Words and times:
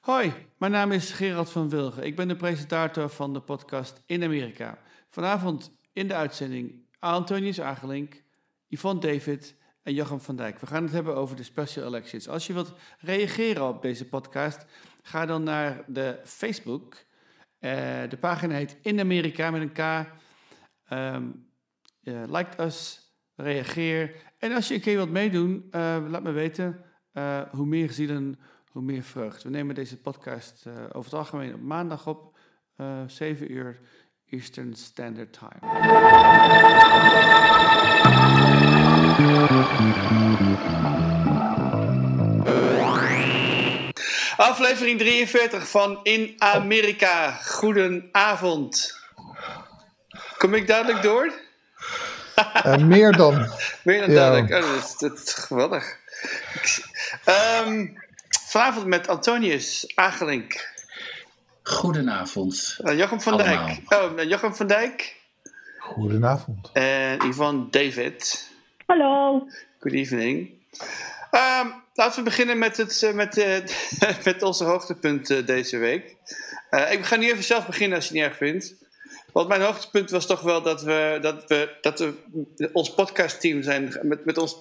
Hoi, 0.00 0.32
mijn 0.58 0.72
naam 0.72 0.92
is 0.92 1.10
Gerald 1.10 1.50
van 1.50 1.68
Wilgen. 1.68 2.02
Ik 2.02 2.16
ben 2.16 2.28
de 2.28 2.36
presentator 2.36 3.08
van 3.08 3.32
de 3.32 3.40
podcast 3.40 4.02
In 4.06 4.22
Amerika. 4.22 4.78
Vanavond 5.10 5.76
in 5.92 6.08
de 6.08 6.14
uitzending 6.14 6.86
Antonius 6.98 7.60
Agelink, 7.60 8.22
Yvonne 8.66 9.00
David 9.00 9.54
en 9.82 9.94
Jochem 9.94 10.20
van 10.20 10.36
Dijk. 10.36 10.58
We 10.58 10.66
gaan 10.66 10.82
het 10.82 10.92
hebben 10.92 11.16
over 11.16 11.36
de 11.36 11.42
special 11.42 11.86
elections. 11.86 12.28
Als 12.28 12.46
je 12.46 12.52
wilt 12.52 12.72
reageren 12.98 13.68
op 13.68 13.82
deze 13.82 14.08
podcast, 14.08 14.66
ga 15.02 15.26
dan 15.26 15.42
naar 15.42 15.84
de 15.86 16.20
Facebook. 16.24 16.94
Uh, 16.94 17.70
de 18.08 18.16
pagina 18.20 18.54
heet 18.54 18.76
In 18.82 19.00
Amerika 19.00 19.50
met 19.50 19.60
een 19.60 19.72
K. 19.72 20.06
Um, 20.92 21.46
like 22.04 22.62
us, 22.62 23.00
reageer. 23.34 24.14
En 24.38 24.52
als 24.52 24.68
je 24.68 24.74
een 24.74 24.80
keer 24.80 24.96
wilt 24.96 25.10
meedoen, 25.10 25.68
uh, 25.70 26.04
laat 26.08 26.22
me 26.22 26.30
weten. 26.30 26.84
hoe 27.50 27.66
meer 27.66 27.90
zielen, 27.90 28.38
hoe 28.70 28.82
meer 28.82 29.02
vreugd. 29.02 29.42
We 29.42 29.50
nemen 29.50 29.74
deze 29.74 29.96
podcast 29.96 30.64
over 30.92 31.10
het 31.10 31.20
algemeen 31.20 31.54
op 31.54 31.60
maandag 31.60 32.06
op, 32.06 32.36
7 33.06 33.52
uur 33.52 33.80
Eastern 34.28 34.74
Standard 34.74 35.32
Time. 35.32 35.78
Aflevering 44.36 44.98
43 44.98 45.68
van 45.68 46.00
In 46.02 46.34
Amerika. 46.38 47.32
Goedenavond. 47.32 48.98
Kom 50.38 50.54
ik 50.54 50.66
duidelijk 50.66 51.02
door? 51.02 51.32
Uh, 52.66 52.76
meer 52.76 53.12
dan. 53.12 53.34
meer 53.84 54.00
dan 54.00 54.10
duidelijk. 54.10 54.64
Oh, 54.64 54.72
dat, 54.72 54.84
is, 54.84 54.96
dat, 54.96 55.18
is, 55.18 55.32
geweldig. 55.32 55.96
Um, 57.66 57.98
vanavond 58.50 58.86
met 58.86 59.08
Antonius 59.08 59.92
Agelink. 59.94 60.68
Goedenavond. 61.62 62.78
Uh, 62.84 62.98
Jochem 62.98 63.20
van 63.20 63.32
Allemaal. 63.32 63.66
Dijk. 63.66 64.18
Oh, 64.18 64.22
Jochem 64.28 64.54
van 64.54 64.66
Dijk. 64.66 65.16
Goedenavond. 65.78 66.70
En 66.72 67.18
Yvonne 67.28 67.66
David. 67.70 68.48
Hallo. 68.86 69.46
Good 69.78 69.92
evening. 69.92 70.50
Um, 71.30 71.72
laten 71.94 72.18
we 72.18 72.22
beginnen 72.22 72.58
met, 72.58 72.76
het, 72.76 73.12
met, 73.14 73.38
uh, 73.38 73.56
met 74.24 74.42
onze 74.42 74.64
hoogtepunt 74.64 75.30
uh, 75.30 75.46
deze 75.46 75.78
week. 75.78 76.16
Uh, 76.70 76.92
ik 76.92 77.04
ga 77.04 77.16
nu 77.16 77.30
even 77.30 77.44
zelf 77.44 77.66
beginnen 77.66 77.96
als 77.96 78.08
je 78.08 78.12
het 78.12 78.22
niet 78.22 78.30
erg 78.30 78.38
vindt. 78.38 78.74
Want 79.32 79.48
mijn 79.48 79.62
hoogtepunt 79.62 80.10
was 80.10 80.26
toch 80.26 80.40
wel 80.40 80.62
dat 80.62 80.82
we, 80.82 81.18
dat 81.20 81.44
we, 81.46 81.76
dat 81.80 81.98
we 81.98 82.14
ons 82.72 82.94
podcastteam 82.94 83.62
zijn, 83.62 83.98
met, 84.02 84.24
met 84.24 84.38
ons 84.38 84.58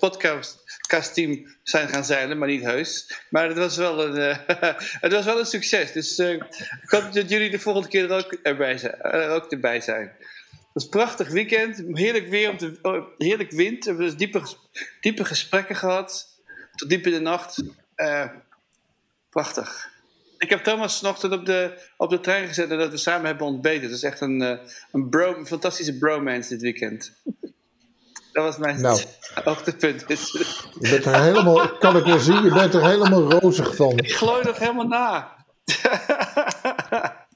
podcastteam 0.90 1.46
zijn 1.64 1.88
gaan 1.88 2.06
zeilen, 2.06 2.38
maar 2.38 2.48
niet 2.48 2.64
heus. 2.64 3.12
Maar 3.30 3.48
het 3.48 3.58
was 3.58 3.78
wel 3.78 4.06
een, 4.06 4.38
het 5.06 5.12
was 5.12 5.26
wel 5.26 5.40
een 5.40 5.46
succes. 5.46 5.92
Dus 5.92 6.20
ik 6.20 6.90
hoop 6.90 7.14
dat 7.14 7.30
jullie 7.30 7.50
de 7.50 7.60
volgende 7.60 7.88
keer 7.88 8.12
er 8.12 8.18
ook, 8.18 8.34
erbij 8.44 8.78
zijn, 8.78 9.02
er 9.02 9.30
ook 9.30 9.52
erbij 9.52 9.82
zijn. 9.82 10.12
Het 10.52 10.68
was 10.74 10.84
een 10.84 10.90
prachtig 10.90 11.30
weekend, 11.30 11.84
heerlijk 11.94 12.28
weer, 12.28 12.50
om 12.50 12.78
oh, 12.82 13.08
heerlijk 13.18 13.52
wind. 13.52 13.84
We 13.84 13.90
hebben 13.90 14.06
dus 14.06 14.18
diepe, 14.18 14.42
diepe 15.02 15.26
gesprekken 15.26 15.76
gehad 15.76 16.28
tot 16.76 16.90
diep 16.90 17.06
in 17.06 17.12
de 17.12 17.20
nacht. 17.20 17.64
Prachtig. 19.30 19.90
Ik 20.38 20.50
heb 20.50 20.64
Thomas 20.64 21.00
vanochtend 21.00 21.34
op 21.34 21.46
de, 21.46 21.82
op 21.98 22.10
de 22.10 22.20
trein 22.20 22.48
gezet 22.48 22.72
en 22.72 22.78
dat 22.78 22.92
we 22.92 22.98
samen 22.98 23.26
hebben 23.26 23.48
ontbeten. 23.48 23.84
Het 23.84 23.92
is 23.92 24.04
echt 24.04 24.22
een, 24.22 24.60
een, 24.92 25.10
bro, 25.10 25.36
een 25.36 25.48
fantastische 25.48 25.98
bromance 25.98 26.50
dit 26.50 26.62
weekend. 26.62 27.14
Dat 28.32 28.44
was 28.44 28.58
mijn 28.58 28.82
nou, 28.82 29.00
hoogtepunt. 29.44 30.04
Je 30.08 30.90
bent 30.90 31.06
er 31.06 31.22
helemaal, 31.22 31.70
kan 31.78 31.98
ik 31.98 32.06
wel 32.06 32.20
zien, 32.20 32.44
je 32.44 32.54
bent 32.54 32.74
er 32.74 32.88
helemaal 32.88 33.32
rozig 33.32 33.76
van. 33.76 33.98
Ik 33.98 34.12
glooi 34.12 34.44
nog 34.44 34.60
helemaal 34.60 34.88
na. 34.88 35.38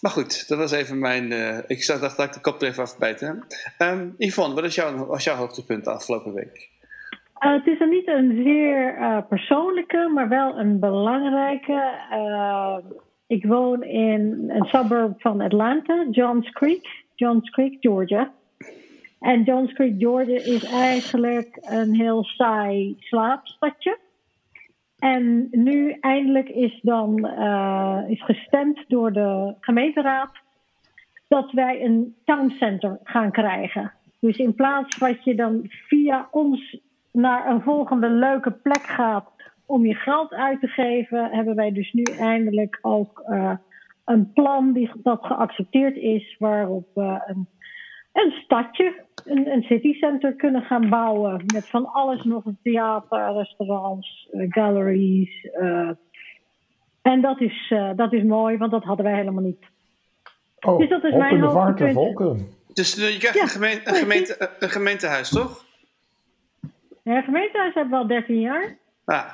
Maar 0.00 0.10
goed, 0.10 0.48
dat 0.48 0.58
was 0.58 0.72
even 0.72 0.98
mijn. 0.98 1.30
Uh, 1.30 1.58
ik 1.66 1.86
dacht 1.86 2.16
dat 2.16 2.26
ik 2.26 2.32
de 2.32 2.40
kop 2.40 2.62
er 2.62 2.68
even 2.68 2.82
afbijten. 2.82 3.46
Um, 3.78 4.14
Yvonne, 4.18 4.54
wat 4.54 4.64
is 4.64 4.74
jouw, 4.74 5.06
was 5.06 5.24
jouw 5.24 5.36
hoogtepunt 5.36 5.84
de 5.84 5.90
afgelopen 5.90 6.34
week? 6.34 6.68
Uh, 7.44 7.52
het 7.52 7.66
is 7.66 7.80
er 7.80 7.88
niet 7.88 8.08
een 8.08 8.40
zeer 8.44 8.98
uh, 8.98 9.18
persoonlijke, 9.28 10.10
maar 10.14 10.28
wel 10.28 10.58
een 10.58 10.78
belangrijke. 10.78 11.92
ik 13.26 13.46
woon 13.46 13.82
in 13.82 14.44
een 14.48 14.64
suburb 14.64 15.20
van 15.20 15.40
Atlanta, 15.40 16.06
Johns 16.10 16.50
Creek, 16.50 16.99
Johns 17.20 17.50
Creek, 17.50 17.76
Georgia. 17.80 18.32
En 19.20 19.42
Johns 19.42 19.72
Creek, 19.72 19.94
Georgia 19.98 20.36
is 20.36 20.64
eigenlijk 20.64 21.58
een 21.60 21.94
heel 21.94 22.24
saai 22.24 22.96
slaapstadje. 22.98 23.98
En 24.98 25.48
nu 25.50 25.96
eindelijk 26.00 26.48
is 26.48 26.80
dan 26.82 27.26
uh, 27.26 28.00
is 28.08 28.24
gestemd 28.24 28.84
door 28.88 29.12
de 29.12 29.54
gemeenteraad 29.60 30.30
dat 31.28 31.52
wij 31.52 31.84
een 31.84 32.16
towncenter 32.24 32.98
gaan 33.02 33.30
krijgen. 33.30 33.92
Dus 34.20 34.36
in 34.36 34.54
plaats 34.54 34.98
wat 34.98 35.24
je 35.24 35.34
dan 35.34 35.60
via 35.68 36.28
ons 36.30 36.78
naar 37.12 37.50
een 37.50 37.62
volgende 37.62 38.08
leuke 38.08 38.50
plek 38.50 38.82
gaat 38.82 39.30
om 39.66 39.86
je 39.86 39.94
geld 39.94 40.32
uit 40.32 40.60
te 40.60 40.68
geven, 40.68 41.30
hebben 41.30 41.54
wij 41.54 41.72
dus 41.72 41.92
nu 41.92 42.02
eindelijk 42.02 42.78
ook 42.82 43.24
uh, 43.28 43.52
een 44.10 44.32
plan 44.32 44.72
die, 44.72 44.90
dat 45.02 45.18
geaccepteerd 45.22 45.96
is, 45.96 46.36
waarop 46.38 46.88
we 46.94 47.22
een, 47.26 47.48
een 48.12 48.30
stadje 48.30 49.04
een, 49.24 49.46
een 49.52 49.62
citycenter 49.62 50.34
kunnen 50.34 50.62
gaan 50.62 50.88
bouwen. 50.88 51.44
Met 51.54 51.68
van 51.68 51.92
alles 51.92 52.24
nog: 52.24 52.44
theater, 52.62 53.32
restaurants, 53.32 54.28
uh, 54.32 54.46
galleries. 54.48 55.44
Uh, 55.60 55.90
en 57.02 57.20
dat 57.20 57.40
is, 57.40 57.70
uh, 57.70 57.90
dat 57.96 58.12
is 58.12 58.22
mooi, 58.22 58.56
want 58.56 58.70
dat 58.70 58.84
hadden 58.84 59.04
wij 59.04 59.14
helemaal 59.14 59.42
niet. 59.42 59.64
Oh, 60.60 60.78
dus 60.78 60.88
dat 60.88 61.04
is 61.04 61.14
mijn 61.14 61.40
hoogtepunt. 61.40 61.94
volken. 61.94 62.48
Dus 62.72 62.94
je 62.94 63.18
krijgt 63.18 63.36
ja. 63.36 63.42
een, 63.42 63.48
gemeente, 63.48 63.88
een, 63.88 63.94
gemeente, 63.94 64.50
een 64.58 64.70
gemeentehuis, 64.70 65.28
toch? 65.28 65.64
Ja, 67.02 67.16
een 67.16 67.22
gemeentehuis 67.22 67.74
hebben 67.74 67.92
we 67.92 67.98
al 67.98 68.06
13 68.06 68.40
jaar. 68.40 68.76
Ah. 69.04 69.30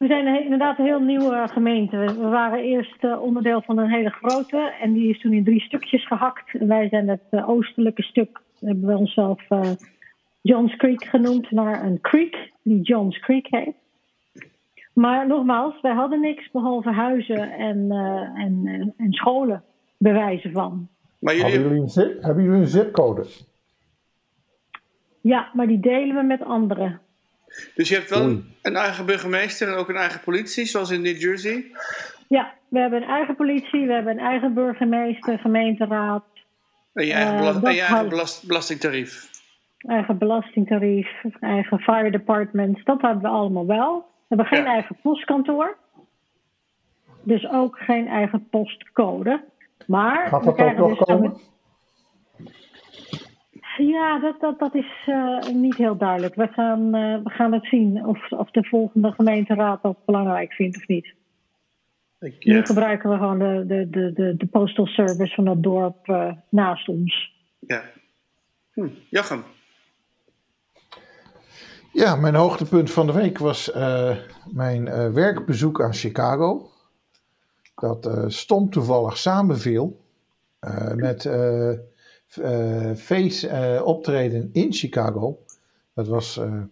We 0.00 0.06
zijn 0.06 0.42
inderdaad 0.42 0.78
een 0.78 0.84
heel 0.84 1.00
nieuwe 1.00 1.48
gemeente. 1.48 1.96
We 1.96 2.28
waren 2.28 2.58
eerst 2.58 3.04
uh, 3.04 3.22
onderdeel 3.22 3.62
van 3.62 3.78
een 3.78 3.90
hele 3.90 4.10
grote 4.10 4.74
en 4.80 4.92
die 4.92 5.10
is 5.10 5.20
toen 5.20 5.32
in 5.32 5.44
drie 5.44 5.60
stukjes 5.60 6.06
gehakt. 6.06 6.54
En 6.54 6.68
wij 6.68 6.88
zijn 6.88 7.08
het 7.08 7.22
uh, 7.30 7.48
oostelijke 7.48 8.02
stuk, 8.02 8.40
hebben 8.60 8.86
we 8.86 8.96
onszelf 8.96 9.50
uh, 9.50 9.70
Johns 10.40 10.76
Creek 10.76 11.04
genoemd, 11.04 11.50
naar 11.50 11.84
een 11.84 12.00
creek 12.00 12.52
die 12.62 12.80
Johns 12.80 13.18
Creek 13.18 13.46
heet. 13.50 13.74
Maar 14.94 15.26
nogmaals, 15.26 15.80
wij 15.80 15.94
hadden 15.94 16.20
niks 16.20 16.50
behalve 16.50 16.90
huizen 16.90 17.52
en, 17.52 17.90
en, 18.34 18.94
en 18.96 19.12
scholen, 19.12 19.64
bewijzen 19.98 20.52
van. 20.52 20.88
Maar 21.18 21.34
jullie... 21.34 21.50
hebben, 21.50 21.68
jullie 21.68 21.82
een 21.82 21.88
zip, 21.88 22.22
hebben 22.22 22.44
jullie 22.44 22.60
een 22.60 22.66
zipcode? 22.66 23.26
Ja, 25.20 25.50
maar 25.52 25.66
die 25.66 25.80
delen 25.80 26.16
we 26.16 26.22
met 26.22 26.42
anderen. 26.42 27.00
Dus 27.74 27.88
je 27.88 27.94
hebt 27.94 28.10
wel 28.10 28.42
een 28.62 28.76
eigen 28.76 29.06
burgemeester 29.06 29.68
en 29.68 29.74
ook 29.74 29.88
een 29.88 29.96
eigen 29.96 30.20
politie, 30.20 30.64
zoals 30.64 30.90
in 30.90 31.02
New 31.02 31.20
Jersey? 31.20 31.70
Ja, 32.28 32.54
we 32.68 32.78
hebben 32.78 33.02
een 33.02 33.08
eigen 33.08 33.36
politie, 33.36 33.86
we 33.86 33.92
hebben 33.92 34.12
een 34.12 34.26
eigen 34.26 34.54
burgemeester, 34.54 35.38
gemeenteraad. 35.38 36.24
En 36.92 37.06
je 37.06 37.12
eigen, 37.12 37.36
bela 37.36 37.50
uh, 37.50 37.64
en 37.64 37.74
je 37.74 37.80
eigen 37.80 38.08
belast 38.08 38.46
belastingtarief? 38.46 39.28
Eigen 39.78 40.18
belastingtarief, 40.18 41.08
eigen 41.40 41.78
fire 41.78 42.10
department, 42.10 42.84
dat 42.84 43.00
hebben 43.00 43.22
we 43.22 43.28
allemaal 43.28 43.66
wel. 43.66 43.96
We 43.96 44.36
hebben 44.36 44.46
geen 44.46 44.64
ja. 44.64 44.72
eigen 44.72 44.96
postkantoor. 45.02 45.76
Dus 47.22 47.48
ook 47.50 47.78
geen 47.78 48.08
eigen 48.08 48.48
postcode. 48.50 49.44
Maar 49.86 50.28
Gaat 50.28 50.44
dat 50.44 50.60
ook 50.60 50.76
nog 50.76 50.88
dus 50.88 50.98
komen? 50.98 51.36
Ja, 53.78 54.18
dat, 54.18 54.40
dat, 54.40 54.58
dat 54.58 54.74
is 54.74 55.06
uh, 55.06 55.40
niet 55.54 55.76
heel 55.76 55.96
duidelijk. 55.96 56.34
We 56.34 56.48
gaan, 56.48 56.80
uh, 56.96 57.22
we 57.24 57.30
gaan 57.30 57.52
het 57.52 57.66
zien 57.66 58.06
of, 58.06 58.32
of 58.32 58.50
de 58.50 58.64
volgende 58.64 59.12
gemeenteraad 59.12 59.82
dat 59.82 60.04
belangrijk 60.04 60.52
vindt 60.52 60.76
of 60.76 60.86
niet. 60.86 61.14
Ik, 62.20 62.36
ja. 62.38 62.54
Nu 62.54 62.64
gebruiken 62.64 63.10
we 63.10 63.16
gewoon 63.16 63.38
de, 63.38 63.64
de, 63.66 63.90
de, 63.90 64.12
de, 64.12 64.36
de 64.36 64.46
postal 64.46 64.86
service 64.86 65.34
van 65.34 65.44
dat 65.44 65.62
dorp 65.62 66.08
uh, 66.08 66.32
naast 66.48 66.88
ons. 66.88 67.32
Ja. 67.58 67.82
Hm. 68.72 68.88
Jochem? 69.08 69.44
Ja, 71.92 72.16
mijn 72.16 72.34
hoogtepunt 72.34 72.90
van 72.90 73.06
de 73.06 73.12
week 73.12 73.38
was 73.38 73.72
mijn 74.52 75.12
werkbezoek 75.12 75.82
aan 75.82 75.94
Chicago. 75.94 76.70
Dat 77.74 78.10
stom 78.26 78.70
toevallig 78.70 79.16
samenviel 79.16 80.00
met 80.94 81.24
uh, 82.38 82.94
face 82.94 83.48
uh, 83.48 83.86
optreden 83.86 84.50
in 84.52 84.72
Chicago. 84.72 85.38
Dat 85.94 86.06
was 86.06 86.36
uh, 86.36 86.62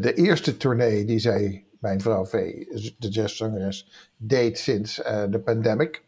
de 0.00 0.12
eerste 0.14 0.56
tournee 0.56 1.04
die 1.04 1.18
zij, 1.18 1.64
mijn 1.80 2.00
vrouw 2.00 2.24
V, 2.24 2.64
de 2.98 3.08
jazzzangeres, 3.08 4.08
deed 4.16 4.58
sinds 4.58 4.96
de 5.30 5.40
pandemic. 5.44 6.02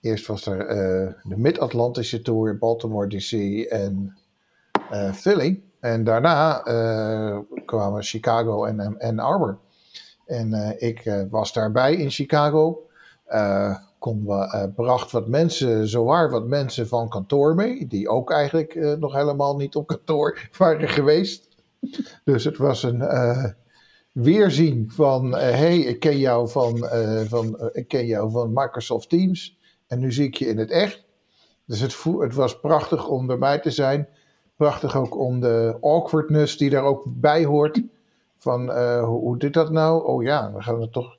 Eerst 0.00 0.26
was 0.26 0.46
er 0.46 0.58
de 1.22 1.36
Mid-Atlantische 1.36 2.22
Tour, 2.22 2.58
Baltimore 2.58 3.06
DC 3.06 3.32
en 3.68 4.18
Philly. 5.14 5.62
En 5.80 6.04
daarna 6.04 6.58
kwamen 7.64 8.02
Chicago 8.02 8.64
en 8.64 8.98
Ann 8.98 9.18
Arbor. 9.18 9.58
En 10.26 10.76
ik 10.78 11.26
was 11.30 11.52
daarbij 11.52 11.94
in 11.94 12.10
Chicago. 12.10 12.88
Kon 14.00 14.24
we, 14.26 14.70
bracht 14.74 15.10
wat 15.10 15.28
mensen, 15.28 15.88
zowaar 15.88 16.30
wat 16.30 16.46
mensen 16.46 16.88
van 16.88 17.08
kantoor 17.08 17.54
mee. 17.54 17.86
Die 17.86 18.08
ook 18.08 18.30
eigenlijk 18.30 18.96
nog 18.98 19.14
helemaal 19.14 19.56
niet 19.56 19.74
op 19.74 19.86
kantoor 19.86 20.38
waren 20.58 20.88
geweest. 20.88 21.48
Dus 22.24 22.44
het 22.44 22.56
was 22.56 22.82
een 22.82 23.02
weerzien 24.12 24.90
van... 24.90 25.32
Hé, 25.34 25.52
hey, 25.52 25.78
ik 25.78 26.00
ken 26.00 26.18
jou 26.18 26.48
van, 26.48 26.78
van, 27.28 27.70
ik 27.72 27.88
ken 27.88 28.06
jou 28.06 28.30
van 28.30 28.52
Microsoft 28.52 29.08
Teams. 29.08 29.58
En 29.86 29.98
nu 29.98 30.12
zie 30.12 30.26
ik 30.26 30.34
je 30.34 30.46
in 30.46 30.58
het 30.58 30.70
echt. 30.70 31.04
Dus 31.70 31.80
het, 31.80 32.04
het 32.18 32.34
was 32.34 32.60
prachtig 32.60 33.08
om 33.08 33.30
erbij 33.30 33.58
te 33.58 33.70
zijn. 33.70 34.08
Prachtig 34.56 34.96
ook 34.96 35.18
om 35.18 35.40
de 35.40 35.76
awkwardness 35.80 36.56
die 36.56 36.70
daar 36.70 36.82
ook 36.82 37.02
bij 37.06 37.44
hoort. 37.44 37.82
Van 38.38 38.68
uh, 38.68 39.04
hoe, 39.04 39.20
hoe 39.20 39.38
dit 39.38 39.52
dat 39.52 39.70
nou? 39.70 40.04
Oh 40.04 40.22
ja, 40.22 40.52
we 40.52 40.62
gaan 40.62 40.80
het 40.80 40.92
toch. 40.92 41.16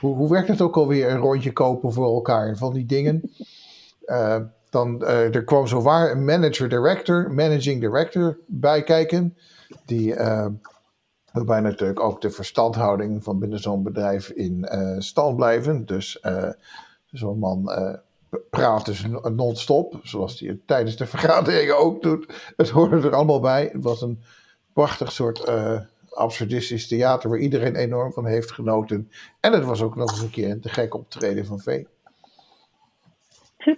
Hoe, 0.00 0.30
werkt 0.30 0.48
het 0.48 0.60
ook 0.60 0.76
alweer? 0.76 1.10
Een 1.10 1.18
rondje 1.18 1.52
kopen 1.52 1.92
voor 1.92 2.14
elkaar 2.14 2.56
van 2.56 2.72
die 2.72 2.86
dingen. 2.86 3.30
Uh, 4.06 4.36
dan, 4.70 5.02
uh, 5.02 5.34
er 5.34 5.44
kwam 5.44 5.66
zowaar 5.66 6.10
een 6.10 6.24
manager 6.24 6.68
director, 6.68 7.32
managing 7.34 7.80
director 7.80 8.38
bij 8.46 8.82
kijken. 8.82 9.36
Die, 9.84 10.14
waarbij 11.32 11.60
natuurlijk 11.60 12.00
ook 12.00 12.20
de 12.20 12.30
verstandhouding 12.30 13.24
van 13.24 13.38
binnen 13.38 13.58
zo'n 13.58 13.82
bedrijf 13.82 14.28
in 14.28 14.68
stand 14.98 15.36
blijven. 15.36 15.86
Dus 15.86 16.20
zo'n 17.10 17.38
man 17.38 17.70
praat 18.50 18.84
dus 18.84 19.04
non-stop, 19.22 20.00
zoals 20.02 20.40
hij 20.40 20.60
tijdens 20.66 20.96
de 20.96 21.06
vergaderingen 21.06 21.78
ook 21.78 22.02
doet. 22.02 22.52
Het 22.56 22.68
hoorde 22.68 22.96
er 22.96 23.14
allemaal 23.14 23.40
bij. 23.40 23.70
Het 23.72 23.84
was 23.84 24.02
een 24.02 24.22
prachtig 24.72 25.12
soort 25.12 25.48
uh, 25.48 25.80
absurdistisch 26.16 26.88
theater 26.88 27.30
waar 27.30 27.38
iedereen 27.38 27.76
enorm 27.76 28.12
van 28.12 28.26
heeft 28.26 28.52
genoten. 28.52 29.10
En 29.40 29.52
het 29.52 29.64
was 29.64 29.82
ook 29.82 29.96
nog 29.96 30.10
eens 30.10 30.20
een 30.20 30.30
keer 30.30 30.50
een 30.50 30.60
te 30.60 30.68
gek 30.68 30.94
optreden 30.94 31.46
van 31.46 31.60
V. 31.60 31.82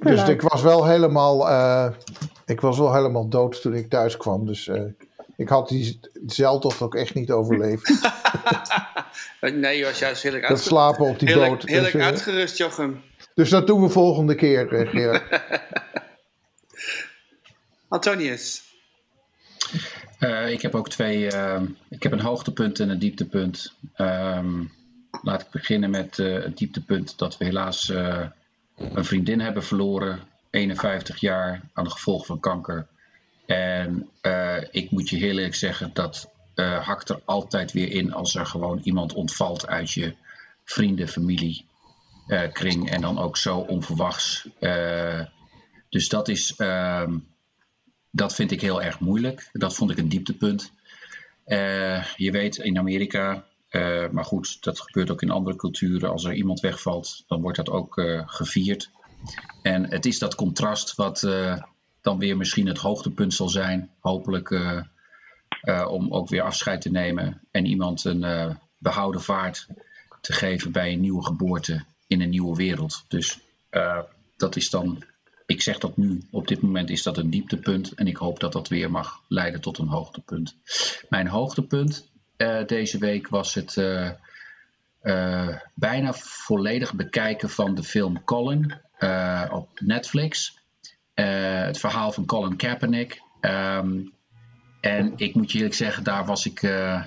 Dus 0.00 0.28
ik 0.28 0.42
was 0.42 0.62
wel 0.62 0.86
helemaal, 0.86 1.48
uh, 1.48 1.88
ik 2.46 2.60
was 2.60 2.78
wel 2.78 2.94
helemaal 2.94 3.28
dood 3.28 3.60
toen 3.60 3.74
ik 3.74 3.90
thuis 3.90 4.16
kwam. 4.16 4.46
Dus 4.46 4.66
uh, 4.66 4.82
ik 5.36 5.48
had 5.48 5.68
die 5.68 6.00
zeiltocht 6.26 6.82
ook 6.82 6.94
echt 6.94 7.14
niet 7.14 7.30
overleefd. 7.30 7.88
nee, 9.40 9.78
je 9.78 9.84
was 9.84 9.98
juist 9.98 10.22
heerlijk 10.22 10.48
Dat 10.48 10.60
slapen 10.60 11.06
op 11.06 11.18
die 11.18 11.28
heerlijk, 11.28 11.50
boot. 11.50 11.62
Heerlijk 11.62 11.92
dus, 11.92 12.02
uitgerust, 12.02 12.58
Jochem. 12.58 13.02
Dus 13.34 13.50
dat 13.50 13.66
doen 13.66 13.82
we 13.82 13.88
volgende 13.88 14.34
keer, 14.34 14.74
eh, 14.74 14.88
Gerard. 14.88 15.42
Antonius. 17.88 18.67
Uh, 20.18 20.50
ik 20.50 20.62
heb 20.62 20.74
ook 20.74 20.88
twee. 20.88 21.32
Uh, 21.32 21.62
ik 21.88 22.02
heb 22.02 22.12
een 22.12 22.20
hoogtepunt 22.20 22.80
en 22.80 22.88
een 22.88 22.98
dieptepunt. 22.98 23.72
Um, 23.96 24.72
laat 25.22 25.40
ik 25.40 25.50
beginnen 25.50 25.90
met 25.90 26.18
uh, 26.18 26.42
het 26.42 26.58
dieptepunt 26.58 27.18
dat 27.18 27.38
we 27.38 27.44
helaas 27.44 27.88
een 27.88 29.04
vriendin 29.04 29.40
hebben 29.40 29.64
verloren. 29.64 30.20
51 30.50 31.20
jaar 31.20 31.60
aan 31.72 31.84
de 31.84 31.90
gevolgen 31.90 32.26
van 32.26 32.40
kanker. 32.40 32.86
En 33.46 34.08
ik 34.70 34.90
moet 34.90 35.08
je 35.08 35.16
heel 35.16 35.36
eerlijk 35.36 35.54
zeggen, 35.54 35.90
dat 35.92 36.30
hakt 36.80 37.08
er 37.08 37.20
altijd 37.24 37.72
weer 37.72 37.92
in 37.92 38.12
als 38.12 38.34
er 38.34 38.46
gewoon 38.46 38.80
iemand 38.82 39.12
ontvalt 39.12 39.66
uit 39.66 39.92
je 39.92 40.14
vrienden, 40.64 41.08
familie 41.08 41.64
kring 42.52 42.90
en 42.90 43.00
dan 43.00 43.18
ook 43.18 43.36
zo 43.36 43.58
onverwachts. 43.58 44.48
Dus 45.88 46.08
dat 46.08 46.28
is, 46.28 46.54
uh, 46.58 47.08
dat 48.10 48.34
vind 48.34 48.50
ik 48.50 48.60
heel 48.60 48.82
erg 48.82 49.00
moeilijk. 49.00 49.48
Dat 49.52 49.74
vond 49.74 49.90
ik 49.90 49.98
een 49.98 50.08
dieptepunt. 50.08 50.72
Uh, 51.46 52.04
je 52.16 52.30
weet 52.30 52.56
in 52.56 52.78
Amerika, 52.78 53.44
maar 54.10 54.24
goed, 54.24 54.62
dat 54.64 54.80
gebeurt 54.80 55.10
ook 55.10 55.22
in 55.22 55.30
andere 55.30 55.56
culturen. 55.56 56.10
Als 56.10 56.24
er 56.24 56.34
iemand 56.34 56.60
wegvalt, 56.60 57.24
dan 57.26 57.40
wordt 57.40 57.56
dat 57.56 57.70
ook 57.70 58.02
gevierd. 58.26 58.90
En 59.62 59.90
het 59.90 60.06
is 60.06 60.18
dat 60.18 60.34
contrast 60.34 60.94
wat 60.94 61.20
dan 62.00 62.18
weer 62.18 62.36
misschien 62.36 62.66
het 62.66 62.78
hoogtepunt 62.78 63.34
zal 63.34 63.48
zijn, 63.48 63.90
hopelijk, 64.00 64.50
om 65.88 66.12
ook 66.12 66.28
weer 66.28 66.42
afscheid 66.42 66.80
te 66.80 66.90
nemen 66.90 67.40
en 67.50 67.66
iemand 67.66 68.04
een 68.04 68.58
behouden 68.78 69.22
vaart 69.22 69.66
te 70.20 70.32
geven 70.32 70.72
bij 70.72 70.92
een 70.92 71.00
nieuwe 71.00 71.24
geboorte 71.24 71.84
in 72.06 72.20
een 72.20 72.30
nieuwe 72.30 72.56
wereld. 72.56 73.04
Dus 73.08 73.38
dat 74.36 74.56
is 74.56 74.70
dan, 74.70 75.04
ik 75.48 75.62
zeg 75.62 75.78
dat 75.78 75.96
nu, 75.96 76.22
op 76.30 76.48
dit 76.48 76.60
moment 76.60 76.90
is 76.90 77.02
dat 77.02 77.16
een 77.16 77.30
dieptepunt 77.30 77.94
en 77.94 78.06
ik 78.06 78.16
hoop 78.16 78.40
dat 78.40 78.52
dat 78.52 78.68
weer 78.68 78.90
mag 78.90 79.22
leiden 79.28 79.60
tot 79.60 79.78
een 79.78 79.88
hoogtepunt. 79.88 80.56
Mijn 81.08 81.26
hoogtepunt 81.26 82.10
uh, 82.36 82.66
deze 82.66 82.98
week 82.98 83.28
was 83.28 83.54
het 83.54 83.76
uh, 83.76 84.10
bijna 85.74 86.12
volledig 86.12 86.94
bekijken 86.94 87.50
van 87.50 87.74
de 87.74 87.82
film 87.82 88.24
Colin 88.24 88.74
op 89.50 89.68
Netflix. 89.80 90.58
het 91.14 91.78
verhaal 91.78 92.12
van 92.12 92.26
Colin 92.26 92.56
Kaepernick. 92.56 93.22
Um, 93.40 94.12
en 94.80 95.12
ik 95.16 95.34
moet 95.34 95.50
je 95.52 95.58
eerlijk 95.58 95.74
zeggen, 95.74 96.04
daar 96.04 96.26
was 96.26 96.46
ik 96.46 96.60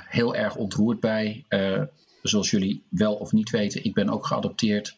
heel 0.08 0.36
erg 0.36 0.56
ontroerd 0.56 1.00
bij 1.00 1.46
zoals 2.22 2.50
jullie 2.50 2.84
wel 2.90 3.14
of 3.16 3.32
niet 3.32 3.50
weten, 3.50 3.84
ik 3.84 3.94
ben 3.94 4.10
ook 4.10 4.26
geadopteerd. 4.26 4.96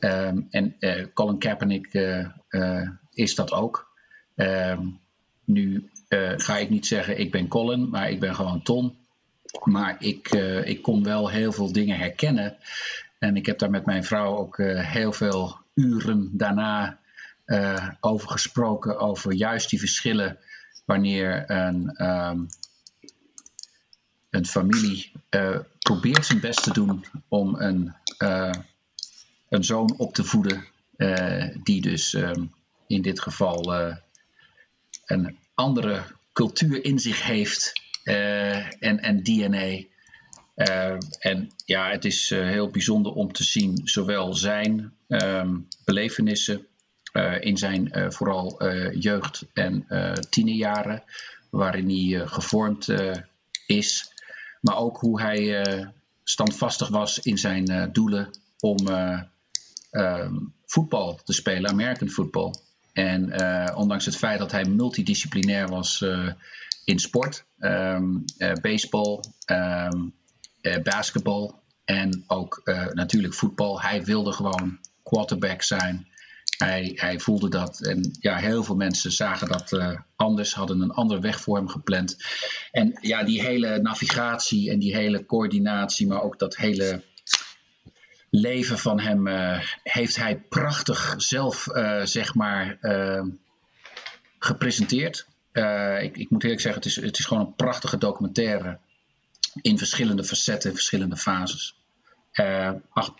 Um, 0.00 0.46
en 0.50 0.76
uh, 0.80 1.06
Colin 1.14 1.38
Kaepernick 1.38 1.94
uh, 1.94 2.26
uh, 2.50 2.88
is 3.12 3.34
dat 3.34 3.52
ook. 3.52 3.94
Um, 4.34 5.00
nu 5.44 5.90
ga 6.36 6.56
ik 6.56 6.70
niet 6.70 6.86
zeggen 6.86 7.18
ik 7.18 7.30
ben 7.30 7.48
Colin, 7.48 7.88
maar 7.88 8.10
ik 8.10 8.20
ben 8.20 8.34
gewoon 8.34 8.62
Ton. 8.62 8.96
Maar 9.64 9.96
ik, 9.98 10.28
ik 10.64 10.82
kon 10.82 11.02
wel 11.04 11.30
heel 11.30 11.52
veel 11.52 11.72
dingen 11.72 11.98
herkennen. 11.98 12.56
En 13.18 13.36
ik 13.36 13.46
heb 13.46 13.58
daar 13.58 13.70
met 13.70 13.86
mijn 13.86 14.04
vrouw 14.04 14.36
ook 14.36 14.56
heel 14.66 15.12
veel 15.12 15.58
uren 15.74 16.30
daarna 16.32 16.98
over 18.00 18.28
gesproken. 18.28 18.98
Over 18.98 19.32
juist 19.32 19.70
die 19.70 19.78
verschillen 19.78 20.38
wanneer 20.84 21.50
een, 21.50 22.06
um, 22.06 22.46
een 24.30 24.46
familie 24.46 25.12
probeert 25.78 26.26
zijn 26.26 26.40
best 26.40 26.62
te 26.62 26.72
doen 26.72 27.04
om 27.28 27.54
een, 27.54 27.94
een 29.48 29.64
zoon 29.64 29.94
op 29.96 30.14
te 30.14 30.24
voeden, 30.24 30.64
uh, 30.96 31.44
die 31.62 31.80
dus 31.80 32.12
um, 32.12 32.52
in 32.86 33.02
dit 33.02 33.20
geval 33.20 33.74
een 35.04 35.36
andere 35.54 36.02
cultuur 36.32 36.84
in 36.84 36.98
zich 36.98 37.22
heeft 37.22 37.72
en, 38.04 39.00
en 39.00 39.22
DNA. 39.22 39.84
en 41.18 41.50
ja, 41.64 41.90
het 41.90 42.04
is 42.04 42.30
heel 42.30 42.70
bijzonder 42.70 43.12
om 43.12 43.32
te 43.32 43.44
zien, 43.44 43.80
zowel 43.84 44.34
zijn 44.34 44.92
um, 45.08 45.68
belevenissen 45.84 46.66
in 47.40 47.56
zijn 47.56 48.12
vooral 48.12 48.64
jeugd- 48.92 49.46
en 49.52 49.86
tienerjaren, 50.30 51.02
waarin 51.50 51.88
hij 51.88 52.26
gevormd 52.26 52.88
is. 53.66 54.12
Maar 54.60 54.76
ook 54.76 54.96
hoe 54.96 55.20
hij 55.20 55.64
standvastig 56.24 56.88
was 56.88 57.18
in 57.18 57.38
zijn 57.38 57.92
doelen 57.92 58.30
om 58.60 58.76
voetbal 60.66 61.20
te 61.24 61.32
spelen, 61.32 61.70
American 61.70 62.08
football. 62.08 62.54
En 62.92 63.22
ondanks 63.74 64.04
het 64.04 64.16
feit 64.16 64.38
dat 64.38 64.52
hij 64.52 64.64
multidisciplinair 64.64 65.68
was 65.68 66.04
in 66.84 66.98
sport, 66.98 67.44
um, 67.58 68.24
baseball, 68.60 69.20
um, 69.50 70.14
basketbal 70.82 71.62
en 71.84 72.24
ook 72.26 72.60
natuurlijk 72.92 73.34
voetbal. 73.34 73.80
Hij 73.80 74.04
wilde 74.04 74.32
gewoon 74.32 74.78
quarterback 75.02 75.62
zijn. 75.62 76.06
Hij, 76.58 76.92
hij 76.94 77.20
voelde 77.20 77.48
dat 77.48 77.86
en 77.86 78.16
ja, 78.20 78.36
heel 78.36 78.64
veel 78.64 78.76
mensen 78.76 79.12
zagen 79.12 79.48
dat 79.48 79.96
anders, 80.16 80.54
hadden 80.54 80.80
een 80.80 80.90
andere 80.90 81.20
weg 81.20 81.40
voor 81.40 81.56
hem 81.56 81.68
gepland. 81.68 82.16
En 82.70 82.98
ja, 83.00 83.24
die 83.24 83.42
hele 83.42 83.78
navigatie 83.78 84.70
en 84.70 84.78
die 84.78 84.96
hele 84.96 85.26
coördinatie, 85.26 86.06
maar 86.06 86.22
ook 86.22 86.38
dat 86.38 86.56
hele 86.56 87.02
leven 88.40 88.78
van 88.78 89.00
hem 89.00 89.26
uh, 89.26 89.60
heeft 89.82 90.16
hij 90.16 90.36
prachtig 90.36 91.14
zelf, 91.16 91.66
uh, 91.66 92.04
zeg 92.04 92.34
maar, 92.34 92.78
gepresenteerd. 94.38 95.26
Ik, 96.00 96.16
ik, 96.16 96.30
moet 96.30 96.42
eerlijk 96.42 96.60
zeggen, 96.60 96.82
het 96.82 96.90
is, 96.90 96.96
het 96.96 97.18
is 97.18 97.24
gewoon 97.24 97.46
een 97.46 97.54
prachtige 97.54 97.98
documentaire 97.98 98.78
in 99.62 99.78
verschillende 99.78 100.24
facetten, 100.24 100.74
verschillende 100.74 101.16
fases. 101.16 101.76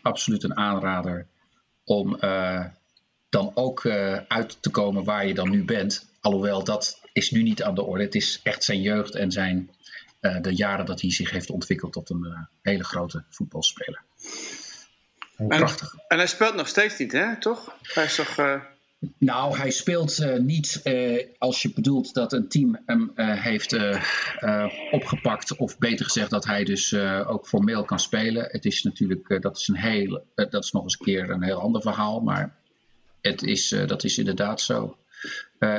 absoluut 0.02 0.42
een 0.42 0.56
aanrader 0.56 1.26
om 1.85 2.18
dan 3.28 3.50
ook 3.54 3.87
uit 4.28 4.62
te 4.62 4.70
komen 4.70 5.04
waar 5.04 5.26
je 5.26 5.35
dan 5.35 5.50
nu 5.50 5.64
bent. 5.64 6.08
Alhoewel 6.20 6.64
dat 6.64 7.00
is 7.12 7.30
nu 7.30 7.42
niet 7.42 7.62
aan 7.62 7.75
de 7.75 7.82
orde. 7.82 8.04
Het 8.04 8.14
is 8.14 8.40
echt 8.42 8.64
zijn 8.64 8.80
jeugd 8.80 9.14
en 9.14 9.32
zijn, 9.32 9.70
de 10.20 10.54
jaren 10.54 10.87
dat 10.87 11.00
hij 11.00 11.12
zich 11.12 11.30
heeft 11.30 11.50
ontwikkeld 11.50 11.92
tot 11.92 12.11
een 12.11 12.49
hele 12.62 12.85
grote 12.85 13.25
voetbalspeler. 13.28 14.02
En, 15.37 15.49
Prachtig. 15.49 15.95
En 16.09 16.16
hij 16.19 16.26
speelt 16.26 16.55
nog 16.55 16.69
steeds 16.69 16.99
niet, 16.99 17.12
hè? 17.12 17.37
Toch? 17.38 17.76
Hij 17.83 18.05
is 18.05 18.14
toch. 18.14 18.37
Nou, 19.19 19.57
hij 19.57 19.71
speelt 19.71 20.19
uh, 20.19 20.37
niet 20.37 20.81
uh, 20.85 21.23
als 21.38 21.62
je 21.62 21.73
bedoelt 21.75 22.14
dat 22.14 22.33
een 22.33 22.49
team 22.49 22.78
hem 22.87 23.12
uh, 23.14 23.43
heeft 23.43 23.76
opgepakt, 24.90 25.57
of 25.57 25.78
beter 25.78 26.05
gezegd 26.05 26.31
dat 26.31 26.45
hij 26.45 26.64
dus 26.64 26.95
ook 27.26 27.47
formeel 27.47 27.85
kan 27.85 28.00
spelen. 28.00 28.49
Het 28.50 28.64
is 28.64 28.83
natuurlijk, 28.83 29.43
dat 29.43 29.57
is 29.57 29.69
een 29.69 29.76
heel, 29.76 30.25
dat 30.35 30.64
is 30.64 30.73
nog 30.73 30.83
eens 30.83 30.97
een 30.99 31.05
keer 31.05 31.31
een 31.31 31.43
heel 31.43 31.61
ander 31.61 31.83
verhaal, 31.83 32.21
maar 32.21 32.57
het 33.21 33.43
is, 33.43 33.69
dat 33.87 34.05
is 34.05 34.19
inderdaad 34.19 34.61
zo. 34.61 34.97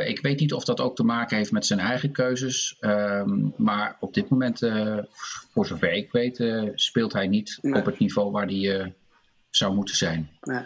ik 0.06 0.20
weet 0.22 0.40
niet 0.40 0.54
of 0.54 0.64
dat 0.64 0.80
ook 0.80 0.96
te 0.96 1.04
maken 1.04 1.38
heeft 1.38 1.52
met 1.52 1.66
zijn 1.66 1.80
eigen 1.80 2.12
keuzes, 2.12 2.78
ehm, 2.80 3.48
maar 3.58 3.98
op 4.00 4.14
dit 4.14 4.30
moment, 4.30 4.60
voor 5.54 5.66
zover 5.66 5.94
ik 5.94 6.12
weet, 6.12 6.44
speelt 6.76 7.14
hij 7.14 7.28
niet 7.28 7.58
nee. 7.62 7.80
op 7.80 7.86
het 7.86 8.00
niveau 8.00 8.32
waar 8.32 8.48
hij 8.48 8.94
zou 9.58 9.74
moeten 9.74 9.96
zijn. 9.96 10.30
Nee. 10.42 10.64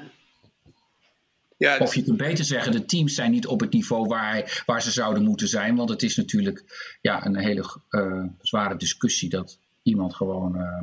Ja, 1.62 1.77
of 1.77 1.95
je 1.95 2.03
kunt 2.03 2.17
beter 2.17 2.45
zeggen, 2.45 2.71
de 2.71 2.86
teams 2.86 3.15
zijn 3.15 3.31
niet 3.31 3.48
op 3.48 3.60
het 3.60 3.71
niveau 3.71 4.07
waar, 4.07 4.31
hij, 4.31 4.48
waar 4.65 4.81
ze 4.81 4.91
zouden 4.91 5.24
moeten 5.24 5.48
zijn. 5.48 5.75
Want 5.75 5.89
het 5.89 6.03
is 6.03 6.15
natuurlijk 6.15 6.63
ja, 7.01 7.25
een 7.25 7.38
hele 7.38 7.79
uh, 7.89 8.24
zware 8.41 8.75
discussie 8.75 9.29
dat 9.29 9.57
iemand 9.83 10.15
gewoon 10.15 10.55
uh, 10.55 10.81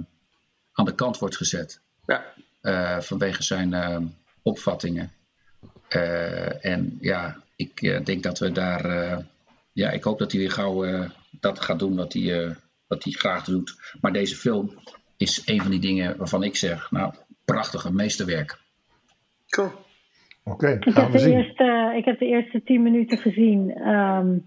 aan 0.72 0.84
de 0.84 0.94
kant 0.94 1.18
wordt 1.18 1.36
gezet. 1.36 1.80
Ja. 2.06 2.24
Uh, 2.62 3.00
vanwege 3.00 3.42
zijn 3.42 4.12
opvattingen. 4.42 5.12
en 6.60 6.98
ja, 7.00 7.42
ik 7.56 8.04
denk 8.04 8.22
dat 8.22 8.38
we 8.38 8.52
daar. 8.52 9.24
ja, 9.72 9.90
ik 9.90 10.02
hoop 10.02 10.18
dat 10.18 10.32
hij 10.32 10.40
weer 10.40 10.52
gauw 10.52 11.08
dat 11.30 11.60
gaat 11.60 11.78
doen 11.78 11.96
wat 11.96 12.12
hij, 12.12 12.56
wat 12.86 13.04
hij 13.04 13.12
graag 13.12 13.44
doet. 13.44 13.76
Maar 14.00 14.12
deze 14.12 14.36
film 14.36 14.74
is 15.16 15.42
een 15.44 15.62
van 15.62 15.70
die 15.70 15.80
dingen 15.80 16.16
waarvan 16.16 16.42
ik 16.42 16.56
zeg, 16.56 16.90
nou, 16.90 17.14
prachtige 17.52 17.92
meesterwerk. 17.92 18.58
Cool. 19.48 19.70
Oké, 20.44 20.78
okay, 20.78 20.92
gaan 20.92 21.10
we 21.10 21.18
zien. 21.18 21.36
Eerste, 21.36 21.92
ik 21.96 22.04
heb 22.04 22.18
de 22.18 22.26
eerste 22.26 22.62
tien 22.62 22.82
minuten 22.82 23.18
gezien. 23.18 23.88
Um, 23.88 24.46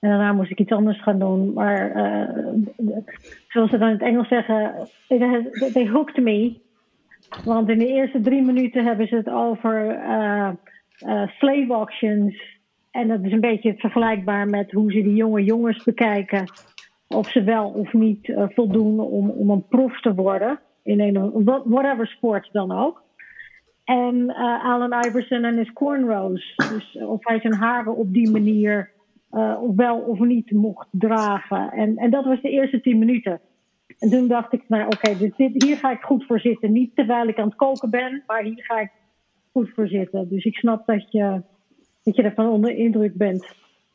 en 0.00 0.08
daarna 0.10 0.32
moest 0.32 0.50
ik 0.50 0.58
iets 0.58 0.72
anders 0.72 1.02
gaan 1.02 1.18
doen. 1.18 1.52
Maar 1.52 1.96
uh, 1.96 2.52
zoals 3.48 3.70
ze 3.70 3.78
dan 3.78 3.88
in 3.88 3.94
het 3.94 4.02
Engels 4.02 4.28
zeggen, 4.28 4.88
they 5.72 5.88
hooked 5.88 6.24
me. 6.24 6.60
Want 7.44 7.68
in 7.68 7.78
de 7.78 7.86
eerste 7.86 8.20
drie 8.20 8.42
minuten 8.42 8.84
hebben 8.84 9.06
ze 9.06 9.16
het 9.16 9.28
over 9.28 9.94
uh, 9.94 10.50
uh, 11.06 11.28
slave 11.28 11.72
auctions. 11.72 12.60
En 12.90 13.08
dat 13.08 13.22
is 13.22 13.32
een 13.32 13.40
beetje 13.40 13.74
vergelijkbaar 13.76 14.48
met 14.48 14.72
hoe 14.72 14.92
ze 14.92 15.02
die 15.02 15.14
jonge 15.14 15.44
jongens 15.44 15.84
bekijken. 15.84 16.44
Of 17.08 17.30
ze 17.30 17.42
wel 17.42 17.68
of 17.68 17.92
niet 17.92 18.32
voldoen 18.36 19.00
om, 19.00 19.30
om 19.30 19.50
een 19.50 19.66
prof 19.68 20.00
te 20.00 20.14
worden. 20.14 20.60
In 20.82 21.00
een 21.00 21.44
whatever 21.64 22.06
sport 22.06 22.48
dan 22.52 22.72
ook. 22.72 23.02
En 23.84 24.14
uh, 24.14 24.64
Allen 24.64 25.06
Iverson 25.06 25.44
en 25.44 25.56
his 25.56 25.72
cornrows. 25.72 26.54
Dus 26.56 26.98
of 27.06 27.26
hij 27.26 27.40
zijn 27.40 27.54
haren 27.54 27.96
op 27.96 28.12
die 28.12 28.30
manier 28.30 28.90
uh, 29.32 29.58
wel 29.76 29.98
of 29.98 30.18
niet 30.18 30.50
mocht 30.50 30.86
dragen. 30.90 31.72
En, 31.72 31.96
en 31.96 32.10
dat 32.10 32.24
was 32.24 32.40
de 32.40 32.50
eerste 32.50 32.80
tien 32.80 32.98
minuten. 32.98 33.40
En 33.98 34.10
toen 34.10 34.28
dacht 34.28 34.52
ik, 34.52 34.62
nou 34.68 34.84
oké, 34.84 35.10
okay, 35.10 35.32
dit, 35.36 35.62
hier 35.62 35.76
ga 35.76 35.90
ik 35.90 36.02
goed 36.02 36.26
voor 36.26 36.40
zitten. 36.40 36.72
Niet 36.72 36.94
terwijl 36.94 37.28
ik 37.28 37.38
aan 37.38 37.48
het 37.48 37.56
koken 37.56 37.90
ben, 37.90 38.22
maar 38.26 38.42
hier 38.42 38.64
ga 38.64 38.80
ik 38.80 38.90
goed 39.52 39.70
voor 39.74 39.86
zitten. 39.86 40.28
Dus 40.28 40.44
ik 40.44 40.56
snap 40.56 40.86
dat 40.86 41.12
je, 41.12 41.42
dat 42.02 42.16
je 42.16 42.22
ervan 42.22 42.48
onder 42.48 42.76
indruk 42.76 43.14
bent. 43.14 43.54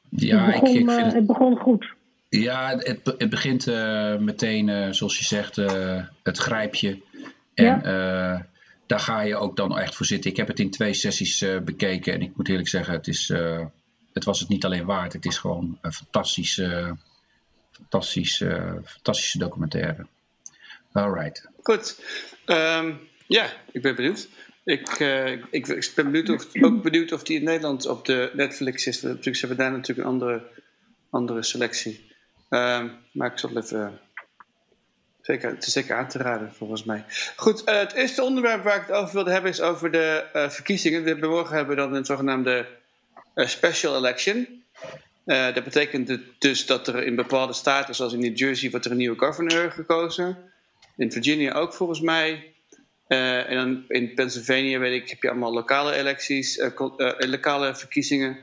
Ja, 0.09 0.39
het 0.39 0.61
begon, 0.61 0.99
ik, 0.99 1.05
ik 1.05 1.13
het... 1.13 1.25
begon 1.25 1.57
goed. 1.57 1.95
Ja, 2.29 2.77
het, 2.77 2.99
het 3.17 3.29
begint 3.29 3.67
uh, 3.67 4.17
meteen, 4.17 4.95
zoals 4.95 5.17
je 5.17 5.25
zegt, 5.25 5.55
het 6.23 6.37
grijpje. 6.37 7.01
En 7.53 7.81
ja 7.83 8.45
daar 8.87 8.99
ga 8.99 9.21
je 9.21 9.35
ook 9.35 9.55
dan 9.55 9.77
echt 9.77 9.95
voor 9.95 10.05
zitten. 10.05 10.31
Ik 10.31 10.37
heb 10.37 10.47
het 10.47 10.59
in 10.59 10.71
twee 10.71 10.93
sessies 10.93 11.41
uh, 11.41 11.59
bekeken 11.59 12.13
en 12.13 12.21
ik 12.21 12.35
moet 12.35 12.49
eerlijk 12.49 12.67
zeggen, 12.67 12.93
het, 12.93 13.07
is, 13.07 13.29
uh, 13.29 13.65
het 14.13 14.23
was 14.23 14.39
het 14.39 14.49
niet 14.49 14.65
alleen 14.65 14.85
waard. 14.85 15.13
Het 15.13 15.25
is 15.25 15.37
gewoon 15.37 15.77
een 15.81 15.93
fantastische, 15.93 16.97
fantastische, 17.71 18.81
fantastische 18.85 19.37
documentaire. 19.37 20.05
Alright. 20.91 21.49
Goed. 21.61 22.01
Um, 22.45 22.99
ja, 23.27 23.51
ik 23.71 23.81
ben 23.81 23.95
benieuwd. 23.95 24.27
Ik, 24.63 24.99
uh, 24.99 25.31
ik, 25.31 25.67
ik, 25.67 25.91
ben 25.95 26.11
benieuwd 26.11 26.29
of, 26.29 26.61
ook 26.61 26.83
benieuwd 26.83 27.11
of 27.11 27.23
die 27.23 27.37
in 27.37 27.43
Nederland 27.43 27.87
op 27.87 28.05
de 28.05 28.31
Netflix 28.33 28.87
is. 28.87 28.99
Ze 28.99 29.17
hebben 29.21 29.57
daar 29.57 29.71
natuurlijk 29.71 30.07
een 30.07 30.13
andere, 30.13 30.43
andere 31.09 31.43
selectie. 31.43 32.06
Um, 32.49 32.91
maar 33.11 33.31
ik 33.31 33.39
zal 33.39 33.49
het 33.53 33.65
even 33.65 33.99
Zeker, 35.27 35.49
het 35.49 35.67
is 35.67 35.73
zeker 35.73 35.95
aan 35.95 36.07
te 36.07 36.17
raden, 36.17 36.53
volgens 36.53 36.83
mij. 36.83 37.05
Goed, 37.35 37.69
uh, 37.69 37.79
het 37.79 37.93
eerste 37.93 38.23
onderwerp 38.23 38.63
waar 38.63 38.75
ik 38.75 38.87
het 38.87 38.95
over 38.95 39.13
wilde 39.13 39.31
hebben 39.31 39.51
is 39.51 39.61
over 39.61 39.91
de 39.91 40.25
uh, 40.35 40.49
verkiezingen. 40.49 41.03
We 41.03 41.27
morgen 41.27 41.55
hebben 41.55 41.75
we 41.75 41.81
dan 41.81 41.93
een 41.93 42.05
zogenaamde 42.05 42.65
special 43.35 43.95
election. 43.95 44.63
dat 45.25 45.63
betekent 45.63 46.19
dus 46.39 46.65
dat 46.65 46.87
er 46.87 47.03
in 47.03 47.15
bepaalde 47.15 47.53
staten, 47.53 47.95
zoals 47.95 48.13
in 48.13 48.19
New 48.19 48.37
Jersey, 48.37 48.69
wordt 48.69 48.85
er 48.85 48.91
een 48.91 48.97
nieuwe 48.97 49.19
governor 49.19 49.71
gekozen. 49.71 50.37
In 50.97 51.11
Virginia 51.11 51.53
ook 51.53 51.73
volgens 51.73 52.01
mij. 52.01 52.53
en 53.07 53.55
dan 53.55 53.83
in 53.87 54.13
Pennsylvania, 54.13 54.79
weet 54.79 55.01
ik, 55.01 55.09
heb 55.09 55.21
je 55.21 55.29
allemaal 55.29 55.53
lokale 55.53 55.93
electies, 55.93 56.61
lokale 57.17 57.75
verkiezingen. 57.75 58.37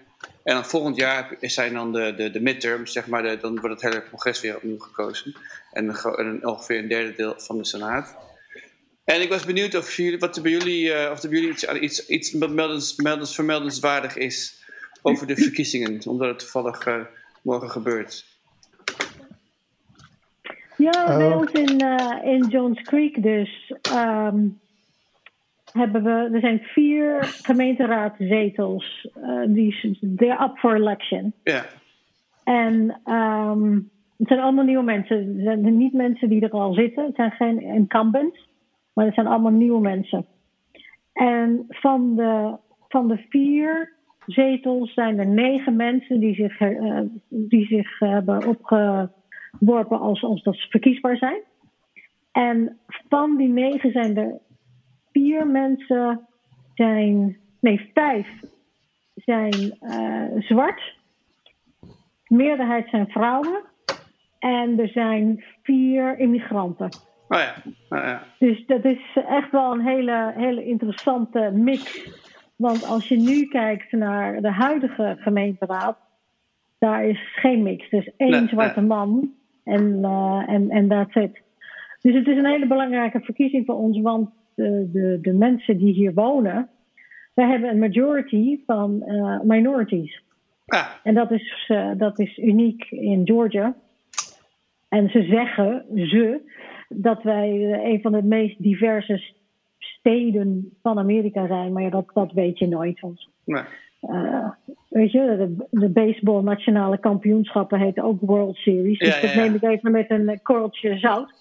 En 0.44 0.54
dan 0.54 0.64
volgend 0.64 0.96
jaar 0.96 1.36
zijn 1.40 1.72
dan 1.72 1.92
de, 1.92 2.14
de, 2.16 2.30
de 2.30 2.40
midterms, 2.40 2.92
zeg 2.92 3.06
maar, 3.06 3.22
de, 3.22 3.38
dan 3.40 3.60
wordt 3.60 3.82
het 3.82 3.92
hele 3.92 4.08
congres 4.10 4.40
weer 4.40 4.56
opnieuw 4.56 4.78
gekozen. 4.78 5.34
En, 5.72 5.88
een, 6.02 6.46
ongeveer 6.46 6.78
een 6.78 6.88
derde 6.88 7.14
deel 7.14 7.34
van 7.36 7.58
de 7.58 7.64
Senaat. 7.64 8.16
En 9.04 9.20
ik 9.20 9.28
was 9.28 9.44
benieuwd 9.44 9.74
of, 9.74 9.96
jullie, 9.96 10.18
wat 10.18 10.36
er 10.36 10.42
bij 10.42 10.50
jullie, 10.50 10.84
uh, 10.84 11.10
of 11.12 11.22
er 11.22 11.28
bij 11.28 11.38
jullie 11.38 11.54
iets, 11.54 11.66
iets, 11.66 12.06
iets 12.06 12.32
meldens, 12.32 12.96
meldens, 12.96 13.34
vermeldenswaardig 13.34 14.16
is 14.16 14.64
over 15.02 15.26
de 15.26 15.36
verkiezingen, 15.36 16.00
omdat 16.06 16.28
het 16.28 16.38
toevallig 16.38 16.86
uh, 16.86 17.00
morgen 17.42 17.70
gebeurt. 17.70 18.24
Ja, 20.76 21.16
bij 21.16 21.26
oh. 21.26 21.36
ons 21.36 21.52
in, 21.52 21.82
uh, 21.82 22.20
in 22.24 22.46
Jones 22.48 22.82
Creek 22.82 23.22
dus. 23.22 23.72
Um, 23.92 24.60
hebben 25.78 26.02
we, 26.02 26.30
er 26.32 26.40
zijn 26.40 26.58
vier 26.58 27.16
gemeenteraadzetels 27.22 29.08
uh, 29.16 29.42
die 29.46 29.98
they're 30.16 30.42
up 30.42 30.58
for 30.58 30.74
election. 30.74 31.32
Ja. 31.42 31.64
En 32.44 33.00
um, 33.06 33.90
het 34.16 34.28
zijn 34.28 34.40
allemaal 34.40 34.64
nieuwe 34.64 34.82
mensen. 34.82 35.16
Het 35.16 35.44
zijn 35.44 35.76
niet 35.76 35.92
mensen 35.92 36.28
die 36.28 36.40
er 36.40 36.50
al 36.50 36.72
zitten. 36.72 37.04
Het 37.04 37.14
zijn 37.14 37.30
geen 37.30 37.60
incumbents, 37.60 38.48
maar 38.92 39.04
het 39.04 39.14
zijn 39.14 39.26
allemaal 39.26 39.52
nieuwe 39.52 39.80
mensen. 39.80 40.26
En 41.12 41.64
van 41.68 42.16
de, 42.16 42.56
van 42.88 43.08
de 43.08 43.24
vier 43.28 43.92
zetels 44.26 44.94
zijn 44.94 45.18
er 45.18 45.28
negen 45.28 45.76
mensen 45.76 46.20
die 46.20 46.34
zich, 46.34 46.60
uh, 46.60 47.00
die 47.28 47.66
zich 47.66 47.98
hebben 47.98 48.46
opgeworpen 48.46 50.00
als, 50.00 50.22
als 50.22 50.42
dat 50.42 50.56
ze 50.56 50.68
verkiesbaar 50.68 51.16
zijn. 51.16 51.40
En 52.32 52.78
van 53.08 53.36
die 53.36 53.48
negen 53.48 53.92
zijn 53.92 54.16
er 54.16 54.38
vier 55.14 55.46
mensen 55.46 56.26
zijn, 56.74 57.36
nee, 57.60 57.90
vijf 57.94 58.28
zijn 59.14 59.76
uh, 59.80 60.42
zwart. 60.42 60.96
De 62.24 62.34
meerderheid 62.34 62.88
zijn 62.88 63.08
vrouwen. 63.08 63.62
En 64.38 64.78
er 64.78 64.88
zijn 64.88 65.44
vier 65.62 66.18
immigranten. 66.18 66.88
Oh 67.28 67.38
ja. 67.38 67.54
Oh 67.88 68.04
ja. 68.04 68.22
Dus 68.38 68.66
dat 68.66 68.84
is 68.84 69.18
echt 69.28 69.50
wel 69.50 69.72
een 69.72 69.86
hele, 69.86 70.32
hele 70.36 70.64
interessante 70.64 71.50
mix. 71.54 72.08
Want 72.56 72.84
als 72.84 73.08
je 73.08 73.16
nu 73.16 73.46
kijkt 73.46 73.92
naar 73.92 74.40
de 74.40 74.50
huidige 74.50 75.16
gemeenteraad, 75.18 75.98
daar 76.78 77.04
is 77.04 77.20
geen 77.34 77.62
mix. 77.62 77.90
Is 77.90 78.10
één 78.16 78.48
zwarte 78.48 78.80
man 78.80 79.34
en, 79.64 79.98
uh, 80.02 80.42
en, 80.46 80.70
en 80.70 80.88
that's 80.88 81.14
it. 81.14 81.42
Dus 82.00 82.14
het 82.14 82.26
is 82.26 82.36
een 82.36 82.46
hele 82.46 82.66
belangrijke 82.66 83.20
verkiezing 83.20 83.66
voor 83.66 83.76
ons, 83.76 84.00
want 84.00 84.30
de, 84.54 84.88
de, 84.92 85.18
de 85.22 85.32
mensen 85.32 85.78
die 85.78 85.92
hier 85.92 86.14
wonen, 86.14 86.68
wij 87.34 87.48
hebben 87.48 87.70
een 87.70 87.78
majority 87.78 88.60
van 88.66 89.02
uh, 89.06 89.40
minorities. 89.40 90.22
Ah. 90.66 90.86
En 91.02 91.14
dat 91.14 91.30
is, 91.30 91.68
uh, 91.68 91.90
dat 91.96 92.18
is 92.18 92.38
uniek 92.38 92.86
in 92.90 93.22
Georgia. 93.24 93.76
En 94.88 95.08
ze 95.08 95.22
zeggen, 95.22 95.84
ze, 95.94 96.40
dat 96.88 97.22
wij 97.22 97.78
een 97.84 98.00
van 98.00 98.12
de 98.12 98.22
meest 98.22 98.62
diverse 98.62 99.22
steden 99.78 100.72
van 100.82 100.98
Amerika 100.98 101.46
zijn. 101.46 101.72
Maar 101.72 101.82
ja, 101.82 101.90
dat, 101.90 102.10
dat 102.14 102.32
weet 102.32 102.58
je 102.58 102.68
nooit. 102.68 103.00
Want, 103.00 103.28
nee. 103.44 103.62
Uh, 104.00 104.48
weet 104.88 105.12
je, 105.12 105.18
de, 105.18 105.78
de 105.80 105.88
baseball 105.88 106.42
nationale 106.42 106.98
kampioenschappen 106.98 107.80
heet 107.80 108.00
ook 108.00 108.20
World 108.20 108.56
Series. 108.56 108.98
Dus 108.98 109.20
dat 109.20 109.34
neem 109.34 109.54
ik 109.54 109.62
even 109.62 109.92
met 109.92 110.10
een 110.10 110.40
korreltje 110.42 110.98
zout. 110.98 111.32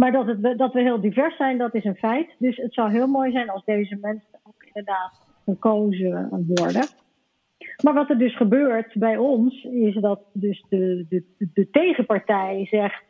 Maar 0.00 0.12
dat, 0.12 0.26
het, 0.26 0.58
dat 0.58 0.72
we 0.72 0.80
heel 0.80 1.00
divers 1.00 1.36
zijn, 1.36 1.58
dat 1.58 1.74
is 1.74 1.84
een 1.84 1.96
feit. 1.96 2.34
Dus 2.38 2.56
het 2.56 2.74
zou 2.74 2.90
heel 2.90 3.06
mooi 3.06 3.30
zijn 3.30 3.50
als 3.50 3.64
deze 3.64 3.98
mensen 4.00 4.38
ook 4.42 4.62
inderdaad 4.64 5.20
gekozen 5.44 6.28
worden. 6.46 6.84
Maar 7.82 7.94
wat 7.94 8.10
er 8.10 8.18
dus 8.18 8.36
gebeurt 8.36 8.94
bij 8.94 9.16
ons, 9.16 9.64
is 9.64 9.94
dat 9.94 10.20
dus 10.32 10.64
de, 10.68 11.06
de, 11.08 11.24
de 11.54 11.70
tegenpartij 11.70 12.66
zegt: 12.70 13.02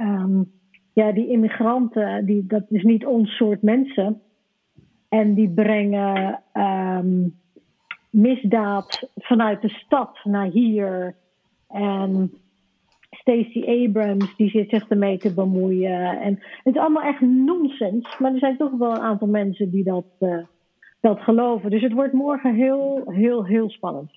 um, 0.00 0.52
ja, 0.92 1.12
die 1.12 1.28
immigranten, 1.28 2.26
die, 2.26 2.46
dat 2.46 2.64
is 2.68 2.82
niet 2.82 3.06
ons 3.06 3.36
soort 3.36 3.62
mensen. 3.62 4.22
En 5.08 5.34
die 5.34 5.50
brengen 5.50 6.42
um, 6.54 7.40
misdaad 8.10 9.08
vanuit 9.14 9.62
de 9.62 9.68
stad 9.68 10.20
naar 10.24 10.48
hier. 10.48 11.16
En 11.68 12.32
Stacey 13.22 13.86
Abrams, 13.86 14.36
die 14.36 14.50
zit 14.50 14.70
zich 14.70 14.88
ermee 14.88 15.18
te 15.18 15.34
bemoeien. 15.34 16.20
En 16.20 16.42
het 16.62 16.74
is 16.74 16.80
allemaal 16.80 17.02
echt 17.02 17.20
nonsens. 17.20 18.18
Maar 18.18 18.32
er 18.32 18.38
zijn 18.38 18.56
toch 18.56 18.72
wel 18.78 18.90
een 18.90 19.00
aantal 19.00 19.28
mensen 19.28 19.70
die 19.70 19.84
dat, 19.84 20.04
uh, 20.20 20.38
dat 21.00 21.20
geloven. 21.20 21.70
Dus 21.70 21.82
het 21.82 21.92
wordt 21.92 22.12
morgen 22.12 22.54
heel, 22.54 23.02
heel, 23.06 23.44
heel 23.44 23.70
spannend. 23.70 24.10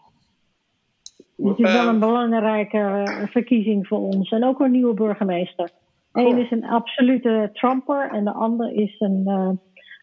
Het 1.35 1.59
is 1.59 1.73
wel 1.73 1.87
een 1.87 1.99
belangrijke 1.99 3.03
verkiezing 3.29 3.87
voor 3.87 3.99
ons. 3.99 4.31
En 4.31 4.43
ook 4.43 4.59
een 4.59 4.71
nieuwe 4.71 4.93
burgemeester. 4.93 5.69
Eén 6.11 6.37
is 6.37 6.51
een 6.51 6.65
absolute 6.65 7.49
Trumper 7.53 8.09
en 8.11 8.23
de 8.23 8.31
ander 8.31 8.71
is 8.71 8.95
een, 8.99 9.23
uh, 9.25 9.49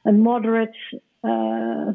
een 0.02 0.20
moderate 0.20 1.00
uh, 1.22 1.88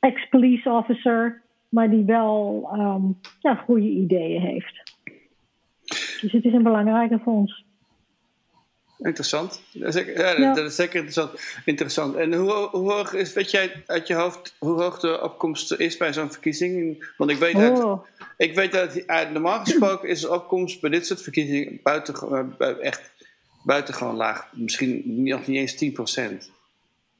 ex-police 0.00 0.70
officer, 0.70 1.42
maar 1.68 1.90
die 1.90 2.04
wel 2.04 2.68
um, 2.74 3.18
ja, 3.40 3.54
goede 3.54 3.88
ideeën 3.88 4.40
heeft. 4.40 4.81
Dus 6.22 6.32
het 6.32 6.44
is 6.44 6.52
een 6.52 6.62
belangrijke 6.62 7.20
voor 7.24 7.32
ons. 7.32 7.64
Interessant. 8.98 9.62
Dat 9.72 9.94
is, 9.94 10.14
ja, 10.14 10.38
ja. 10.38 10.54
dat 10.54 10.66
is 10.66 10.74
zeker 10.74 10.94
interessant. 10.94 11.30
interessant. 11.64 12.14
En 12.14 12.34
hoe, 12.34 12.52
hoe, 12.52 12.92
hoog 12.92 13.14
is, 13.14 13.32
weet 13.32 13.50
jij 13.50 13.82
uit 13.86 14.06
je 14.06 14.14
hoofd, 14.14 14.56
hoe 14.58 14.82
hoog 14.82 14.98
de 14.98 15.22
opkomst 15.22 15.72
is 15.72 15.96
bij 15.96 16.12
zo'n 16.12 16.30
verkiezing? 16.30 17.06
Want 17.16 17.30
ik 17.30 17.36
weet, 17.36 17.54
oh. 17.54 17.62
dat, 17.62 18.06
ik 18.36 18.54
weet 18.54 18.72
dat 18.72 19.04
normaal 19.32 19.58
gesproken 19.58 20.08
is 20.08 20.20
de 20.20 20.32
opkomst 20.32 20.80
bij 20.80 20.90
dit 20.90 21.06
soort 21.06 21.22
verkiezingen 21.22 21.80
buiten, 21.82 22.56
echt 22.80 23.12
buitengewoon 23.64 24.16
laag. 24.16 24.52
Misschien 24.52 25.02
nog 25.24 25.46
niet 25.46 25.58
eens 25.58 25.74
10 25.74 25.92
procent. 25.92 26.50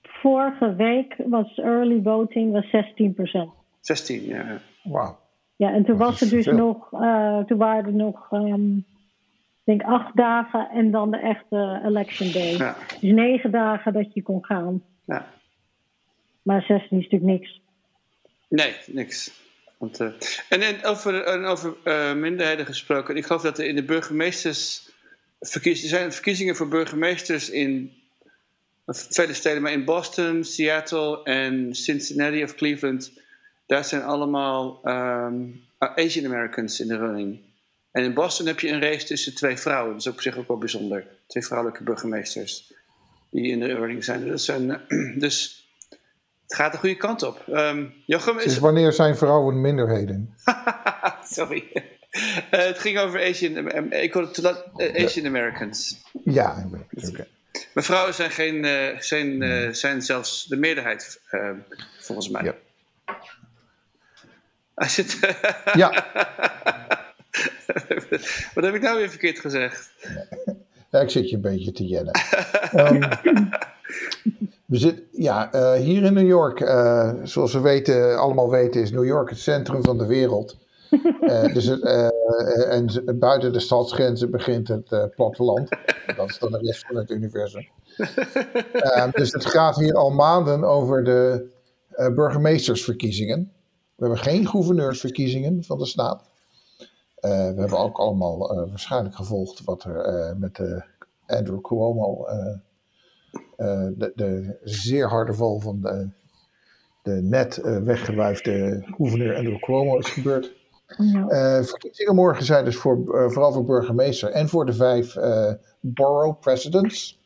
Vorige 0.02 0.74
week 0.74 1.14
was 1.26 1.58
early 1.58 2.00
voting 2.02 2.52
was 2.52 2.70
16 2.70 3.14
procent. 3.14 3.50
16, 3.80 4.26
ja. 4.26 4.60
Wauw. 4.82 5.18
Ja, 5.56 5.72
en 5.72 5.84
toen 5.84 5.96
was 5.96 6.20
er 6.20 6.28
dus 6.28 6.46
nog, 6.46 6.92
uh, 6.92 7.38
toen 7.38 7.58
waren 7.58 7.84
er 7.84 7.94
nog, 7.94 8.32
um, 8.32 8.84
ik 9.64 9.78
denk 9.78 9.82
acht 9.82 10.16
dagen 10.16 10.68
en 10.70 10.90
dan 10.90 11.10
de 11.10 11.18
echte 11.18 11.80
election 11.84 12.32
day. 12.32 12.56
Ja. 12.56 12.76
Dus 13.00 13.10
negen 13.10 13.50
dagen 13.50 13.92
dat 13.92 14.14
je 14.14 14.22
kon 14.22 14.44
gaan. 14.44 14.82
Ja. 15.04 15.26
Maar 16.42 16.62
16 16.62 16.98
is 16.98 17.08
natuurlijk 17.08 17.40
niks. 17.40 17.60
Nee, 18.48 18.74
niks. 18.86 19.40
Want, 19.78 20.00
uh, 20.00 20.08
en, 20.48 20.60
en 20.60 20.84
over, 20.84 21.24
en 21.24 21.44
over 21.44 21.74
uh, 21.84 22.14
minderheden 22.14 22.66
gesproken, 22.66 23.16
ik 23.16 23.24
geloof 23.26 23.42
dat 23.42 23.58
er 23.58 23.64
in 23.64 23.74
de 23.74 23.84
burgemeesters 23.84 24.90
verkiezingen, 25.40 25.92
er 25.92 25.98
zijn 25.98 26.12
verkiezingen 26.12 26.56
voor 26.56 26.68
burgemeesters 26.68 27.50
in 27.50 27.92
vele 28.86 29.34
steden, 29.34 29.62
maar 29.62 29.72
in 29.72 29.84
Boston, 29.84 30.44
Seattle 30.44 31.22
en 31.22 31.74
Cincinnati 31.74 32.42
of 32.42 32.54
Cleveland, 32.54 33.12
daar 33.66 33.84
zijn 33.84 34.02
allemaal 34.02 34.80
um, 34.84 35.64
Asian 35.78 36.26
Americans 36.26 36.80
in 36.80 36.88
de 36.88 36.96
running. 36.96 37.38
En 37.92 38.04
in 38.04 38.14
Boston 38.14 38.46
heb 38.46 38.60
je 38.60 38.68
een 38.68 38.80
race 38.80 39.06
tussen 39.06 39.34
twee 39.34 39.56
vrouwen. 39.56 39.92
Dat 39.92 40.00
is 40.00 40.06
op 40.06 40.20
zich 40.20 40.36
ook 40.36 40.48
wel 40.48 40.58
bijzonder. 40.58 41.06
Twee 41.26 41.44
vrouwelijke 41.44 41.84
burgemeesters 41.84 42.72
die 43.30 43.50
in 43.50 43.60
de 43.60 43.74
running 43.74 44.04
zijn. 44.04 44.28
Dat 44.28 44.40
zijn 44.40 44.80
dus 45.18 45.66
het 46.42 46.54
gaat 46.54 46.72
de 46.72 46.78
goede 46.78 46.96
kant 46.96 47.22
op. 47.22 47.44
Um, 47.48 47.94
Jochem 48.06 48.38
is... 48.38 48.58
Wanneer 48.58 48.92
zijn 48.92 49.16
vrouwen 49.16 49.60
minderheden? 49.60 50.34
Sorry. 51.30 51.70
Uh, 51.72 51.80
het 52.50 52.78
ging 52.78 52.98
over 52.98 53.22
Asian, 53.22 53.90
ik 53.90 54.12
hoorde 54.12 54.64
uh, 54.76 55.04
Asian 55.04 55.26
Americans. 55.26 56.02
Ja, 56.24 56.66
oké. 56.66 57.06
Okay. 57.08 57.28
Maar 57.74 57.84
vrouwen 57.84 58.14
zijn, 58.14 58.30
geen, 58.30 58.64
uh, 58.64 59.00
zijn, 59.00 59.74
zijn 59.76 60.02
zelfs 60.02 60.46
de 60.46 60.56
meerderheid, 60.56 61.20
uh, 61.30 61.50
volgens 61.98 62.28
mij. 62.28 62.42
Ja. 62.44 62.54
Als 64.74 64.96
je 64.96 65.02
het, 65.02 65.36
ja. 65.74 65.90
Wat 68.54 68.64
heb 68.64 68.74
ik 68.74 68.82
nou 68.82 68.98
weer 68.98 69.08
verkeerd 69.08 69.38
gezegd? 69.38 69.90
Ja, 70.90 71.00
ik 71.00 71.10
zit 71.10 71.28
je 71.28 71.36
een 71.36 71.42
beetje 71.42 71.72
te 71.72 71.86
jennen. 71.86 72.14
um, 72.76 73.00
we 74.66 74.78
zitten, 74.78 75.04
ja, 75.12 75.50
hier 75.76 76.02
in 76.02 76.14
New 76.14 76.26
York, 76.26 76.58
zoals 77.22 77.52
we 77.52 77.60
weten, 77.60 78.18
allemaal 78.18 78.50
weten, 78.50 78.80
is 78.80 78.90
New 78.90 79.04
York 79.04 79.28
het 79.30 79.38
centrum 79.38 79.84
van 79.84 79.98
de 79.98 80.06
wereld. 80.06 80.56
Uh, 81.20 81.44
dus 81.54 81.64
het, 81.64 81.82
en 82.68 83.18
buiten 83.18 83.52
de 83.52 83.60
stadsgrenzen 83.60 84.30
begint 84.30 84.68
het 84.68 85.14
platteland. 85.14 85.68
Dat 86.16 86.28
is 86.28 86.38
dan 86.38 86.50
de 86.50 86.58
rest 86.58 86.86
van 86.86 86.96
het 86.96 87.10
universum. 87.10 87.68
dus 89.12 89.32
het 89.32 89.46
gaat 89.46 89.76
hier 89.76 89.94
al 89.94 90.10
maanden 90.10 90.64
over 90.64 91.04
de 91.04 91.50
burgemeestersverkiezingen. 92.14 93.52
We 93.94 94.06
hebben 94.06 94.18
geen 94.18 94.48
gouverneursverkiezingen 94.48 95.64
van 95.64 95.78
de 95.78 95.86
staat. 95.86 96.31
We 97.22 97.54
hebben 97.56 97.78
ook 97.78 97.98
allemaal 97.98 98.66
waarschijnlijk 98.68 99.14
gevolgd 99.14 99.64
wat 99.64 99.84
er 99.84 100.36
met 100.38 100.60
Andrew 101.26 101.60
Cuomo, 101.60 102.26
de, 103.56 104.12
de, 104.14 104.58
zeer 104.62 105.08
harde 105.08 105.34
val 105.34 105.60
van 105.60 105.80
de, 105.80 106.08
de 107.02 107.10
net 107.10 107.60
weggewuifde 107.84 108.84
gouverneur 108.96 109.36
Andrew 109.36 109.58
Cuomo 109.58 109.98
is 109.98 110.08
gebeurd. 110.10 110.52
Ja. 110.96 111.58
Uh, 111.58 111.64
verkiezingen 111.64 112.14
morgen 112.14 112.44
zijn 112.44 112.64
dus 112.64 112.76
voor, 112.76 112.96
uh, 112.96 113.30
vooral 113.30 113.52
voor 113.52 113.64
burgemeester 113.64 114.30
en 114.30 114.48
voor 114.48 114.66
de 114.66 114.72
vijf 114.72 115.16
uh, 115.16 115.52
borough 115.80 116.40
presidents. 116.40 117.20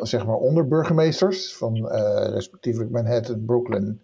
zeg 0.00 0.26
maar 0.26 0.36
onderburgemeesters 0.36 1.56
van 1.56 1.86
respectievelijk 2.32 2.90
Manhattan, 2.90 3.44
Brooklyn, 3.44 4.00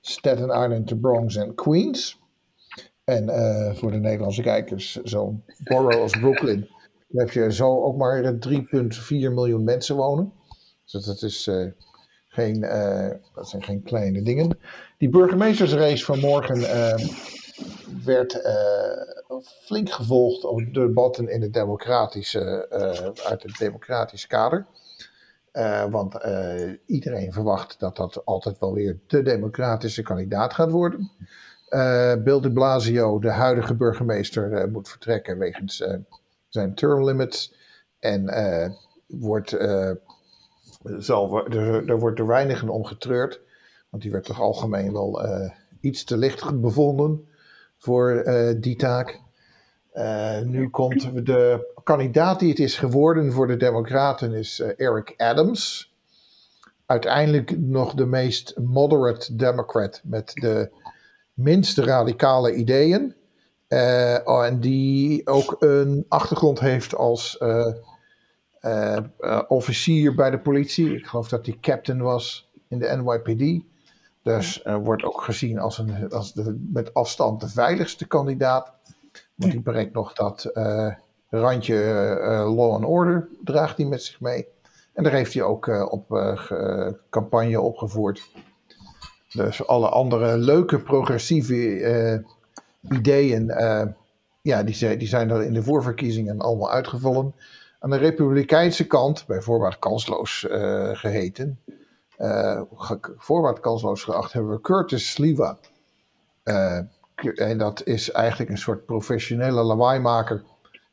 Staten 0.00 0.48
Island, 0.48 0.88
de 0.88 0.96
Bronx 0.96 1.36
en 1.36 1.54
Queens. 1.54 2.21
En 3.04 3.26
voor 3.76 3.90
de 3.90 3.98
Nederlandse 3.98 4.42
kijkers, 4.42 5.02
zo'n 5.02 5.44
borough 5.58 6.00
als 6.00 6.18
Brooklyn, 6.18 6.68
daar 7.08 7.24
heb 7.24 7.34
je 7.34 7.52
zo 7.52 7.82
ook 7.82 7.96
maar 7.96 8.34
3,4 8.48 9.08
miljoen 9.08 9.64
mensen 9.64 9.96
wonen. 9.96 10.32
Dus 10.84 11.04
dat 11.04 11.22
is 11.22 11.50
geen, 12.28 12.60
dat 13.34 13.48
zijn 13.48 13.62
geen 13.62 13.82
kleine 13.82 14.22
dingen. 14.22 14.58
Die 14.98 15.08
burgemeestersrace 15.08 16.04
van 16.04 16.18
morgen 16.18 16.60
werd 18.04 18.40
flink 19.64 19.90
gevolgd 19.90 20.42
door 20.42 20.86
debatten 20.86 21.28
in 21.28 21.42
het 21.42 21.52
democratische, 21.52 22.66
uit 23.24 23.42
het 23.42 23.56
democratische 23.58 24.26
kader. 24.26 24.66
Want 25.90 26.14
iedereen 26.86 27.32
verwacht 27.32 27.80
dat 27.80 27.96
dat 27.96 28.24
altijd 28.24 28.58
wel 28.58 28.72
weer 28.72 29.00
de 29.06 29.22
democratische 29.22 30.02
kandidaat 30.02 30.54
gaat 30.54 30.70
worden. 30.70 31.10
Bill 32.24 32.40
de 32.40 32.50
Blasio, 32.52 33.18
de 33.18 33.30
huidige 33.30 33.74
burgemeester, 33.74 34.70
moet 34.70 34.88
vertrekken 34.88 35.38
wegens 35.38 35.84
zijn 36.48 36.74
term 36.74 37.04
limits. 37.04 37.54
En 37.98 38.30
wordt, 39.06 39.56
zal, 40.98 41.46
er, 41.46 41.98
wordt 41.98 42.18
er 42.18 42.26
weinig 42.26 42.68
om 42.68 42.84
getreurd. 42.84 43.40
Want 43.90 44.02
die 44.02 44.12
werd 44.12 44.24
toch 44.24 44.40
algemeen 44.40 44.92
wel 44.92 45.20
iets 45.80 46.04
te 46.04 46.16
licht 46.16 46.60
bevonden 46.60 47.26
voor 47.78 48.22
uh, 48.26 48.50
die 48.56 48.76
taak. 48.76 49.20
Uh, 49.94 50.40
nu 50.40 50.70
komt 50.70 51.26
de 51.26 51.72
kandidaat 51.84 52.40
die 52.40 52.48
het 52.48 52.58
is 52.58 52.78
geworden 52.78 53.32
voor 53.32 53.46
de 53.46 53.56
Democraten 53.56 54.32
is 54.32 54.60
uh, 54.60 54.68
Eric 54.76 55.14
Adams. 55.16 55.92
Uiteindelijk 56.86 57.58
nog 57.58 57.94
de 57.94 58.06
meest 58.06 58.58
moderate 58.58 59.36
Democrat 59.36 60.00
met 60.04 60.32
de 60.34 60.70
minste 61.34 61.84
radicale 61.84 62.54
ideeën. 62.54 63.14
Oh, 64.24 64.44
en 64.44 64.60
die 64.60 65.26
ook 65.26 65.56
een 65.58 66.04
achtergrond 66.08 66.60
heeft 66.60 66.94
als 66.94 67.38
officier 69.48 70.14
bij 70.14 70.30
de 70.30 70.38
politie. 70.38 70.96
Ik 70.96 71.06
geloof 71.06 71.28
dat 71.28 71.46
hij 71.46 71.58
captain 71.60 72.02
was 72.02 72.50
in 72.68 72.78
de 72.78 73.02
NYPD. 73.02 73.64
Dus 74.22 74.62
wordt 74.82 75.04
ook 75.04 75.20
gezien 75.20 75.58
als, 75.58 75.78
een, 75.78 76.10
als 76.10 76.32
de, 76.32 76.66
met 76.72 76.94
afstand 76.94 77.40
de 77.40 77.48
veiligste 77.48 78.06
kandidaat. 78.06 78.72
Want 79.34 79.52
die 79.52 79.62
brengt 79.62 79.92
nog 79.92 80.12
dat 80.12 80.50
randje 81.28 81.74
law 82.54 82.72
and 82.72 82.84
order, 82.84 83.28
draagt 83.44 83.76
hij 83.76 83.86
met 83.86 84.02
zich 84.02 84.20
mee. 84.20 84.46
En 84.92 85.02
daar 85.02 85.12
heeft 85.12 85.34
hij 85.34 85.42
ook 85.42 85.66
op 85.92 86.06
campagne 87.10 87.60
opgevoerd. 87.60 88.30
Dus 89.32 89.66
alle 89.66 89.88
andere 89.88 90.36
leuke 90.36 90.78
progressieve 90.78 92.24
ideeën, 92.90 93.46
ja, 94.42 94.62
die, 94.62 94.96
die 94.96 95.08
zijn 95.08 95.30
er 95.30 95.42
in 95.42 95.52
de 95.52 95.62
voorverkiezingen 95.62 96.40
allemaal 96.40 96.70
uitgevallen. 96.70 97.34
Aan 97.78 97.90
de 97.90 97.96
republikeinse 97.96 98.86
kant, 98.86 99.24
bijvoorbeeld 99.26 99.78
kansloos 99.78 100.46
geheten, 100.92 101.58
uh, 102.18 102.60
voorwaarts 103.16 103.60
kansloos 103.60 104.02
geacht 104.02 104.32
hebben 104.32 104.50
we 104.50 104.60
Curtis 104.60 105.10
Sliwa. 105.10 105.58
En 107.34 107.58
dat 107.58 107.86
is 107.86 108.10
eigenlijk 108.10 108.50
een 108.50 108.58
soort 108.58 108.86
professionele 108.86 109.62
lawaaimaker 109.62 110.42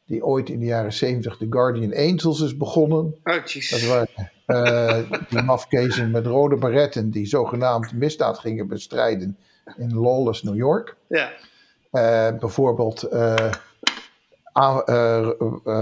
die 0.06 0.26
ooit 0.26 0.50
in 0.50 0.60
de 0.60 0.66
jaren 0.66 0.94
70 0.94 1.38
de 1.38 1.48
Guardian 1.50 1.94
Angels 1.96 2.42
is 2.42 2.58
begonnen. 2.58 3.16
Oh, 3.24 3.46
dat 3.70 3.86
waren 3.88 4.32
uh, 4.50 4.98
die 5.30 5.42
mafkezen 5.42 6.12
met 6.12 6.26
rode 6.26 6.56
baretten 6.56 7.10
die 7.10 7.26
zogenaamd 7.26 7.94
misdaad 7.94 8.40
gingen 8.40 8.68
bestrijden 8.68 9.38
in 9.78 9.94
Lawless 9.94 10.44
New 10.44 10.56
York. 10.56 10.96
Ja. 11.08 11.30
Eh, 11.92 12.38
bijvoorbeeld 12.40 13.04
eh, 13.04 13.52
eh, 14.54 14.80
eh, 14.88 15.30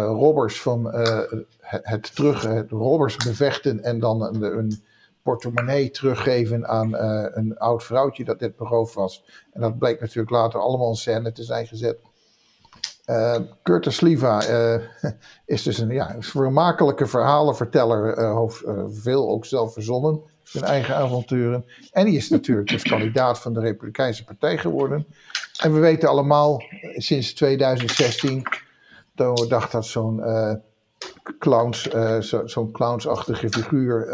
robbers 0.07 0.61
van 0.61 0.91
eh, 0.91 1.19
het, 1.61 2.15
terug, 2.15 2.41
het 2.41 2.71
robbers 2.71 3.15
bevechten 3.15 3.83
en 3.83 3.99
dan 3.99 4.21
een, 4.23 4.57
een 4.57 4.83
portemonnee 5.21 5.89
teruggeven 5.89 6.67
aan 6.67 6.95
eh, 6.95 7.25
een 7.29 7.57
oud 7.57 7.83
vrouwtje 7.83 8.23
dat 8.23 8.39
net 8.39 8.55
beroofd 8.55 8.93
was. 8.93 9.23
En 9.53 9.61
dat 9.61 9.77
bleek 9.77 9.99
natuurlijk 9.99 10.29
later 10.29 10.59
allemaal 10.59 10.89
in 10.89 10.95
scène 10.95 11.31
te 11.31 11.43
zijn 11.43 11.67
gezet. 11.67 11.99
Eh, 13.07 13.35
Curtis 13.63 13.95
Sliva 13.95 14.41
eh, 14.41 14.81
is 15.55 15.63
dus 15.63 15.77
een 15.77 15.89
ja, 15.89 16.15
vermakelijke 16.19 17.07
verhalenverteller, 17.07 18.13
eh, 18.13 18.33
hoofd- 18.33 18.63
veel 18.89 19.29
ook 19.29 19.45
zelf 19.45 19.73
verzonnen, 19.73 20.21
zijn 20.43 20.63
eigen 20.63 20.95
avonturen. 20.95 21.65
En 21.91 22.05
die 22.05 22.17
is 22.17 22.29
natuurlijk 22.29 22.69
dus 22.69 22.83
kandidaat 22.83 23.39
van 23.39 23.53
de 23.53 23.59
Republikeinse 23.59 24.23
Partij 24.23 24.57
geworden. 24.57 25.05
En 25.61 25.73
we 25.73 25.79
weten 25.79 26.09
allemaal 26.09 26.63
sinds 26.95 27.33
2016, 27.33 28.43
dat 29.15 29.39
we 29.39 29.47
dachten 29.47 29.71
dat 29.71 29.85
zo'n 29.85 30.21
clowns, 31.39 31.81
zo- 32.19 32.47
zo'n 32.47 32.71
clownsachtige 32.71 33.49
figuur 33.49 34.07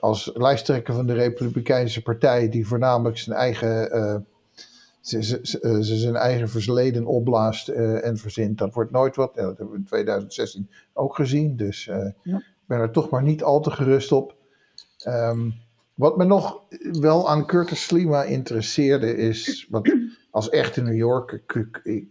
als 0.00 0.30
lijsttrekker 0.34 0.94
van 0.94 1.06
de 1.06 1.12
Republikeinse 1.14 2.02
Partij, 2.02 2.48
die 2.48 2.66
voornamelijk 2.66 3.18
zijn 3.18 3.36
eigen, 3.36 4.26
eh, 5.02 5.20
z- 5.20 5.20
z- 5.20 5.40
z- 5.42 5.54
eh, 5.54 5.76
z- 5.80 6.00
zijn 6.00 6.16
eigen 6.16 6.48
verleden 6.48 7.06
opblaast 7.06 7.68
eh, 7.68 8.04
en 8.06 8.16
verzint, 8.16 8.58
dat 8.58 8.74
wordt 8.74 8.90
nooit 8.90 9.16
wat. 9.16 9.34
Dat 9.34 9.44
hebben 9.44 9.70
we 9.70 9.76
in 9.76 9.84
2016 9.84 10.70
ook 10.92 11.14
gezien, 11.14 11.56
dus 11.56 11.88
eh, 11.88 12.08
Ja. 12.22 12.36
ik 12.36 12.66
ben 12.66 12.78
er 12.78 12.90
toch 12.90 13.10
maar 13.10 13.22
niet 13.22 13.42
al 13.42 13.60
te 13.60 13.70
gerust 13.70 14.12
op. 14.12 14.34
Ehm, 14.98 15.50
wat 15.94 16.16
me 16.16 16.24
nog 16.24 16.62
wel 16.92 17.28
aan 17.30 17.46
Curtis 17.46 17.84
Slima 17.84 18.22
interesseerde 18.22 19.16
is, 19.16 19.66
wat 19.70 19.94
als 20.30 20.48
echte 20.48 20.82
New 20.82 20.96
Yorker 20.96 21.42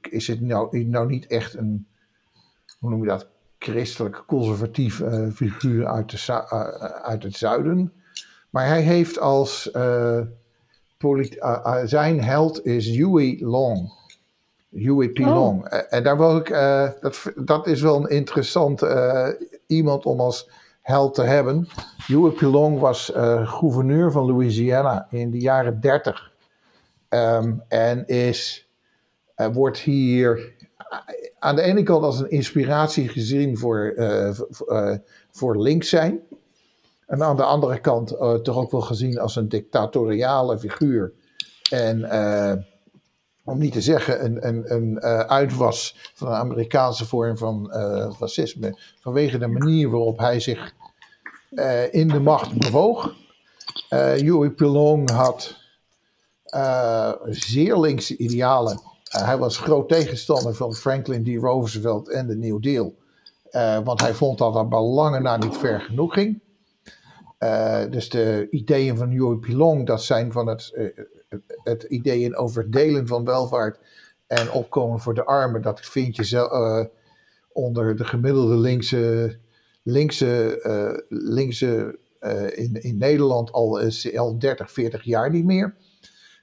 is 0.10 0.28
het 0.28 0.42
nou, 0.42 0.84
nou 0.86 1.08
niet 1.10 1.28
echt 1.28 1.54
een, 1.54 1.88
hoe 2.80 2.90
noem 2.90 3.02
je 3.02 3.08
dat, 3.08 3.28
christelijk 3.60 4.24
conservatief 4.28 5.02
figuur 5.34 5.88
uit, 5.88 6.26
de, 6.26 6.50
uit 7.04 7.24
het 7.24 7.36
zuiden. 7.36 7.94
Maar 8.50 8.68
hij 8.68 8.82
heeft 8.82 9.20
als, 9.20 9.72
eh, 11.00 11.60
eh, 11.64 11.82
zijn 11.84 12.24
held 12.24 12.66
is 12.66 12.88
Huey 12.88 13.38
Long. 13.42 13.94
Huey 14.70 15.10
P. 15.10 15.20
Oh. 15.20 15.28
Long. 15.28 15.66
Eh, 15.66 15.80
en 15.90 16.04
daar 16.04 16.18
wil 16.18 16.38
ik, 16.38 16.50
dat, 17.02 17.32
dat 17.36 17.68
is 17.68 17.82
wel 17.82 17.96
een 17.96 18.10
interessant 18.10 18.86
iemand 19.68 20.06
om 20.06 20.20
als 20.20 20.50
held 20.82 21.14
te 21.14 21.24
hebben. 21.24 21.68
Huey 22.08 22.32
P. 22.32 22.42
Long 22.42 22.80
was 22.80 23.12
gouverneur 23.44 24.12
van 24.12 24.26
Louisiana 24.26 25.08
in 25.10 25.32
de 25.32 25.40
jaren 25.40 25.80
30. 25.80 26.32
Ehm, 27.10 27.54
en 27.68 28.08
is, 28.08 28.70
wordt 29.54 29.78
hier 29.78 30.54
aan 31.40 31.56
de 31.56 31.62
ene 31.62 31.84
kant 31.84 32.04
als 32.04 32.20
een 32.20 32.30
inspiratie 32.30 33.08
gezien 33.08 33.58
voor, 33.58 33.94
voor 35.32 35.62
links 35.62 35.90
zijn. 35.90 36.20
En 37.10 37.24
aan 37.24 37.36
de 37.36 37.44
andere 37.44 37.80
kant 37.80 38.12
eh, 38.12 38.34
toch 38.34 38.58
ook 38.58 38.72
wel 38.72 38.82
gezien 38.82 39.20
als 39.20 39.36
een 39.36 39.50
dictatoriale 39.50 40.60
figuur. 40.60 41.14
En 41.70 42.04
eh, 42.04 42.54
om 43.44 43.58
niet 43.58 43.74
te 43.74 43.82
zeggen 43.82 44.26
een, 44.26 44.48
een, 44.48 44.74
een 44.74 45.00
eh, 45.00 45.20
uitwas 45.20 46.12
van 46.14 46.28
een 46.28 46.34
Amerikaanse 46.34 47.06
vorm 47.06 47.38
van 47.38 47.74
fascisme. 48.18 48.80
Vanwege 49.02 49.38
de 49.38 49.48
manier 49.48 49.90
waarop 49.90 50.20
hij 50.20 50.40
zich 50.40 50.74
in 51.92 52.08
de 52.08 52.20
macht 52.20 52.58
bewoog. 52.58 53.16
P. 54.56 54.60
Long 54.60 55.10
had 55.10 55.56
zeer 57.26 57.78
linkse 57.78 58.18
idealen. 58.18 58.82
Hij 59.04 59.38
was 59.38 59.58
groot 59.58 59.90
tegenstander 59.90 60.56
van 60.56 60.74
Franklin 60.74 61.24
D. 61.24 61.42
Roosevelt 61.42 62.10
en 62.10 62.28
de 62.28 62.36
New 62.36 62.62
Deal. 62.62 62.96
Want 63.84 64.02
hij 64.02 64.14
vond 64.14 64.38
dat 64.38 64.54
dat 64.54 64.70
bij 64.70 64.80
lange 64.80 65.38
niet 65.38 65.58
ver 65.58 65.82
genoeg 65.82 66.14
ging. 66.14 66.42
Eh, 67.40 67.84
dus 67.90 68.10
de 68.10 68.48
ideeën 68.50 68.98
van 68.98 69.10
Huey 69.10 69.36
P. 69.36 69.48
Long, 69.48 69.86
dat 69.88 70.04
zijn 70.04 70.32
van 70.32 70.48
het, 70.48 70.72
eh, 70.74 70.86
het, 71.64 71.84
ideeën 71.84 72.36
over 72.36 72.72
delen 72.72 73.08
van 73.08 73.26
welvaart 73.26 73.80
en 74.28 74.52
opkomen 74.52 75.00
voor 75.00 75.14
de 75.14 75.26
armen. 75.26 75.62
Dat 75.62 75.80
vind 75.80 76.16
je 76.16 76.24
zel- 76.24 76.52
eh, 76.52 76.86
onder 77.52 77.96
de 77.96 78.06
gemiddelde 78.06 78.56
linkse, 78.56 79.38
linkse, 79.84 81.06
linkse 81.10 82.00
in, 82.56 82.82
in 82.82 82.98
Nederland 82.98 83.52
al, 83.52 83.82
al 84.16 84.40
30, 84.40 84.72
40 84.72 85.04
jaar 85.04 85.32
niet 85.32 85.46
meer. 85.46 85.76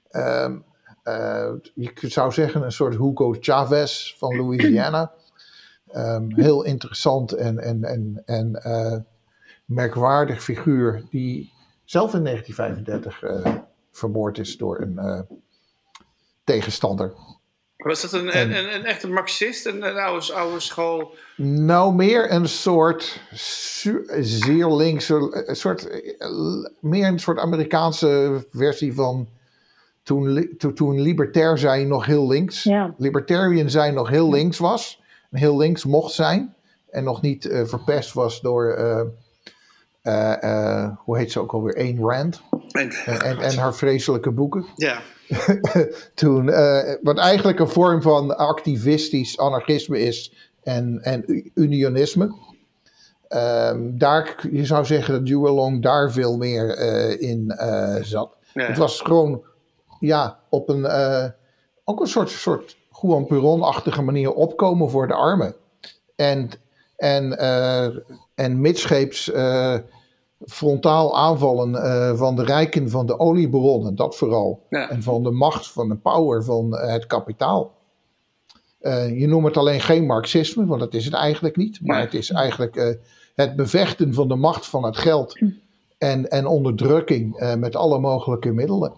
Ehm, 0.09 0.57
eh, 1.03 1.51
je 1.75 1.91
zou 2.09 2.31
zeggen 2.31 2.63
een 2.63 2.71
soort 2.71 2.97
Hugo 2.97 3.35
Chavez 3.39 4.15
van 4.17 4.35
Louisiana. 4.35 5.11
Ehm, 5.87 6.35
heel 6.35 6.63
interessant 6.63 7.31
en, 7.31 7.59
en, 7.59 7.83
en, 7.83 8.23
en 8.25 8.51
merkwaardig 9.67 10.43
figuur 10.43 11.03
die 11.09 11.51
zelf 11.85 12.13
in 12.13 12.23
1935 12.23 13.23
eh, 13.23 13.55
vermoord 13.91 14.37
is 14.37 14.57
door 14.57 14.81
een 14.81 14.97
eh, 14.97 15.19
tegenstander. 16.43 17.13
Was 17.77 18.01
dat 18.01 18.13
een, 18.13 18.29
En- 18.29 18.51
een, 18.51 18.57
een, 18.57 18.73
een 18.75 18.85
echte 18.85 19.07
marxist, 19.09 19.65
een, 19.65 19.83
een 19.87 19.97
oude, 19.97 20.33
oude 20.33 20.59
school? 20.59 21.15
Nou, 21.37 21.93
meer 21.95 22.31
een 22.31 22.47
soort 22.47 23.21
su- 23.33 24.05
zeer 24.19 24.67
linkse, 24.71 25.43
een 25.47 25.55
soort, 25.55 25.87
eh, 25.87 26.27
meer 26.79 27.07
een 27.07 27.19
soort 27.19 27.39
Amerikaanse 27.39 28.45
versie 28.51 28.93
van 28.93 29.27
toen, 30.03 30.27
li- 30.29 30.55
toen, 30.57 30.73
toen 30.73 31.01
libertair 31.01 31.57
zijn 31.57 31.87
nog 31.87 32.05
heel 32.05 32.27
links. 32.27 32.63
Ja. 32.63 32.93
Libertarian 32.97 33.69
zijn 33.69 33.93
nog 33.93 34.09
heel 34.09 34.29
links 34.31 34.57
was, 34.57 35.01
heel 35.31 35.57
links 35.57 35.85
mocht 35.85 36.13
zijn 36.13 36.55
en 36.89 37.03
nog 37.03 37.21
niet 37.21 37.45
eh, 37.45 37.65
verpest 37.65 38.13
was 38.13 38.41
door, 38.41 38.71
eh, 38.71 38.91
eh, 38.91 38.99
eh, 38.99 39.05
hoe 40.97 41.17
heet 41.17 41.31
ze 41.31 41.39
ook 41.39 41.51
alweer, 41.53 41.75
Ayn 41.75 41.99
Rand 41.99 42.41
En, 42.71 42.89
en, 43.05 43.21
en, 43.21 43.37
en 43.39 43.57
haar 43.57 43.75
vreselijke 43.75 44.31
boeken. 44.31 44.65
ja, 44.75 45.01
toen, 46.13 46.49
eh, 46.49 46.93
wat 47.01 47.17
eigenlijk 47.17 47.59
een 47.59 47.67
vorm 47.69 48.01
van 48.01 48.37
activistisch 48.37 49.37
anarchisme 49.37 49.99
is 49.99 50.33
en, 50.63 50.99
en 51.01 51.51
unionisme. 51.53 52.35
Ehm, 53.27 53.97
daar, 53.97 54.47
je 54.51 54.65
zou 54.65 54.85
zeggen 54.85 55.13
dat 55.13 55.27
Huey 55.27 55.51
Long 55.51 55.81
daar 55.81 56.11
veel 56.11 56.37
meer 56.37 56.69
eh, 56.69 57.21
in 57.29 57.49
eh, 57.49 57.95
zat. 58.01 58.37
ja. 58.53 58.65
Het 58.65 58.77
was 58.77 59.01
gewoon, 59.01 59.41
ja, 59.99 60.39
op 60.49 60.69
een, 60.69 60.85
eh, 60.85 61.25
ook 61.83 61.99
een 61.99 62.07
soort, 62.07 62.29
soort 62.29 62.77
Juan 63.01 63.25
Perón-achtige 63.25 64.01
manier 64.01 64.33
opkomen 64.33 64.89
voor 64.89 65.07
de 65.07 65.13
armen. 65.13 65.55
En, 66.15 66.49
en, 66.95 67.37
eh, 67.37 67.87
en 68.35 68.61
midscheeps 68.61 69.31
eh, 69.31 69.75
frontaal 70.45 71.17
aanvallen 71.17 71.75
eh, 71.75 72.17
van 72.17 72.35
de 72.35 72.43
rijken 72.43 72.89
van 72.89 73.05
de 73.05 73.19
oliebronnen, 73.19 73.95
dat 73.95 74.15
vooral. 74.15 74.65
Ja. 74.69 74.89
En 74.89 75.03
van 75.03 75.23
de 75.23 75.31
macht, 75.31 75.71
van 75.71 75.89
de 75.89 75.95
power 75.95 76.43
van 76.43 76.77
eh, 76.77 76.91
het 76.91 77.07
kapitaal. 77.07 77.75
Eh, 78.79 79.19
je 79.19 79.27
noemt 79.27 79.45
het 79.45 79.57
alleen 79.57 79.81
geen 79.81 80.05
marxisme, 80.05 80.65
want 80.65 80.79
dat 80.79 80.93
is 80.93 81.05
het 81.05 81.13
eigenlijk 81.13 81.55
niet. 81.55 81.79
Maar 81.81 81.99
het 81.99 82.13
is 82.13 82.29
eigenlijk 82.29 82.99
het 83.35 83.55
bevechten 83.55 84.13
van 84.13 84.27
de 84.27 84.35
macht 84.35 84.65
van 84.65 84.83
het 84.83 84.97
geld 84.97 85.39
en, 85.97 86.29
en 86.29 86.45
onderdrukking 86.45 87.55
met 87.57 87.75
alle 87.75 87.99
mogelijke 87.99 88.51
middelen. 88.51 88.93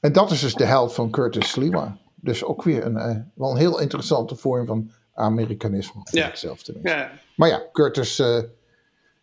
En 0.00 0.12
dat 0.12 0.30
is 0.30 0.40
dus 0.40 0.54
de 0.54 0.64
held 0.64 0.94
van 0.94 1.10
Curtis 1.10 1.50
Sliwa. 1.50 1.98
Dus 2.14 2.44
ook 2.44 2.62
weer 2.62 2.86
een, 2.86 3.30
wel 3.34 3.50
een 3.50 3.56
heel 3.56 3.80
interessante 3.80 4.36
vorm 4.36 4.66
van 4.66 4.90
Amerikanisme. 5.14 6.00
Ja. 6.10 6.30
zelf 6.34 6.62
tenminste. 6.62 6.98
ja. 6.98 7.10
Maar 7.36 7.48
ja, 7.48 7.62
Curtis 7.72 8.22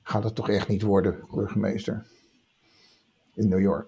gaat 0.07 0.23
het 0.23 0.35
toch 0.35 0.49
echt 0.49 0.67
niet 0.67 0.81
worden, 0.81 1.19
burgemeester. 1.31 2.05
In 3.33 3.49
New 3.49 3.59
York. 3.59 3.87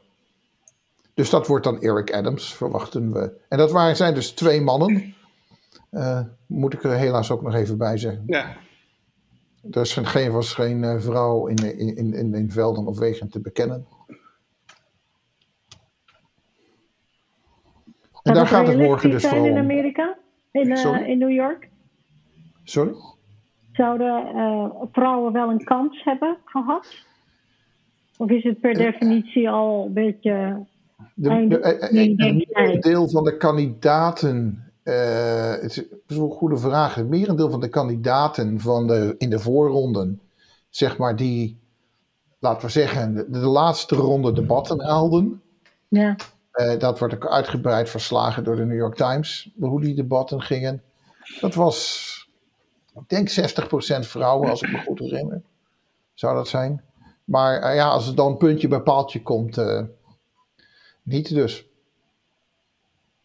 Dus 1.14 1.30
dat 1.30 1.48
wordt 1.48 1.64
dan 1.64 1.82
Eric 1.82 2.14
Adams, 2.14 2.56
verwachten 2.56 3.14
we. 3.14 3.40
En 3.50 3.58
dat 3.58 3.72
waren, 3.72 3.96
zijn 3.96 4.14
dus 4.14 4.32
twee 4.32 4.62
mannen. 4.62 5.16
Eh, 5.90 6.22
moet 6.46 6.74
ik 6.74 6.84
er 6.84 6.98
helaas 6.98 7.32
ook 7.32 7.42
nog 7.42 7.54
even 7.54 7.78
bij 7.78 7.98
zeggen. 7.98 8.24
ja. 8.26 8.58
Er 9.72 9.82
is 9.82 9.94
geen, 9.94 10.32
was 10.32 10.54
geen 10.54 10.84
eh, 10.84 11.00
vrouw 11.00 11.48
in, 11.48 11.78
in, 11.78 12.14
in, 12.14 12.34
in, 12.34 12.52
velden 12.52 12.86
of 12.86 13.00
wegen 13.00 13.30
te 13.30 13.40
bekennen. 13.40 13.88
En 18.24 18.34
daar 18.34 18.48
gaat 18.48 18.68
het 18.68 18.78
morgen 18.78 19.10
dus 19.10 19.22
zijn 19.22 19.34
vooral 19.34 19.52
in. 19.52 19.58
Amerika? 19.58 20.18
In, 20.52 20.72
eh, 20.72 21.08
in 21.08 21.18
New 21.18 21.32
York? 21.32 21.70
Sorry? 22.64 22.94
Zouden 23.78 24.28
eh, 24.36 24.66
vrouwen 24.92 25.34
wel 25.34 25.50
een 25.50 25.64
kans 25.64 26.04
hebben 26.04 26.38
gehad? 26.46 26.88
Of 28.18 28.30
is 28.30 28.44
het 28.44 28.60
per 28.60 28.74
definitie 28.74 29.50
al 29.50 29.86
een 29.86 29.94
beetje... 29.94 30.66
De, 31.14 31.30
eh, 31.30 31.84
eh, 31.84 31.92
een 31.92 32.16
jij. 32.16 32.48
merendeel 32.54 33.10
van 33.10 33.24
de 33.24 33.38
kandidaten. 33.38 34.64
eh, 34.84 35.52
het 35.52 35.88
is 36.08 36.18
een 36.18 36.32
goede 36.32 36.58
vraag. 36.58 36.96
Het 36.96 37.10
merendeel 37.10 37.50
van 37.50 37.60
de 37.60 37.70
kandidaten 37.70 38.60
van 38.60 38.88
de, 38.88 39.16
in 39.18 39.30
de 39.30 39.40
voorronden, 39.40 40.22
zeg 40.70 40.98
maar, 40.98 41.16
die, 41.16 41.60
laten 42.40 42.66
we 42.66 42.72
zeggen, 42.72 43.14
de, 43.14 43.30
de 43.30 43.40
laatste 43.40 43.96
ronde 43.96 44.32
debatten 44.32 44.82
haalden. 44.82 45.42
Ja. 45.88 46.16
Eh, 46.52 46.80
dat 46.80 47.00
wordt 47.00 47.14
ook 47.14 47.28
uitgebreid 47.28 47.90
verslagen 47.90 48.44
door 48.44 48.56
de 48.56 48.66
New 48.66 48.78
York 48.78 48.96
Times, 48.96 49.52
hoe 49.60 49.82
die 49.82 49.96
debatten 49.96 50.42
gingen. 50.42 50.82
Dat 51.40 51.56
was, 51.56 52.17
ik 53.02 53.10
denk 53.10 53.30
60% 53.30 54.08
vrouwen, 54.08 54.50
als 54.50 54.62
ik 54.62 54.72
me 54.72 54.78
goed 54.78 55.00
herinner. 55.00 55.42
Zou 56.14 56.36
dat 56.36 56.48
zijn. 56.48 56.84
Maar 57.24 57.62
eh, 57.62 57.76
ja, 57.76 57.88
als 57.90 58.06
het 58.06 58.16
dan 58.18 58.38
puntje 58.38 58.68
bij 58.68 58.80
paaltje 58.82 59.22
komt, 59.22 59.58
eh, 59.58 59.84
niet 61.04 61.34
dus. 61.34 61.66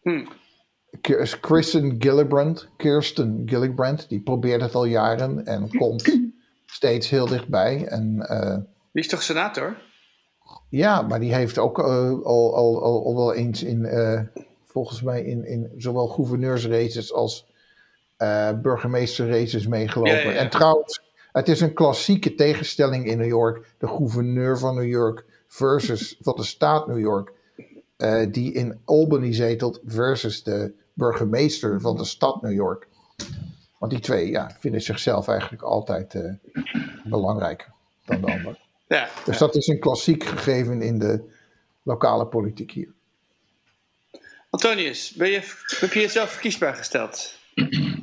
Hm. 0.01 0.25
K- 1.01 1.37
Kristen 1.41 1.95
Gillibrand, 1.99 2.67
Kirsten 2.77 3.43
Gillibrand, 3.45 4.09
die 4.09 4.19
probeert 4.21 4.61
het 4.61 4.75
al 4.75 4.85
jaren 4.85 5.45
en 5.45 5.69
komt 5.77 6.19
steeds 6.65 7.09
heel 7.09 7.25
dichtbij. 7.27 7.85
En 7.87 8.19
eh, 8.27 8.55
Die 8.91 9.01
is 9.03 9.07
toch 9.07 9.21
senator? 9.23 9.77
ja, 10.69 11.01
maar 11.01 11.19
die 11.19 11.33
heeft 11.33 11.57
ook 11.57 11.79
al, 11.79 12.23
al, 12.25 12.55
al, 12.55 13.05
al 13.05 13.15
wel 13.15 13.33
eens 13.33 13.63
in, 13.63 13.87
volgens 14.65 15.01
mij, 15.01 15.23
in, 15.23 15.45
in 15.47 15.71
zowel 15.77 16.07
gouverneursraces 16.07 17.13
als 17.13 17.45
eh 18.23 18.61
burgemeesterraces 18.61 19.67
meegelopen. 19.67 20.13
Ja, 20.13 20.19
ja, 20.19 20.31
ja. 20.31 20.37
En 20.37 20.49
trouwens, 20.49 21.01
het 21.31 21.47
is 21.47 21.61
een 21.61 21.73
klassieke 21.73 22.35
tegenstelling 22.35 23.05
in 23.05 23.17
New 23.17 23.27
York. 23.27 23.65
De 23.77 23.87
gouverneur 23.87 24.59
van 24.59 24.75
New 24.75 24.89
York 24.89 25.25
versus 25.47 26.15
van 26.21 26.35
de 26.35 26.43
staat 26.43 26.87
New 26.87 26.99
York, 26.99 27.31
eh, 27.97 28.25
die 28.31 28.53
in 28.53 28.79
Albany 28.85 29.33
zetelt, 29.33 29.79
versus 29.85 30.43
de 30.43 30.73
burgemeester 30.93 31.81
van 31.81 31.97
de 31.97 32.05
stad 32.05 32.41
New 32.41 32.53
York. 32.53 32.87
Want 33.79 33.91
die 33.91 34.01
twee 34.01 34.29
ja, 34.29 34.55
vinden 34.59 34.81
zichzelf 34.81 35.27
eigenlijk 35.27 35.61
altijd 35.61 36.15
eh, 36.15 36.33
belangrijker 37.03 37.71
dan 38.05 38.21
de 38.21 38.31
ander. 38.31 38.59
Ja. 38.87 39.09
Dus 39.25 39.37
dat 39.37 39.55
is 39.55 39.67
een 39.67 39.79
klassiek 39.79 40.23
gegeven 40.23 40.81
in 40.81 40.99
de 40.99 41.23
lokale 41.83 42.25
politiek 42.25 42.71
hier. 42.71 42.91
Antonius, 44.49 45.11
ben 45.11 45.31
je, 45.31 45.41
heb 45.79 45.93
je 45.93 45.99
jezelf 45.99 46.29
verkiesbaar 46.29 46.75
gesteld? 46.75 47.41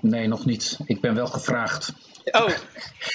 Nee, 0.00 0.26
nog 0.26 0.44
niet. 0.46 0.78
Ik 0.84 1.00
ben 1.00 1.14
wel 1.14 1.26
gevraagd. 1.26 1.92
Oh, 2.24 2.48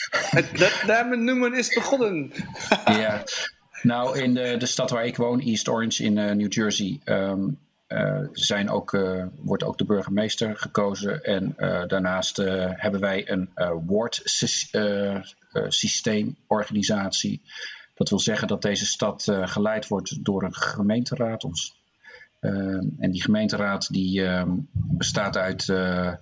het, 0.10 0.84
namen 0.88 1.24
noemen 1.24 1.54
is 1.54 1.74
begonnen. 1.74 2.32
Ja. 2.86 3.24
Nou, 3.82 4.20
in 4.20 4.34
de, 4.34 4.56
de 4.58 4.66
stad 4.66 4.90
waar 4.90 5.06
ik 5.06 5.18
woon, 5.18 5.40
East 5.40 5.68
Orange 5.68 6.04
in 6.04 6.18
eh, 6.18 6.36
New 6.36 6.54
Jersey, 6.54 7.00
ehm, 7.04 7.48
eh, 7.88 8.20
zijn 8.32 8.70
ook, 8.70 8.94
eh, 8.94 9.26
wordt 9.38 9.64
ook 9.64 9.78
de 9.78 9.86
burgemeester 9.86 10.58
gekozen. 10.58 11.24
En 11.24 11.54
daarnaast 11.88 12.38
hebben 12.76 13.00
wij 13.00 13.30
een 13.30 13.50
ward 13.86 14.22
sys- 14.24 14.72
systeemorganisatie. 15.68 17.42
Dat 17.94 18.10
wil 18.10 18.20
zeggen 18.20 18.48
dat 18.48 18.62
deze 18.62 18.86
stad 18.86 19.32
geleid 19.42 19.88
wordt 19.88 20.26
door 20.26 20.44
een 20.44 20.56
gemeenteraad. 20.56 21.44
Ons. 21.44 21.85
Ehm, 22.46 22.88
en 23.00 23.12
die 23.12 23.22
gemeenteraad 23.22 23.94
die, 23.94 24.26
ehm, 24.26 24.50
bestaat 24.72 25.38
uit. 25.38 25.70
eh, 25.70 26.14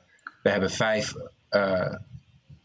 we 0.44 0.50
hebben 0.50 0.72
vijf 0.72 1.14
eh, 1.50 1.96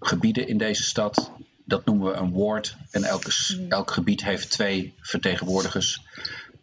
gebieden 0.00 0.48
in 0.48 0.58
deze 0.58 0.82
stad. 0.82 1.30
Dat 1.64 1.84
noemen 1.84 2.10
we 2.10 2.16
een 2.16 2.32
ward. 2.32 2.76
En 2.90 3.04
elke, 3.04 3.30
s- 3.30 3.58
elk 3.68 3.90
gebied 3.90 4.24
heeft 4.24 4.50
twee 4.50 4.94
vertegenwoordigers. 5.00 6.06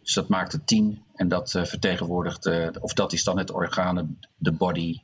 Dus 0.02 0.14
dat 0.14 0.28
maakt 0.28 0.52
het 0.52 0.66
tien. 0.66 1.02
En 1.14 1.28
dat 1.28 1.54
eh, 1.54 1.64
vertegenwoordigt, 1.64 2.48
of 2.80 2.92
dat 2.92 3.12
is 3.12 3.24
dan 3.24 3.38
het 3.38 3.50
orgaan, 3.50 4.18
de 4.36 4.52
body 4.52 4.98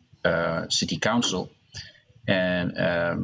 city 0.66 0.98
council. 0.98 1.52
En 2.24 2.74
ehm, 2.74 3.20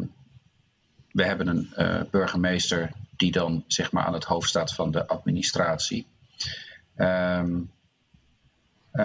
we 1.13 1.25
hebben 1.25 1.47
een 1.47 2.07
burgemeester 2.11 2.91
die 3.17 3.33
dan 3.33 3.65
zeg 3.67 3.93
maar 3.93 4.05
aan 4.05 4.13
het 4.13 4.25
hoofd 4.25 4.49
staat 4.49 4.75
van 4.75 4.91
de 4.91 5.07
administratie. 5.07 6.07
Eh, 6.95 7.45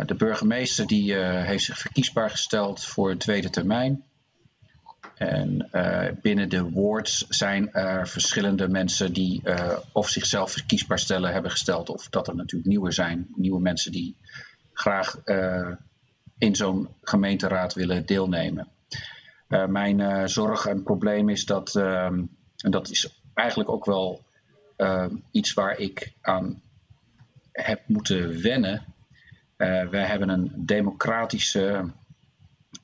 de 0.05 0.15
burgemeester 0.15 0.87
die, 0.87 1.15
eh, 1.15 1.45
heeft 1.45 1.63
zich 1.63 1.77
verkiesbaar 1.77 2.29
gesteld 2.29 2.85
voor 2.85 3.11
een 3.11 3.17
tweede 3.17 3.49
termijn. 3.49 4.03
En 5.15 5.67
eh, 5.71 6.11
binnen 6.21 6.49
de 6.49 6.71
wards 6.71 7.25
zijn 7.29 7.73
er 7.73 8.07
verschillende 8.07 8.67
mensen 8.67 9.13
die 9.13 9.41
eh, 9.43 9.77
of 9.91 10.09
zichzelf 10.09 10.51
verkiesbaar 10.51 10.99
stellen 10.99 11.33
hebben 11.33 11.51
gesteld, 11.51 11.89
of 11.89 12.09
dat 12.09 12.27
er 12.27 12.35
natuurlijk 12.35 12.69
nieuwe 12.69 12.91
zijn, 12.91 13.27
nieuwe 13.35 13.61
mensen 13.61 13.91
die 13.91 14.17
graag 14.73 15.17
eh, 15.23 15.71
in 16.37 16.55
zo'n 16.55 16.87
gemeenteraad 17.01 17.73
willen 17.73 18.05
deelnemen. 18.05 18.67
Eh, 19.47 19.65
mijn 19.65 19.99
eh, 19.99 20.25
zorg 20.25 20.65
en 20.65 20.83
probleem 20.83 21.29
is 21.29 21.45
dat, 21.45 21.75
ehm, 21.75 22.23
en 22.57 22.71
dat 22.71 22.89
is 22.89 23.21
eigenlijk 23.33 23.69
ook 23.69 23.85
wel 23.85 24.23
eh, 24.75 25.05
iets 25.31 25.53
waar 25.53 25.77
ik 25.77 26.13
aan 26.21 26.61
heb 27.51 27.81
moeten 27.87 28.41
wennen. 28.41 28.92
Eh, 29.63 29.87
wij 29.87 30.05
hebben 30.05 30.29
een 30.29 30.51
democratische 30.55 31.91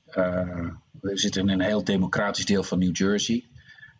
eh, 0.06 0.68
we 1.00 1.18
zitten 1.18 1.42
in 1.42 1.48
een 1.48 1.66
heel 1.66 1.84
democratisch 1.84 2.44
deel 2.44 2.62
van 2.62 2.78
New 2.78 2.96
Jersey. 2.96 3.44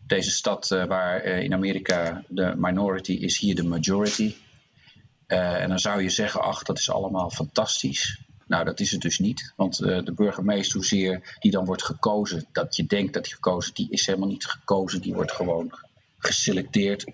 Deze 0.07 0.31
stad 0.31 0.71
eh, 0.71 0.85
waar 0.85 1.23
in 1.23 1.53
Amerika 1.53 2.23
de 2.27 2.53
minority 2.57 3.11
is, 3.11 3.37
hier 3.37 3.55
de 3.55 3.63
majority. 3.63 4.35
En 5.27 5.69
dan 5.69 5.79
zou 5.79 6.01
je 6.01 6.09
zeggen, 6.09 6.41
ach, 6.41 6.63
dat 6.63 6.77
is 6.77 6.89
allemaal 6.89 7.29
fantastisch. 7.29 8.19
Nou, 8.47 8.65
dat 8.65 8.79
is 8.79 8.91
het 8.91 9.01
dus 9.01 9.19
niet. 9.19 9.53
Want 9.55 9.77
de 9.77 10.13
burgemeester, 10.15 10.75
hoezeer 10.75 11.37
die 11.39 11.51
dan 11.51 11.65
wordt 11.65 11.83
gekozen, 11.83 12.45
dat 12.51 12.75
je 12.75 12.85
denkt 12.85 13.13
dat 13.13 13.25
hij 13.25 13.35
gekozen, 13.35 13.73
die 13.73 13.87
is 13.89 14.05
helemaal 14.05 14.27
niet 14.27 14.45
gekozen. 14.45 15.01
Die 15.01 15.13
wordt 15.13 15.31
gewoon 15.31 15.71
geselecteerd 16.17 17.05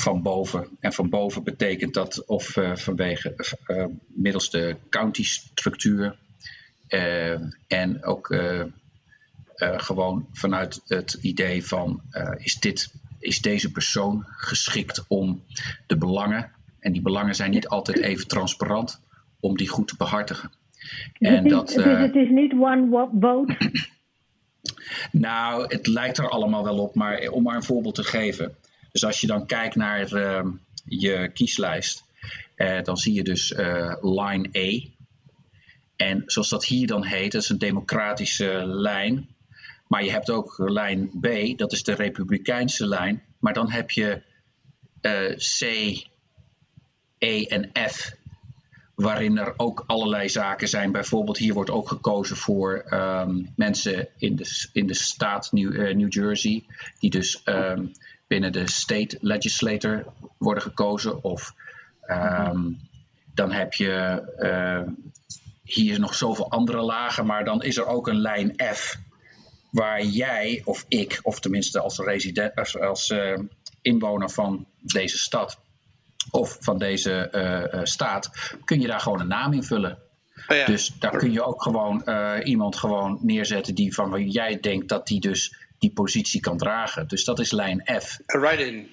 van 0.00 0.22
boven. 0.22 0.68
En 0.80 0.92
van 0.92 1.08
boven 1.08 1.44
betekent 1.44 1.94
dat 1.94 2.24
of 2.26 2.56
eh, 2.56 2.76
vanwege 2.76 3.34
eh, 3.66 3.84
middels 4.06 4.50
de 4.50 4.76
county 4.88 5.24
structuur 5.24 6.16
eh, 6.88 7.40
en 7.66 8.04
ook 8.04 8.36
gewoon 9.60 10.26
vanuit 10.32 10.80
het 10.86 11.18
idee 11.20 11.66
van 11.66 12.02
is, 12.36 12.54
dit, 12.54 12.94
is 13.18 13.40
deze 13.40 13.72
persoon 13.72 14.24
geschikt 14.26 15.04
om 15.08 15.42
de 15.86 15.96
belangen, 15.96 16.50
en 16.80 16.92
die 16.92 17.02
belangen 17.02 17.34
zijn 17.34 17.50
niet 17.50 17.68
altijd 17.68 17.98
even 17.98 18.28
transparant, 18.28 19.00
om 19.40 19.56
die 19.56 19.68
goed 19.68 19.88
te 19.88 19.96
behartigen. 19.96 20.50
Het 20.78 21.12
is, 21.18 21.28
En 21.28 21.42
niet, 21.42 21.52
dat, 21.52 21.74
het, 21.74 21.86
is, 21.86 21.98
het 21.98 22.14
is 22.14 22.28
niet 22.30 22.52
one 22.52 23.08
vote. 23.20 23.56
nou, 25.12 25.66
het 25.68 25.86
lijkt 25.86 26.18
er 26.18 26.28
allemaal 26.28 26.64
wel 26.64 26.78
op, 26.78 26.94
maar 26.94 27.28
om 27.28 27.42
maar 27.42 27.56
een 27.56 27.62
voorbeeld 27.62 27.94
te 27.94 28.04
geven. 28.04 28.56
Dus 28.92 29.04
als 29.04 29.20
je 29.20 29.26
dan 29.26 29.46
kijkt 29.46 29.74
naar 29.74 30.12
ehm, 30.12 30.50
je 30.84 31.30
kieslijst, 31.32 32.04
eh, 32.54 32.82
dan 32.82 32.96
zie 32.96 33.14
je 33.14 33.22
dus 33.22 33.52
eh, 33.52 33.94
line 34.00 34.48
A. 34.56 34.88
En 35.96 36.22
zoals 36.26 36.48
dat 36.48 36.64
hier 36.64 36.86
dan 36.86 37.04
heet, 37.04 37.32
dat 37.32 37.42
is 37.42 37.48
een 37.48 37.58
democratische 37.58 38.66
lijn. 38.66 39.28
Maar 39.88 40.04
je 40.04 40.10
hebt 40.10 40.30
ook 40.30 40.54
lijn 40.58 41.10
B, 41.20 41.58
dat 41.58 41.72
is 41.72 41.82
de 41.82 41.94
republikeinse 41.94 42.86
lijn. 42.86 43.22
Maar 43.38 43.52
dan 43.52 43.70
heb 43.70 43.90
je 43.90 44.22
eh, 45.00 45.36
C, 45.36 45.62
E 47.18 47.44
en 47.44 47.70
F 47.90 48.16
waarin 48.94 49.38
er 49.38 49.54
ook 49.56 49.84
allerlei 49.86 50.28
zaken 50.28 50.68
zijn. 50.68 50.92
Bijvoorbeeld 50.92 51.38
hier 51.38 51.54
wordt 51.54 51.70
ook 51.70 51.88
gekozen 51.88 52.36
voor 52.36 52.78
ehm, 52.78 53.42
mensen 53.56 54.08
in 54.16 54.36
de, 54.36 54.68
in 54.72 54.86
de 54.86 54.94
staat 54.94 55.52
New, 55.52 55.80
eh, 55.80 55.94
New 55.94 56.12
Jersey, 56.12 56.64
die 56.98 57.10
dus 57.10 57.42
ehm, 57.42 57.86
binnen 58.28 58.52
de 58.52 58.70
state 58.70 59.18
legislator 59.20 60.12
worden 60.38 60.62
gekozen. 60.62 61.24
Of 61.24 61.54
ehm, 62.00 62.70
dan 63.34 63.52
heb 63.52 63.72
je 63.72 64.22
eh, 64.36 64.92
hier 65.62 66.00
nog 66.00 66.14
zoveel 66.14 66.50
andere 66.50 66.82
lagen, 66.82 67.26
maar 67.26 67.44
dan 67.44 67.62
is 67.62 67.76
er 67.76 67.86
ook 67.86 68.08
een 68.08 68.20
lijn 68.20 68.54
F. 68.74 68.96
Waar 69.70 70.02
jij 70.02 70.62
of 70.64 70.84
ik, 70.88 71.18
of 71.22 71.40
tenminste 71.40 71.80
als, 71.80 71.98
resident, 71.98 72.54
als, 72.54 72.78
als 72.78 73.10
eh, 73.10 73.38
inwoner 73.82 74.30
van 74.30 74.66
deze 74.80 75.18
stad, 75.18 75.58
of 76.30 76.56
van 76.60 76.78
deze 76.78 77.12
eh, 77.12 77.80
staat, 77.82 78.30
kun 78.64 78.80
je 78.80 78.86
daar 78.86 79.00
gewoon 79.00 79.20
een 79.20 79.28
naam 79.28 79.52
invullen. 79.52 79.98
Oh 80.48 80.56
ja. 80.56 80.66
Dus 80.66 80.94
daar 80.98 81.16
kun 81.16 81.32
je 81.32 81.44
ook 81.44 81.62
gewoon 81.62 82.02
iemand 82.42 82.76
gewoon 82.76 83.18
neerzetten 83.22 83.74
die 83.74 83.94
van 83.94 84.10
wie 84.10 84.30
jij 84.30 84.60
denkt 84.60 84.88
dat 84.88 85.06
die 85.06 85.20
dus 85.20 85.67
die 85.78 85.90
positie 85.92 86.40
kan 86.40 86.56
dragen. 86.58 87.08
Dus 87.08 87.24
dat 87.24 87.38
is 87.38 87.50
lijn 87.50 87.82
F. 88.02 88.18
A 88.34 88.38
write-in. 88.38 88.88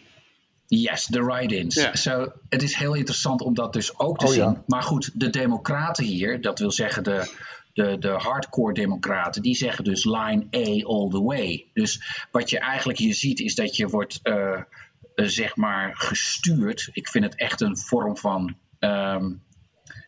Yes, 0.67 1.05
de 1.05 1.23
write-ins. 1.23 1.75
Ja. 1.75 1.95
Zo, 1.95 2.31
het 2.49 2.63
is 2.63 2.75
heel 2.75 2.93
interessant 2.93 3.41
om 3.41 3.53
dat 3.53 3.73
dus 3.73 3.99
ook 3.99 4.17
te 4.17 4.25
Oh, 4.25 4.31
zien. 4.31 4.41
ja. 4.41 4.63
Maar 4.67 4.83
goed, 4.83 5.11
de 5.13 5.29
democraten 5.29 6.03
hier, 6.03 6.41
dat 6.41 6.59
wil 6.59 6.71
zeggen 6.71 7.03
de, 7.03 7.33
de, 7.73 7.97
de 7.99 8.09
hardcore 8.09 8.73
democraten, 8.73 9.41
die 9.41 9.55
zeggen 9.55 9.83
dus 9.83 10.03
line 10.05 10.45
A 10.55 10.87
all 10.87 11.09
the 11.09 11.23
way. 11.23 11.65
Dus 11.73 12.01
wat 12.31 12.49
je 12.49 12.59
eigenlijk 12.59 12.99
hier 12.99 13.13
ziet 13.13 13.39
is 13.39 13.55
dat 13.55 13.75
je 13.75 13.87
wordt 13.87 14.19
eh, 14.23 14.53
eh, 14.53 15.25
zeg 15.25 15.55
maar 15.55 15.95
gestuurd. 15.95 16.89
Ik 16.93 17.07
vind 17.07 17.23
het 17.23 17.35
echt 17.35 17.61
een 17.61 17.77
vorm 17.77 18.17
van 18.17 18.57
ehm, 18.79 19.31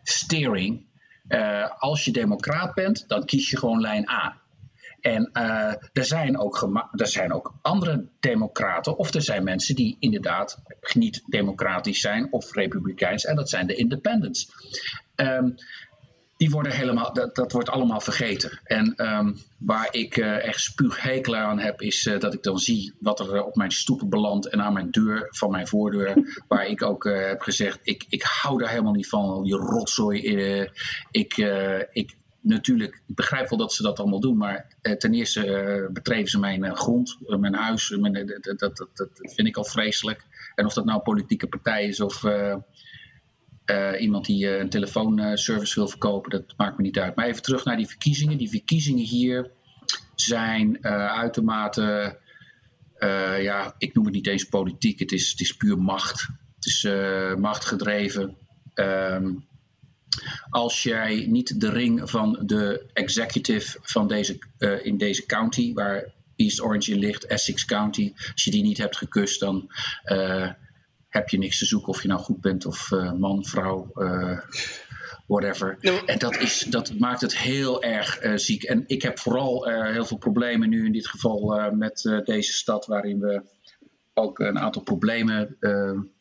steering. 0.04 0.86
Eh, 1.28 1.70
als 1.78 2.06
je 2.06 2.12
democraat 2.12 2.74
bent, 2.74 3.04
dan 3.08 3.26
kies 3.26 3.50
je 3.50 3.58
gewoon 3.58 3.82
lijn 3.82 4.10
A. 4.10 4.42
En 5.02 5.30
uh, 5.34 5.74
er, 5.94 6.06
zijn 6.06 6.38
ook 6.38 6.88
er 6.92 7.08
zijn 7.08 7.34
ook 7.34 7.54
andere 7.62 8.08
democraten, 8.20 8.98
of 8.98 9.14
er 9.14 9.22
zijn 9.22 9.44
mensen 9.44 9.76
die 9.76 9.98
inderdaad 10.00 10.62
niet 10.94 11.24
democratisch 11.26 12.00
zijn 12.00 12.32
of 12.32 12.54
republikeins, 12.54 13.26
en 13.26 13.36
dat 13.36 13.50
zijn 13.50 13.68
de 13.68 13.76
independents. 13.76 14.52
Um, 15.16 15.56
die 16.38 16.50
worden 16.50 16.72
helemaal, 16.72 17.14
dat, 17.14 17.36
dat 17.36 17.52
wordt 17.52 17.70
allemaal 17.70 18.00
vergeten. 18.00 18.60
En 18.64 18.94
um, 18.98 19.38
waar 19.58 19.88
ik 19.92 20.18
uh, 20.18 20.46
echt 20.46 20.62
spuughekel 20.62 21.36
aan 21.36 21.60
heb, 21.60 21.82
is 21.82 22.06
uh, 22.06 22.20
dat 22.20 22.34
ik 22.34 22.44
dan 22.44 22.60
zie 22.60 22.94
wat 23.00 23.20
er 23.20 23.44
op 23.44 23.56
mijn 23.56 23.72
stoep 23.72 24.04
belandt 24.10 24.48
en 24.48 24.62
aan 24.62 24.74
mijn 24.74 24.92
deur 24.92 25.28
van 25.30 25.52
mijn 25.52 25.68
voordeur, 25.68 26.16
waar 26.48 26.68
ik 26.68 26.84
ook 26.84 27.04
heb 27.04 27.42
gezegd, 27.42 27.80
ik, 27.84 28.06
ik 28.10 28.24
hou 28.24 28.58
daar 28.58 28.70
helemaal 28.70 28.94
niet 28.94 29.10
van, 29.10 29.44
die 29.44 29.56
rotzooi. 29.56 30.22
ik, 31.12 31.38
ik, 31.92 32.16
natuurlijk, 32.48 33.02
ik 33.08 33.16
begrijp 33.16 33.50
wel 33.50 33.60
dat 33.60 33.74
ze 33.74 33.84
dat 33.84 34.00
allemaal 34.00 34.20
doen, 34.20 34.38
maar 34.38 34.76
ten 34.98 35.14
eerste 35.14 35.90
betreden 35.94 36.28
ze 36.28 36.40
mijn 36.40 36.76
grond, 36.76 37.18
mijn 37.40 37.54
huis, 37.54 37.88
dat, 37.88 38.60
dat, 38.60 38.78
dat, 38.78 38.90
dat, 38.94 39.10
vind 39.14 39.48
ik 39.48 39.58
al 39.58 39.66
vreselijk. 39.66 40.26
En 40.56 40.66
of 40.66 40.74
dat 40.74 40.86
nou 40.86 40.98
een 40.98 41.04
politieke 41.04 41.48
partij 41.48 41.88
is 41.88 42.00
of 42.00 42.24
iemand 44.00 44.26
die 44.26 44.58
een 44.58 44.70
telefoonservice 44.70 45.76
wil 45.76 45.88
verkopen, 45.88 46.30
dat 46.30 46.54
maakt 46.58 46.78
me 46.78 46.84
niet 46.84 47.00
uit. 47.00 47.16
Maar 47.16 47.26
even 47.28 47.42
terug 47.42 47.66
naar 47.66 47.78
die 47.78 47.88
verkiezingen. 47.88 48.38
Die 48.38 48.50
verkiezingen 48.50 49.06
hier 49.06 49.52
zijn 50.16 50.86
uitermate, 50.86 52.18
ja, 53.40 53.76
ik 53.78 53.94
noem 53.94 54.06
het 54.06 54.14
niet 54.14 54.28
eens 54.28 54.44
politiek, 54.44 55.00
het 55.00 55.12
is, 55.12 55.30
het 55.32 55.40
is 55.40 55.56
puur 55.56 55.78
macht. 55.78 56.28
Het 56.56 56.66
is 56.66 56.84
machtgedreven. 57.38 58.38
Um, 58.76 59.48
als 60.50 60.84
jij 60.84 61.26
niet 61.30 61.62
de 61.62 61.70
ring 61.70 62.10
van 62.10 62.40
de 62.46 62.90
executive 62.94 63.78
van 63.82 64.08
deze, 64.08 64.38
in 64.84 64.98
deze 64.98 65.26
county, 65.26 65.74
waar 65.74 66.14
East 66.36 66.62
Orange 66.62 66.92
in 66.92 67.00
ligt, 67.00 67.26
Essex 67.26 67.66
County, 67.66 68.14
als 68.32 68.44
je 68.44 68.52
die 68.52 68.64
niet 68.64 68.78
hebt 68.78 68.98
gekust, 68.98 69.40
dan 69.40 69.72
heb 71.10 71.30
je 71.30 71.38
niks 71.38 71.60
te 71.60 71.66
zoeken 71.66 71.88
of 71.88 72.02
je 72.02 72.08
nou 72.08 72.20
goed 72.20 72.42
bent 72.42 72.66
of 72.66 72.92
uh, 72.92 73.12
man, 73.14 73.46
vrouw, 73.46 73.92
whatever. 75.28 75.78
En 76.06 76.20
dat, 76.20 76.38
is, 76.38 76.60
dat 76.60 76.94
maakt 77.00 77.22
het 77.22 77.38
heel 77.38 77.84
erg 77.84 78.20
ziek. 78.36 78.64
En 78.64 78.84
ik 78.88 79.02
heb 79.02 79.20
vooral 79.20 79.66
heel 79.68 80.06
veel 80.06 80.18
problemen 80.18 80.70
nu 80.70 80.86
in 80.86 80.92
dit 80.92 81.08
geval 81.08 81.72
met 81.72 82.22
deze 82.26 82.54
stad, 82.54 82.86
waarin 82.86 83.20
we 83.20 83.42
ook 84.14 84.40
een 84.40 84.60
aantal 84.60 84.82
problemen 84.82 85.58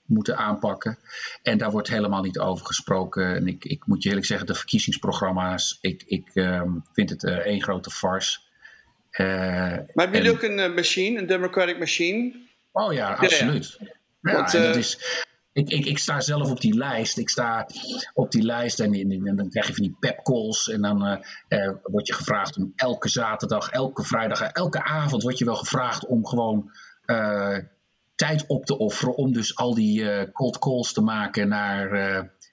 moeten 0.07 0.37
aanpakken. 0.37 0.99
En 1.43 1.59
daar 1.59 1.71
wordt 1.71 1.89
helemaal 1.89 2.23
niet 2.23 2.39
over 2.39 2.67
gesproken. 2.67 3.35
En 3.35 3.47
ik, 3.47 3.65
ik 3.65 3.87
moet 3.87 4.03
je 4.03 4.09
eerlijk 4.09 4.27
zeggen, 4.27 4.47
de 4.47 4.55
verkiezingsprogramma's, 4.55 5.79
ik, 5.81 6.03
ik 6.07 6.31
um, 6.35 6.85
vind 6.93 7.11
het 7.11 7.25
één 7.25 7.63
grote 7.63 7.91
farce. 7.91 8.39
maar 9.17 9.87
hebben 9.95 10.13
jullie 10.13 10.31
ook 10.31 10.43
een 10.43 10.75
machine, 10.75 11.19
een 11.19 11.27
democratic 11.27 11.79
machine? 11.79 12.45
Oh 12.73 12.93
ja, 12.93 13.13
absoluut. 13.15 13.77
Ja, 13.79 13.87
ja. 13.87 13.95
Ja, 14.33 14.43
dat 14.43 14.55
eh, 14.55 14.77
is, 14.77 14.99
ik, 15.53 15.69
ik, 15.69 15.87
ik 15.87 15.99
sta 15.99 16.21
zelf 16.21 16.51
op 16.51 16.61
die 16.61 16.75
lijst. 16.75 17.19
Ik 17.19 17.29
sta 17.29 17.67
op 18.15 18.31
die 18.31 18.43
lijst 18.43 18.81
en, 18.81 18.95
en, 18.95 19.37
dan 19.37 19.51
krijg 19.51 19.67
je 19.67 19.75
van 19.75 19.83
die 19.83 19.97
pep 20.01 20.23
calls. 20.23 20.69
En 20.69 20.83
dan 20.83 21.07
uh, 21.07 21.19
uh, 21.49 21.73
word 21.83 22.07
je 22.07 22.13
gevraagd 22.13 22.57
om 22.57 22.73
elke 22.77 23.09
zaterdag, 23.09 23.71
elke 23.71 24.05
vrijdag, 24.05 24.41
elke 24.41 24.83
avond 24.83 25.23
word 25.23 25.39
je 25.39 25.45
wel 25.45 25.55
gevraagd 25.55 26.07
om 26.07 26.27
gewoon 26.27 26.71
uh, 27.07 27.59
tijd 28.17 28.47
op 28.47 28.65
te 28.65 28.79
offeren. 28.79 29.17
Om 29.17 29.33
dus 29.33 29.57
al 29.57 29.75
die 29.75 30.33
cold 30.33 30.59
calls 30.59 30.93
te 30.93 31.01
maken 31.01 31.49
naar 31.49 31.91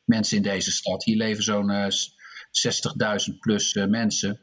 mensen 0.06 0.38
in 0.38 0.44
deze 0.44 0.72
stad. 0.72 1.04
Hier 1.04 1.18
leven 1.18 1.44
zo'n 1.44 1.72
60.000 1.72 3.40
plus 3.40 3.74
mensen. 3.74 4.40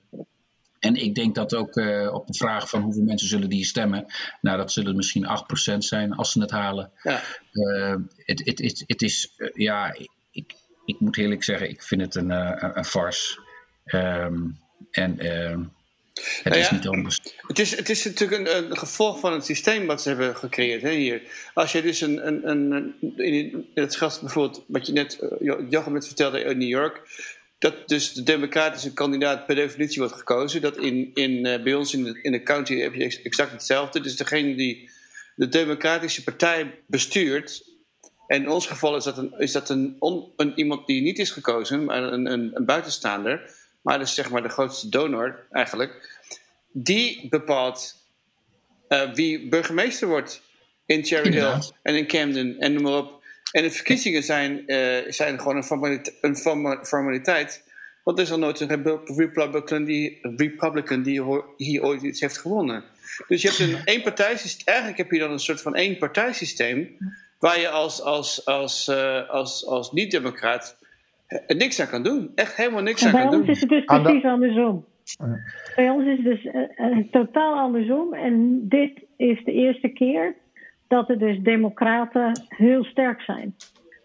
En 0.78 0.94
ik 0.94 1.14
denk 1.14 1.34
dat 1.34 1.54
ook 1.54 1.76
op 2.12 2.26
de 2.26 2.34
vraag 2.36 2.68
van 2.68 2.82
hoeveel 2.82 3.02
mensen 3.02 3.28
zullen 3.28 3.48
die 3.48 3.64
stemmen, 3.64 4.06
nou 4.40 4.56
dat 4.56 4.72
zullen 4.72 4.96
misschien 4.96 5.26
8% 5.74 5.76
zijn 5.78 6.12
als 6.12 6.32
ze 6.32 6.40
het 6.40 6.50
halen. 6.50 6.92
Ja. 7.02 7.22
Het, 8.16 9.02
is, 9.02 9.34
ja, 9.54 9.96
ik, 10.30 10.54
ik 10.84 11.00
moet 11.00 11.16
eerlijk 11.16 11.44
zeggen, 11.44 11.70
ik 11.70 11.82
vind 11.82 12.00
het 12.00 12.14
een, 12.14 12.30
een 12.76 12.84
farce. 12.84 13.40
Um, 13.84 14.58
en 14.90 15.18
ehm, 15.18 15.64
het 16.42 16.44
nou 16.44 16.58
is 16.58 16.68
ja, 16.68 16.74
niet 16.74 16.86
anders. 16.86 17.20
Het 17.36 17.58
is, 17.58 17.76
het 17.76 17.90
is 17.90 18.04
natuurlijk 18.04 18.48
een, 18.48 18.70
een, 18.70 18.78
gevolg 18.78 19.20
van 19.20 19.32
het 19.32 19.44
systeem 19.44 19.86
wat 19.86 20.02
ze 20.02 20.08
hebben 20.08 20.36
gecreëerd 20.36 20.82
hè, 20.82 20.92
hier. 20.92 21.22
Als 21.54 21.72
je 21.72 21.82
dus 21.82 22.00
een, 22.00 22.26
een, 22.26 22.48
een, 22.48 22.94
in 23.16 23.68
het 23.74 23.96
gast 23.96 24.20
bijvoorbeeld, 24.20 24.64
wat 24.66 24.86
je 24.86 24.92
net, 24.92 25.18
Jochem 25.68 25.92
net 25.92 26.06
vertelde 26.06 26.40
in 26.40 26.58
New 26.58 26.68
York 26.68 27.02
dat 27.60 27.88
dus 27.88 28.12
de 28.12 28.22
democratische 28.22 28.92
kandidaat 28.92 29.46
per 29.46 29.54
definitie 29.54 29.98
wordt 29.98 30.14
gekozen. 30.14 30.60
Dat 30.60 30.76
in, 30.76 31.10
in, 31.14 31.46
uh, 31.46 31.62
bij 31.62 31.74
ons 31.74 31.94
in 31.94 32.04
de, 32.04 32.18
in 32.22 32.32
de 32.32 32.42
county 32.42 32.76
heb 32.76 32.94
je 32.94 33.20
exact 33.22 33.52
hetzelfde. 33.52 34.00
Dus 34.00 34.16
degene 34.16 34.54
die 34.54 34.90
de 35.34 35.48
democratische 35.48 36.22
partij 36.22 36.80
bestuurt. 36.86 37.68
En 38.26 38.42
in 38.42 38.48
ons 38.48 38.66
geval 38.66 38.96
is 38.96 39.04
dat, 39.04 39.18
een, 39.18 39.34
is 39.38 39.52
dat 39.52 39.68
een, 39.68 39.96
een 40.36 40.52
iemand 40.54 40.86
die 40.86 41.02
niet 41.02 41.18
is 41.18 41.30
gekozen, 41.30 41.84
maar 41.84 42.02
een, 42.02 42.32
een, 42.32 42.50
een 42.54 42.64
buitenstaander. 42.64 43.50
Maar 43.80 43.98
dus 43.98 44.14
zeg 44.14 44.30
maar 44.30 44.42
de 44.42 44.48
grootste 44.48 44.88
donor 44.88 45.46
eigenlijk. 45.50 46.18
Die 46.72 47.28
bepaalt 47.28 47.96
uh, 48.88 49.12
wie 49.12 49.48
burgemeester 49.48 50.08
wordt 50.08 50.42
in 50.86 51.04
Cherry 51.04 51.32
Hill 51.32 51.58
en 51.82 51.96
in 51.96 52.06
Camden 52.06 52.58
en 52.58 52.72
noem 52.72 52.82
maar 52.82 52.96
op. 52.96 53.22
En 53.52 53.62
de 53.62 53.70
verkiezingen 53.70 54.22
zijn, 54.22 54.62
uh, 54.66 54.98
zijn 55.08 55.38
gewoon 55.38 55.56
een 55.56 55.64
formaliteit, 55.64 56.16
een 56.20 56.36
formaliteit. 56.86 57.62
Want 58.04 58.18
er 58.18 58.24
is 58.24 58.30
al 58.30 58.38
nooit 58.38 58.60
een 58.60 59.00
Republican 59.16 59.84
die, 59.84 60.18
Republican 60.36 61.02
die 61.02 61.22
hier 61.56 61.82
ooit 61.82 62.02
iets 62.02 62.20
heeft 62.20 62.38
gewonnen. 62.38 62.84
Dus 63.28 63.42
je 63.42 63.48
hebt 63.48 63.60
een 63.60 63.84
eenpartijsysteem. 63.84 64.66
Eigenlijk 64.66 64.98
heb 64.98 65.10
je 65.10 65.18
dan 65.18 65.30
een 65.30 65.40
soort 65.40 65.60
van 65.60 65.74
eenpartijsysteem. 65.74 66.96
Waar 67.38 67.60
je 67.60 67.68
als, 67.68 68.02
als, 68.02 68.44
als, 68.44 68.88
uh, 68.88 69.28
als, 69.28 69.66
als 69.66 69.92
niet-democraat 69.92 70.76
eh, 70.79 70.79
niks 71.46 71.80
aan 71.80 71.88
kan 71.88 72.02
doen. 72.02 72.32
Echt 72.34 72.56
helemaal 72.56 72.82
niks 72.82 73.06
aan 73.06 73.12
kan 73.12 73.20
doen. 73.20 73.30
Bij 73.30 73.38
ons 73.38 73.48
is 73.48 73.60
het 73.60 73.68
dus 73.68 73.84
precies 73.84 74.24
andersom. 74.24 74.84
Bij 75.76 75.90
ons 75.90 76.04
is 76.04 76.16
het 76.16 76.24
dus 76.24 76.44
uh, 76.44 76.98
totaal 77.10 77.58
andersom. 77.58 78.14
En 78.14 78.60
dit 78.68 78.92
is 79.16 79.44
de 79.44 79.52
eerste 79.52 79.88
keer 79.88 80.34
dat 80.88 81.08
er 81.08 81.18
dus 81.18 81.38
democraten 81.38 82.46
heel 82.48 82.84
sterk 82.84 83.20
zijn. 83.20 83.54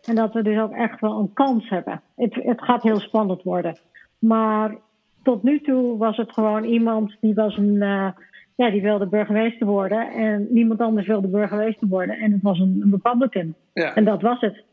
En 0.03 0.15
dat 0.15 0.33
we 0.33 0.41
dus 0.41 0.59
ook 0.59 0.73
echt 0.73 0.99
wel 0.99 1.19
een 1.19 1.33
kans 1.33 1.69
hebben. 1.69 2.01
Het, 2.15 2.35
het 2.35 2.63
gaat 2.63 2.83
heel 2.83 2.99
spannend 2.99 3.43
worden. 3.43 3.77
Maar 4.19 4.75
tot 5.23 5.43
nu 5.43 5.61
toe 5.61 5.97
was 5.97 6.17
het 6.17 6.33
gewoon 6.33 6.63
iemand 6.63 7.17
die 7.21 7.33
was 7.33 7.57
een. 7.57 7.75
Uh, 7.75 8.07
ja, 8.55 8.69
die 8.69 8.81
wilde 8.81 9.07
burgemeester 9.07 9.67
worden. 9.67 10.11
En 10.11 10.47
niemand 10.49 10.79
anders 10.79 11.07
wilde 11.07 11.27
burgemeester 11.27 11.87
worden. 11.87 12.17
En 12.17 12.31
het 12.31 12.41
was 12.41 12.59
een, 12.59 12.79
een 12.83 12.91
Republican. 12.91 13.55
Ja. 13.73 13.95
En 13.95 14.05
dat 14.05 14.21
was 14.21 14.39
het. 14.39 14.63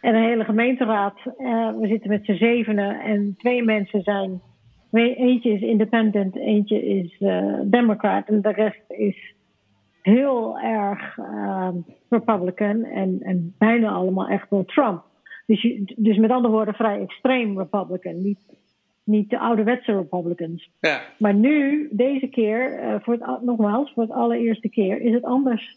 En 0.00 0.14
een 0.14 0.24
hele 0.24 0.44
gemeenteraad. 0.44 1.18
Uh, 1.38 1.70
we 1.78 1.86
zitten 1.86 2.10
met 2.10 2.24
z'n 2.24 2.32
zevenen. 2.32 3.00
En 3.00 3.34
twee 3.38 3.62
mensen 3.62 4.02
zijn. 4.02 4.40
Eentje 4.92 5.52
is 5.52 5.60
independent, 5.60 6.36
eentje 6.36 6.84
is 6.86 7.16
uh, 7.20 7.58
democrat. 7.64 8.28
En 8.28 8.40
de 8.40 8.52
rest 8.52 8.82
is 8.88 9.34
heel 10.02 10.58
erg 10.58 11.16
uh, 11.18 11.68
Republican 12.08 12.84
en, 12.84 13.18
en 13.20 13.54
bijna 13.58 13.90
allemaal 13.90 14.28
echt 14.28 14.50
wel 14.50 14.64
Trump. 14.64 15.04
Dus, 15.46 15.62
je, 15.62 15.94
dus 15.96 16.16
met 16.16 16.30
andere 16.30 16.54
woorden 16.54 16.74
vrij 16.74 17.00
extreem 17.00 17.58
Republican, 17.58 18.22
niet, 18.22 18.40
niet 19.04 19.30
de 19.30 19.38
ouderwetse 19.38 19.92
Republicans. 19.92 20.70
Ja. 20.80 21.00
Maar 21.18 21.34
nu, 21.34 21.88
deze 21.90 22.26
keer, 22.26 22.82
uh, 22.82 22.94
voor 23.00 23.14
het, 23.14 23.42
nogmaals, 23.42 23.92
voor 23.92 24.02
het 24.02 24.12
allereerste 24.12 24.68
keer, 24.68 25.00
is 25.00 25.12
het 25.12 25.24
anders. 25.24 25.76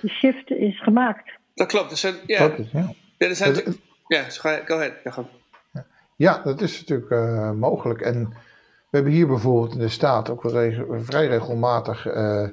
De 0.00 0.08
shift 0.08 0.50
is 0.50 0.82
gemaakt. 0.82 1.40
Dat 1.54 1.66
klopt. 1.66 1.90
Dus, 1.90 2.00
ja. 2.00 2.14
ja. 2.26 2.54
ja, 2.72 2.94
er 3.18 3.36
zijn, 3.36 3.54
ja, 4.08 4.22
go 4.64 4.74
ahead. 4.74 4.92
Ja, 5.04 5.26
ja, 6.16 6.40
dat 6.44 6.60
is 6.60 6.80
natuurlijk 6.80 7.10
uh, 7.10 7.50
mogelijk. 7.50 8.00
En 8.00 8.28
we 8.90 8.98
hebben 8.98 9.12
hier 9.12 9.26
bijvoorbeeld 9.26 9.72
in 9.72 9.78
de 9.78 9.88
staat 9.88 10.30
ook 10.30 10.40
vrij 11.04 11.26
regelmatig 11.26 12.06
uh, 12.06 12.48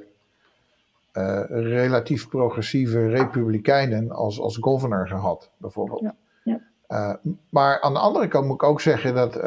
uh, 1.12 1.42
relatief 1.48 2.28
progressieve 2.28 3.08
republikeinen 3.08 4.10
als, 4.10 4.40
als 4.40 4.56
governor 4.56 5.08
gehad, 5.08 5.50
bijvoorbeeld. 5.56 6.00
Ja, 6.00 6.14
ja. 6.42 6.60
Uh, 6.88 7.32
maar 7.48 7.80
aan 7.80 7.92
de 7.92 7.98
andere 7.98 8.28
kant 8.28 8.46
moet 8.46 8.62
ik 8.62 8.68
ook 8.68 8.80
zeggen 8.80 9.14
dat 9.14 9.40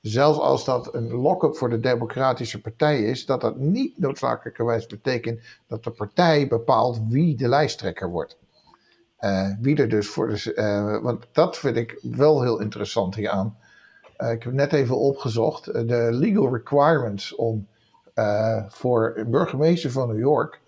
zelfs 0.00 0.38
als 0.38 0.64
dat 0.64 0.94
een 0.94 1.12
lock-up 1.12 1.56
voor 1.56 1.70
de 1.70 1.80
Democratische 1.80 2.60
Partij 2.60 3.02
is, 3.02 3.26
dat 3.26 3.40
dat 3.40 3.56
niet 3.56 3.98
noodzakelijkerwijs 3.98 4.86
betekent 4.86 5.40
dat 5.66 5.84
de 5.84 5.90
partij 5.90 6.48
bepaalt 6.48 7.00
wie 7.08 7.36
de 7.36 7.48
lijsttrekker 7.48 8.08
wordt. 8.08 8.38
Wie 9.60 9.76
er 9.76 9.88
dus 9.88 10.08
voor 10.08 10.28
de. 10.28 10.98
want 11.02 11.26
dat 11.32 11.58
vind 11.58 11.76
ik 11.76 11.98
wel 12.02 12.42
heel 12.42 12.60
interessant 12.60 13.14
hieraan. 13.14 13.56
Uh, 14.18 14.30
ik 14.30 14.42
heb 14.42 14.52
net 14.52 14.72
even 14.72 14.98
opgezocht. 14.98 15.64
De 15.64 16.08
legal 16.10 16.52
requirements 16.52 17.34
om 17.34 17.66
voor 18.68 19.24
burgemeester 19.26 19.90
van 19.90 20.08
New 20.08 20.18
York 20.18 20.60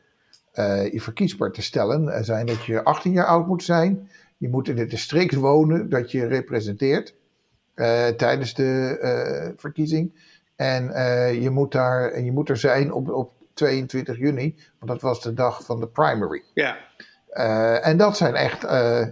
je 0.92 1.00
verkiesbaar 1.00 1.50
te 1.50 1.62
stellen 1.62 2.24
zijn 2.24 2.46
dat 2.46 2.64
je 2.64 2.84
18 2.84 3.12
jaar 3.12 3.26
oud 3.26 3.46
moet 3.46 3.62
zijn. 3.62 4.10
Je 4.36 4.48
moet 4.48 4.68
in 4.68 4.78
het 4.78 4.90
district 4.90 5.34
wonen 5.34 5.88
dat 5.88 6.10
je 6.10 6.26
representeert 6.26 7.14
tijdens 8.16 8.54
de 8.54 9.52
verkiezing. 9.56 10.12
En 10.56 10.84
je, 11.40 11.50
moet 11.50 11.72
daar, 11.72 12.20
je 12.20 12.32
moet 12.32 12.48
er 12.48 12.56
zijn 12.56 12.92
op, 12.92 13.08
op 13.10 13.32
22 13.54 14.18
juni, 14.18 14.54
want 14.78 14.90
dat 14.90 15.00
was 15.00 15.22
de 15.22 15.34
dag 15.34 15.64
van 15.64 15.80
de 15.80 15.86
primary. 15.86 16.42
Ja. 16.54 16.76
En 17.82 17.96
dat 17.96 18.16
zijn 18.16 18.34
echt. 18.34 18.64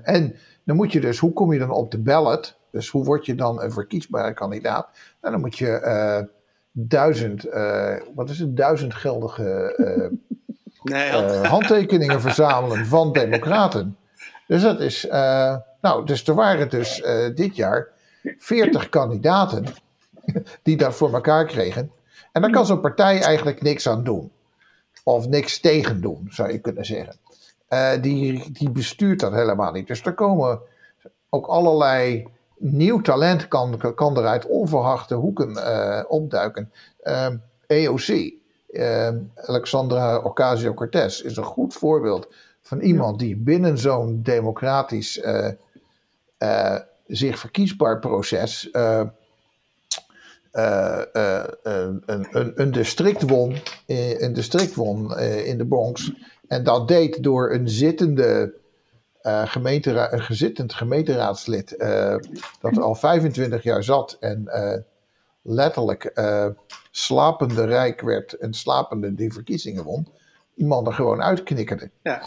en 0.03 0.37
dan 0.65 0.77
moet 0.77 0.93
je 0.93 1.01
dus, 1.01 1.19
hoe 1.19 1.33
kom 1.33 1.53
je 1.53 1.59
dan 1.59 1.71
op 1.71 1.91
de 1.91 1.99
ballot? 1.99 2.57
Dus 2.71 2.89
hoe 2.89 3.05
word 3.05 3.27
je 3.27 3.35
dan 3.35 3.63
een 3.63 3.73
verkiesbare 3.73 4.35
kandidaat? 4.35 4.89
Nou, 5.21 5.33
dan 5.33 5.41
moet 5.41 5.59
je 5.59 6.29
duizend, 6.73 7.45
wat 8.15 8.31
is 8.31 8.39
het, 8.39 8.57
duizend 8.57 8.95
geldige 8.95 9.75
nee, 10.83 11.11
handtekeningen 11.57 12.21
verzamelen 12.21 12.87
van 12.87 13.13
democraten. 13.13 13.97
Dus 14.47 14.63
dat 14.63 14.81
is, 14.81 15.07
nou, 15.81 16.07
dus 16.07 16.27
er 16.27 16.35
waren 16.35 16.69
dus 16.69 17.03
dit 17.35 17.57
jaar 17.57 17.89
40 18.39 18.89
kandidaten 18.89 19.65
die 20.63 20.77
dat 20.77 20.95
voor 20.95 21.15
elkaar 21.15 21.47
kregen. 21.47 21.91
En 22.33 22.43
daar 22.43 22.51
kan 22.51 22.67
zo'n 22.67 22.81
partij 22.81 23.21
eigenlijk 23.21 23.63
niks 23.63 23.89
aan 23.89 24.05
doen. 24.05 24.33
Of 25.05 25.29
niks 25.29 25.61
tegen 25.61 26.01
doen, 26.01 26.29
zou 26.31 26.53
je 26.53 26.59
kunnen 26.59 26.85
zeggen. 26.85 27.17
Uh, 27.73 27.91
die, 28.01 28.53
die 28.53 28.71
bestuurt 28.71 29.21
dat 29.21 29.33
helemaal 29.33 29.73
niet. 29.73 29.87
Dus 29.87 30.03
er 30.03 30.15
komen 30.15 30.61
ook 31.29 31.47
allerlei 31.47 32.29
nieuw 32.59 33.01
talent 33.01 33.49
kan, 33.49 33.95
kan 33.95 34.17
er 34.17 34.27
uit 34.27 34.47
onverwachte 34.47 35.15
hoeken 35.15 35.51
uh, 35.51 36.03
opduiken. 36.09 36.73
EOC, 37.67 38.33
Alexandra 39.35 40.17
Ocasio-Cortez, 40.19 41.21
is 41.21 41.37
een 41.37 41.45
goed 41.45 41.75
voorbeeld 41.75 42.35
van 42.63 42.81
iemand 42.81 43.19
die 43.19 43.37
binnen 43.37 43.79
zo'n 43.79 44.23
democratisch 44.23 45.19
uh, 46.39 46.77
zich 47.07 47.39
verkiesbaar 47.39 47.99
proces 47.99 48.69
een, 50.53 52.03
een, 52.07 52.53
een, 52.55 52.71
district 52.73 53.23
won, 53.23 53.57
een 53.87 54.33
district 54.33 54.75
won 54.75 55.19
in 55.21 55.59
de 55.59 55.67
Bronx. 55.67 56.13
En 56.53 56.65
dat 56.65 56.89
deed 56.89 57.23
door 57.23 57.53
een 57.53 57.69
zittende 57.69 58.55
gemeentera 59.45 60.13
een 60.13 60.23
gezittend 60.23 60.75
gemeenteraadslid 60.75 61.75
dat 62.61 62.79
al 62.79 62.95
25 62.95 63.63
jaar 63.63 63.85
zat 63.85 64.17
en 64.21 64.51
letterlijk 65.43 66.13
slapende 66.91 67.65
rijk 67.65 68.01
werd 68.01 68.33
en 68.33 68.55
slapende 68.55 69.15
die 69.15 69.33
verkiezingen 69.33 69.85
won, 69.85 70.07
iemand 70.55 70.87
er 70.87 70.93
gewoon 70.93 71.23
uitknikkerde. 71.23 71.91
Ja. 72.03 72.23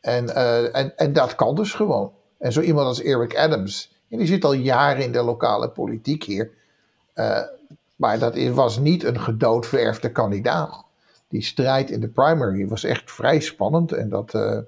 En, 0.00 0.24
uh, 0.24 0.76
en, 0.76 0.96
en 0.96 1.12
dat 1.12 1.34
kan 1.34 1.54
dus 1.54 1.72
gewoon. 1.72 2.12
En 2.38 2.52
zo 2.52 2.60
iemand 2.60 2.86
als 2.86 3.02
Eric 3.02 3.36
Adams, 3.36 3.96
en 4.08 4.18
die 4.18 4.26
zit 4.26 4.44
al 4.44 4.52
jaren 4.52 5.04
in 5.04 5.12
de 5.12 5.22
lokale 5.22 5.70
politiek 5.70 6.24
hier. 6.24 6.50
Uh, 7.14 7.40
maar 7.96 8.18
dat 8.18 8.48
was 8.48 8.78
niet 8.78 9.04
een 9.04 9.20
gedoodverfde 9.20 10.12
kandidaat. 10.12 10.84
Die 11.32 11.42
strijd 11.42 11.90
in 11.90 12.00
de 12.00 12.08
primary 12.08 12.68
was 12.68 12.84
echt 12.84 13.10
vrij 13.10 13.40
spannend. 13.40 13.92
En 13.92 14.08
dat 14.08 14.34
uh, 14.34 14.58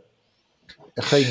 ging, 0.94 1.26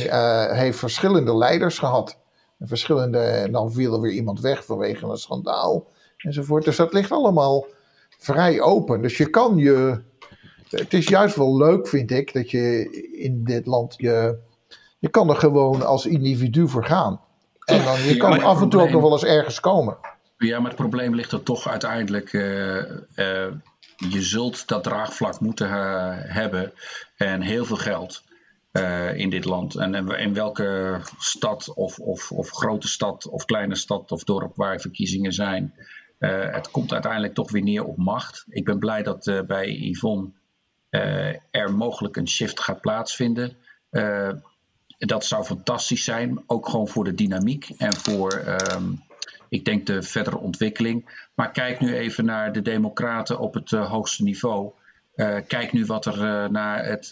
heeft 0.51 0.79
verschillende 0.79 1.37
leiders 1.37 1.79
gehad. 1.79 2.17
En, 2.59 2.67
verschillende, 2.67 3.19
en 3.19 3.51
dan 3.51 3.71
viel 3.71 3.93
er 3.93 4.01
weer 4.01 4.11
iemand 4.11 4.39
weg 4.39 4.65
vanwege 4.65 5.05
een 5.05 5.17
schandaal. 5.17 5.87
Enzovoort. 6.17 6.65
Dus 6.65 6.75
dat 6.75 6.93
ligt 6.93 7.11
allemaal 7.11 7.65
vrij 8.17 8.61
open. 8.61 9.01
Dus 9.01 9.17
je 9.17 9.29
kan 9.29 9.57
je 9.57 10.01
het 10.77 10.93
is 10.93 11.07
juist 11.07 11.35
wel 11.35 11.57
leuk, 11.57 11.87
vind 11.87 12.11
ik, 12.11 12.33
dat 12.33 12.51
je 12.51 12.89
in 13.17 13.43
dit 13.43 13.65
land 13.65 13.93
je. 13.97 14.37
Je 14.99 15.09
kan 15.09 15.29
er 15.29 15.35
gewoon 15.35 15.85
als 15.85 16.05
individu 16.05 16.67
voor 16.67 16.85
gaan. 16.85 17.21
En 17.65 17.83
dan, 17.83 18.03
je 18.03 18.17
kan 18.17 18.43
af 18.43 18.61
en 18.61 18.69
toe 18.69 18.81
ook 18.81 18.89
nog 18.89 19.01
wel 19.01 19.11
eens 19.11 19.23
ergens 19.23 19.59
komen. 19.59 19.97
Ja, 20.37 20.59
maar 20.59 20.67
het 20.67 20.79
probleem 20.79 21.15
ligt 21.15 21.31
er 21.31 21.43
toch 21.43 21.67
uiteindelijk. 21.67 22.33
Uh, 22.33 23.47
je 23.97 24.21
zult 24.21 24.67
dat 24.67 24.83
draagvlak 24.83 25.39
moeten 25.39 25.67
uh, 25.67 26.11
hebben 26.17 26.73
en 27.15 27.41
heel 27.41 27.65
veel 27.65 27.77
geld 27.77 28.23
in 29.15 29.29
dit 29.29 29.45
land. 29.45 29.75
En 29.75 30.09
in 30.09 30.33
welke 30.33 30.99
stad 31.17 31.73
of, 31.73 31.99
of, 31.99 32.31
of 32.31 32.49
grote 32.49 32.87
stad 32.87 33.27
of 33.27 33.45
kleine 33.45 33.75
stad 33.75 34.11
of 34.11 34.23
dorp 34.23 34.55
waar 34.55 34.79
verkiezingen 34.79 35.33
zijn. 35.33 35.73
het 36.17 36.71
komt 36.71 36.93
uiteindelijk 36.93 37.33
toch 37.33 37.51
weer 37.51 37.63
neer 37.63 37.83
op 37.83 37.97
macht. 37.97 38.45
Ik 38.49 38.65
ben 38.65 38.79
blij 38.79 39.03
dat 39.03 39.43
bij 39.47 39.69
Yvonne 39.69 40.31
er 41.51 41.73
mogelijk 41.73 42.15
een 42.15 42.27
shift 42.27 42.59
gaat 42.59 42.81
plaatsvinden. 42.81 43.57
Dat 44.97 45.25
zou 45.25 45.43
fantastisch 45.43 46.03
zijn, 46.03 46.43
ook 46.45 46.69
gewoon 46.69 46.87
voor 46.87 47.03
de 47.03 47.15
dynamiek 47.15 47.69
en 47.77 47.93
voor, 47.93 48.43
um, 48.73 49.03
ik 49.53 49.65
denk, 49.65 49.85
de 49.85 50.01
verdere 50.01 50.37
ontwikkeling. 50.37 51.27
Maar 51.35 51.51
kijk 51.51 51.79
nu 51.79 51.95
even 51.95 52.25
naar 52.25 52.53
de 52.53 52.61
Democraten 52.61 53.39
op 53.39 53.53
het 53.53 53.71
uh, 53.71 53.91
hoogste 53.91 54.23
niveau. 54.23 54.71
kijk 55.47 55.73
nu 55.73 55.85
wat 55.85 56.05
er 56.05 56.51
na 56.51 56.81
het. 56.81 57.09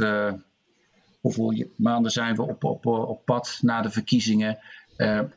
hoeveel 1.20 1.66
maanden 1.76 2.12
zijn 2.12 2.36
we 2.36 2.42
op, 2.42 2.64
op, 2.64 2.86
op 2.86 3.26
pad 3.26 3.60
na 3.62 3.82
de 3.82 3.90
verkiezingen? 3.90 4.60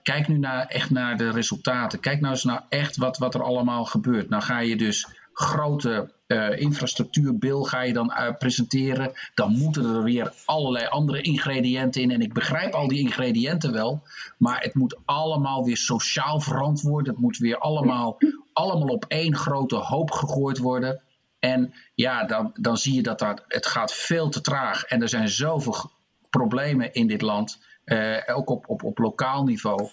kijk 0.02 0.28
nu 0.28 0.38
naar, 0.38 0.66
echt 0.66 0.90
naar 0.90 1.16
de 1.16 1.30
resultaten. 1.30 2.00
Kijk 2.00 2.20
nou 2.20 2.32
eens 2.32 2.44
naar 2.44 2.64
echt 2.68 2.96
wat, 2.96 3.18
wat 3.18 3.34
er 3.34 3.42
allemaal 3.42 3.84
gebeurt. 3.84 4.28
Nou 4.28 4.42
ga 4.42 4.58
je 4.58 4.76
dus 4.76 5.08
grote 5.34 6.12
uh, 6.26 6.58
infrastructuurbil 6.58 7.62
ga 7.62 7.80
je 7.80 7.92
dan 7.92 8.10
uh, 8.10 8.30
presenteren. 8.38 9.12
Dan 9.34 9.56
moeten 9.56 9.84
er 9.94 10.02
weer 10.02 10.32
allerlei 10.44 10.86
andere 10.86 11.20
ingrediënten 11.20 12.02
in. 12.02 12.10
En 12.10 12.20
ik 12.20 12.32
begrijp 12.32 12.74
al 12.74 12.88
die 12.88 12.98
ingrediënten 12.98 13.72
wel. 13.72 14.02
Maar 14.38 14.60
het 14.60 14.74
moet 14.74 14.96
allemaal 15.04 15.64
weer 15.64 15.76
sociaal 15.76 16.40
verantwoord. 16.40 17.06
Het 17.06 17.18
moet 17.18 17.38
weer 17.38 17.58
allemaal, 17.58 18.18
allemaal 18.52 18.88
op 18.88 19.04
één 19.08 19.36
grote 19.36 19.76
hoop 19.76 20.10
gegooid 20.10 20.58
worden. 20.58 21.00
En 21.38 21.74
ja, 21.94 22.24
dan, 22.24 22.50
dan 22.54 22.76
zie 22.76 22.94
je 22.94 23.02
dat 23.02 23.18
dat, 23.18 23.44
het 23.48 23.66
gaat 23.66 23.92
veel 23.92 24.28
te 24.28 24.40
traag. 24.40 24.84
En 24.84 25.02
er 25.02 25.08
zijn 25.08 25.28
zoveel 25.28 25.90
problemen 26.30 26.92
in 26.92 27.06
dit 27.06 27.22
land. 27.22 27.62
Uh, 27.84 28.16
ook 28.26 28.50
op, 28.50 28.68
op, 28.68 28.82
op 28.82 28.98
lokaal 28.98 29.44
niveau. 29.44 29.88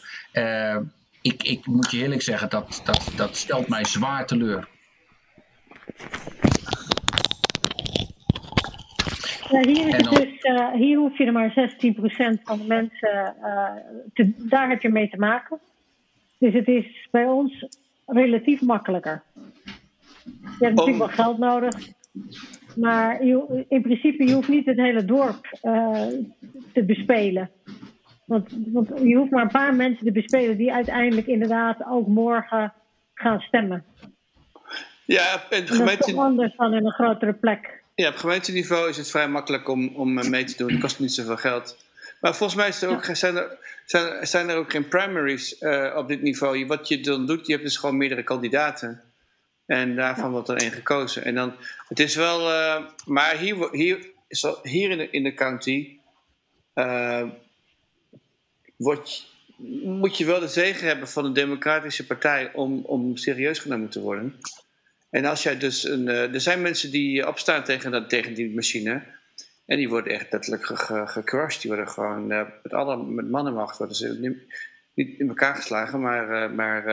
ik, 1.21 1.43
ik 1.43 1.65
moet 1.65 1.91
je 1.91 1.97
eerlijk 1.97 2.21
zeggen, 2.21 2.49
dat, 2.49 2.81
dat, 2.85 3.11
dat 3.15 3.37
stelt 3.37 3.67
mij 3.67 3.85
zwaar 3.85 4.25
teleur. 4.25 4.67
Hier, 9.59 9.99
is 9.99 10.09
dus, 10.09 10.43
uh, 10.43 10.71
hier 10.73 10.97
hoef 10.97 11.17
je 11.17 11.25
er 11.25 11.32
maar 11.32 11.51
16% 11.51 12.41
van 12.43 12.57
de 12.57 12.67
mensen, 12.67 13.36
uh, 13.41 13.69
te, 14.13 14.34
daar 14.38 14.69
heb 14.69 14.82
je 14.82 14.89
mee 14.89 15.09
te 15.09 15.17
maken. 15.17 15.59
Dus 16.38 16.53
het 16.53 16.67
is 16.67 17.07
bij 17.11 17.25
ons 17.25 17.65
relatief 18.05 18.61
makkelijker. 18.61 19.23
Je 20.23 20.65
hebt 20.65 20.75
natuurlijk 20.75 20.97
wel 20.97 21.25
geld 21.25 21.38
nodig. 21.38 21.75
Maar 22.75 23.25
je, 23.25 23.65
in 23.67 23.82
principe, 23.82 24.23
je 24.23 24.34
hoeft 24.34 24.47
niet 24.47 24.65
het 24.65 24.77
hele 24.77 25.05
dorp 25.05 25.59
uh, 25.63 26.07
te 26.73 26.84
bespelen. 26.84 27.49
Want, 28.25 28.49
want 28.71 28.91
je 29.03 29.15
hoeft 29.15 29.32
maar 29.32 29.41
een 29.41 29.47
paar 29.47 29.75
mensen 29.75 30.05
te 30.05 30.11
bespelen 30.11 30.57
die 30.57 30.73
uiteindelijk 30.73 31.27
inderdaad 31.27 31.86
ook 31.86 32.07
morgen 32.07 32.73
gaan 33.13 33.39
stemmen. 33.39 33.84
Ja, 35.12 35.43
gemeente... 35.49 35.84
Dat 35.84 36.07
is 36.07 36.14
toch 36.14 36.24
anders 36.24 36.55
dan 36.55 36.74
in 36.74 36.86
een 36.86 36.91
grotere 36.91 37.34
plek. 37.34 37.82
Ja, 37.95 38.09
op 38.09 38.16
gemeenteniveau 38.16 38.89
is 38.89 38.97
het 38.97 39.09
vrij 39.09 39.30
makkelijk 39.30 39.70
om, 39.70 39.95
om 39.95 40.18
eh, 40.18 40.30
mee 40.30 40.43
te 40.43 40.57
doen. 40.57 40.72
Het 40.72 40.80
kost 40.80 40.99
niet 40.99 41.14
zoveel 41.14 41.38
geld. 41.38 41.78
Maar 42.22 42.36
volgens 42.36 42.59
mij 42.59 42.68
is 42.68 42.82
er 42.82 42.89
ook, 42.89 43.03
zijn, 43.03 43.36
er, 43.36 43.57
zijn, 43.86 44.28
zijn 44.28 44.49
er 44.49 44.55
ook 44.55 44.72
geen 44.72 44.88
primaries 44.88 45.62
uh, 45.62 45.93
op 45.95 46.07
dit 46.07 46.22
niveau. 46.22 46.66
Wat 46.66 46.88
je 46.88 46.99
dan 46.99 47.26
doet, 47.26 47.45
je 47.47 47.51
hebt 47.51 47.66
dus 47.66 47.78
gewoon 47.78 47.97
meerdere 47.97 48.24
kandidaten. 48.24 49.01
En 49.66 49.95
daarvan 49.95 50.32
wordt 50.32 50.49
er 50.49 50.57
één 50.57 50.72
gekozen. 50.72 51.24
En 51.24 51.36
dan, 51.36 51.53
het 51.88 51.99
is 51.99 52.16
wel, 52.16 52.49
uh, 52.49 52.86
maar 53.05 53.38
hier, 53.38 53.70
hier, 53.72 54.12
hier 54.64 54.89
in, 54.89 54.97
de, 54.97 55.09
in 55.09 55.24
de 55.24 55.34
county 55.34 55.97
uh, 56.76 57.24
wordt, 58.78 59.28
moet 59.84 60.18
je 60.18 60.26
wel 60.26 60.39
de 60.39 60.47
zegen 60.47 60.88
hebben 60.88 61.07
van 61.07 61.24
de 61.24 61.32
Democratische 61.32 62.05
Partij 62.05 62.53
om, 62.53 62.82
om 62.86 63.18
serieus 63.18 63.59
genomen 63.59 63.89
te 63.89 64.01
worden. 64.01 64.39
En 65.12 65.26
als 65.26 65.43
jij 65.43 65.57
dus 65.57 65.88
een. 65.88 66.07
Uh, 66.07 66.34
er 66.34 66.41
zijn 66.41 66.62
mensen 66.62 66.91
die 66.91 67.28
opstaan 67.28 67.64
tegen, 67.64 67.91
dat, 67.91 68.09
tegen 68.09 68.34
die 68.34 68.55
machine. 68.55 69.03
En 69.66 69.78
die 69.78 69.89
worden 69.89 70.14
echt 70.14 70.32
letterlijk 70.32 70.66
gecrushed. 71.09 71.62
Die 71.62 71.72
worden 71.72 71.89
gewoon 71.89 72.32
uh, 72.32 72.41
met, 72.64 72.74
alle, 72.74 73.03
met 73.03 73.30
mannenmacht 73.30 73.78
worden 73.78 73.95
ze 73.95 74.38
niet 74.93 75.20
in 75.20 75.28
elkaar 75.28 75.55
geslagen, 75.55 76.01
maar, 76.01 76.49
uh, 76.49 76.55
maar, 76.55 76.84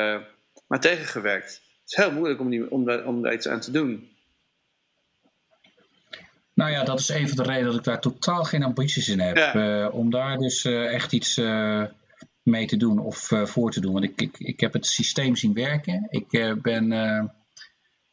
maar 0.66 0.80
tegengewerkt. 0.80 1.46
Het 1.80 1.90
is 1.90 1.96
heel 1.96 2.12
moeilijk 2.12 2.40
om, 2.40 2.50
die, 2.50 2.70
om, 2.70 2.84
daar, 2.84 3.06
om 3.06 3.22
daar 3.22 3.32
iets 3.32 3.48
aan 3.48 3.60
te 3.60 3.70
doen. 3.70 4.08
Nou 6.54 6.70
ja, 6.70 6.84
dat 6.84 7.00
is 7.00 7.08
een 7.08 7.28
van 7.28 7.36
de 7.36 7.42
redenen 7.42 7.66
dat 7.70 7.78
ik 7.78 7.84
daar 7.84 8.00
totaal 8.00 8.44
geen 8.44 8.62
ambities 8.62 9.08
in 9.08 9.20
heb. 9.20 9.36
Ja. 9.36 9.88
om 9.88 10.10
daar 10.10 10.36
dus 10.36 10.64
echt 10.64 11.12
iets 11.12 11.36
mee 12.42 12.66
te 12.66 12.76
doen 12.76 12.98
of 12.98 13.30
voor 13.44 13.70
te 13.70 13.80
doen. 13.80 13.92
Want 13.92 14.04
ik, 14.04 14.20
ik, 14.20 14.38
ik 14.38 14.60
heb 14.60 14.72
het 14.72 14.86
systeem 14.86 15.36
zien 15.36 15.54
werken. 15.54 16.06
Ik 16.10 16.60
ben 16.62 16.92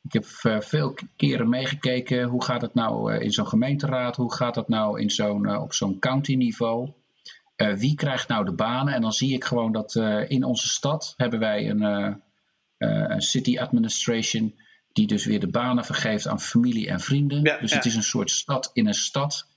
ik 0.06 0.14
heb 0.14 0.26
uh, 0.43 0.60
veel 0.60 0.97
keren 1.16 1.49
meegekeken. 1.49 2.24
Hoe 2.24 2.43
gaat 2.43 2.62
het 2.62 2.74
nou 2.74 3.14
uh, 3.14 3.22
in 3.22 3.32
zo'n 3.32 3.47
gemeenteraad? 3.47 4.16
Hoe 4.16 4.34
gaat 4.34 4.56
het 4.56 4.68
nou 4.68 5.01
in 5.01 5.10
zo'n, 5.10 5.47
uh, 5.47 5.62
op 5.62 5.74
zo'n 5.74 5.99
county 5.99 6.36
niveau? 6.36 6.91
wie 7.78 7.95
krijgt 7.95 8.28
nou 8.28 8.45
de 8.45 8.53
banen? 8.53 8.93
En 8.93 9.01
dan 9.01 9.14
zie 9.14 9.34
ik 9.34 9.43
gewoon 9.43 9.72
dat 9.72 9.95
in 10.28 10.43
onze 10.43 10.68
stad 10.68 11.14
hebben 11.18 11.39
wij 11.39 11.70
een, 11.70 11.82
een 12.78 13.22
city 13.22 13.58
administration 13.58 14.56
die 14.95 15.08
dus 15.08 15.26
weer 15.26 15.39
de 15.39 15.47
banen 15.47 15.86
vergeeft 15.86 16.28
aan 16.28 16.39
familie 16.39 16.88
en 16.88 16.99
vrienden. 16.99 17.41
Ja, 17.43 17.58
dus 17.58 17.70
ja. 17.70 17.76
het 17.76 17.86
is 17.86 17.95
een 17.95 18.03
soort 18.03 18.32
stad 18.32 18.70
in 18.74 18.88
een 18.88 18.93
stad. 18.93 19.47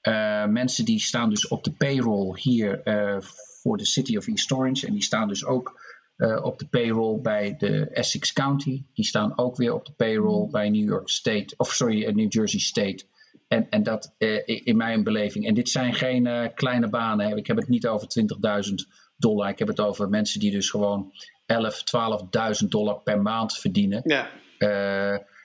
Eh, 0.00 0.46
mensen 0.46 0.84
die 0.84 1.00
staan 1.00 1.30
dus 1.30 1.48
op 1.48 1.64
de 1.64 1.72
payroll 1.72 2.40
hier 2.40 2.82
eh, 2.82 3.16
voor 3.62 3.76
de 3.76 3.86
City 3.86 4.16
of 4.16 4.26
East 4.26 4.52
Orange. 4.52 4.86
En 4.86 4.92
die 4.92 5.02
staan 5.02 5.28
dus 5.28 5.44
ook 5.44 5.81
eh, 6.22 6.44
op 6.44 6.58
de 6.58 6.66
payroll 6.66 7.20
bij 7.20 7.54
de 7.58 7.88
Essex 7.88 8.32
County. 8.32 8.82
Die 8.94 9.04
staan 9.04 9.38
ook 9.38 9.56
weer 9.56 9.74
op 9.74 9.86
de 9.86 9.92
payroll 9.92 10.50
bij 10.50 10.70
New 10.70 10.88
York 10.88 11.08
State, 11.08 11.54
of 11.56 11.72
sorry, 11.72 12.04
eh, 12.04 12.14
New 12.14 12.32
Jersey 12.32 12.60
State. 12.60 13.04
En, 13.48 13.68
en 13.70 13.82
dat 13.82 14.14
eh, 14.18 14.42
in 14.44 14.76
mijn 14.76 15.04
beleving. 15.04 15.46
En 15.46 15.54
dit 15.54 15.68
zijn 15.68 15.94
geen 15.94 16.52
kleine 16.54 16.88
banen. 16.88 17.36
Ik 17.36 17.46
heb 17.46 17.56
het 17.56 17.68
niet 17.68 17.86
over 17.86 18.08
20.000 18.08 18.74
dollar. 19.16 19.48
Ik 19.48 19.58
heb 19.58 19.68
het 19.68 19.80
over 19.80 20.08
mensen 20.08 20.40
die 20.40 20.50
dus 20.50 20.70
gewoon 20.70 21.12
11, 21.46 21.82
12.000 22.62 22.68
dollar 22.68 23.00
per 23.00 23.22
maand 23.22 23.58
verdienen. 23.58 24.00
Ja. 24.04 24.30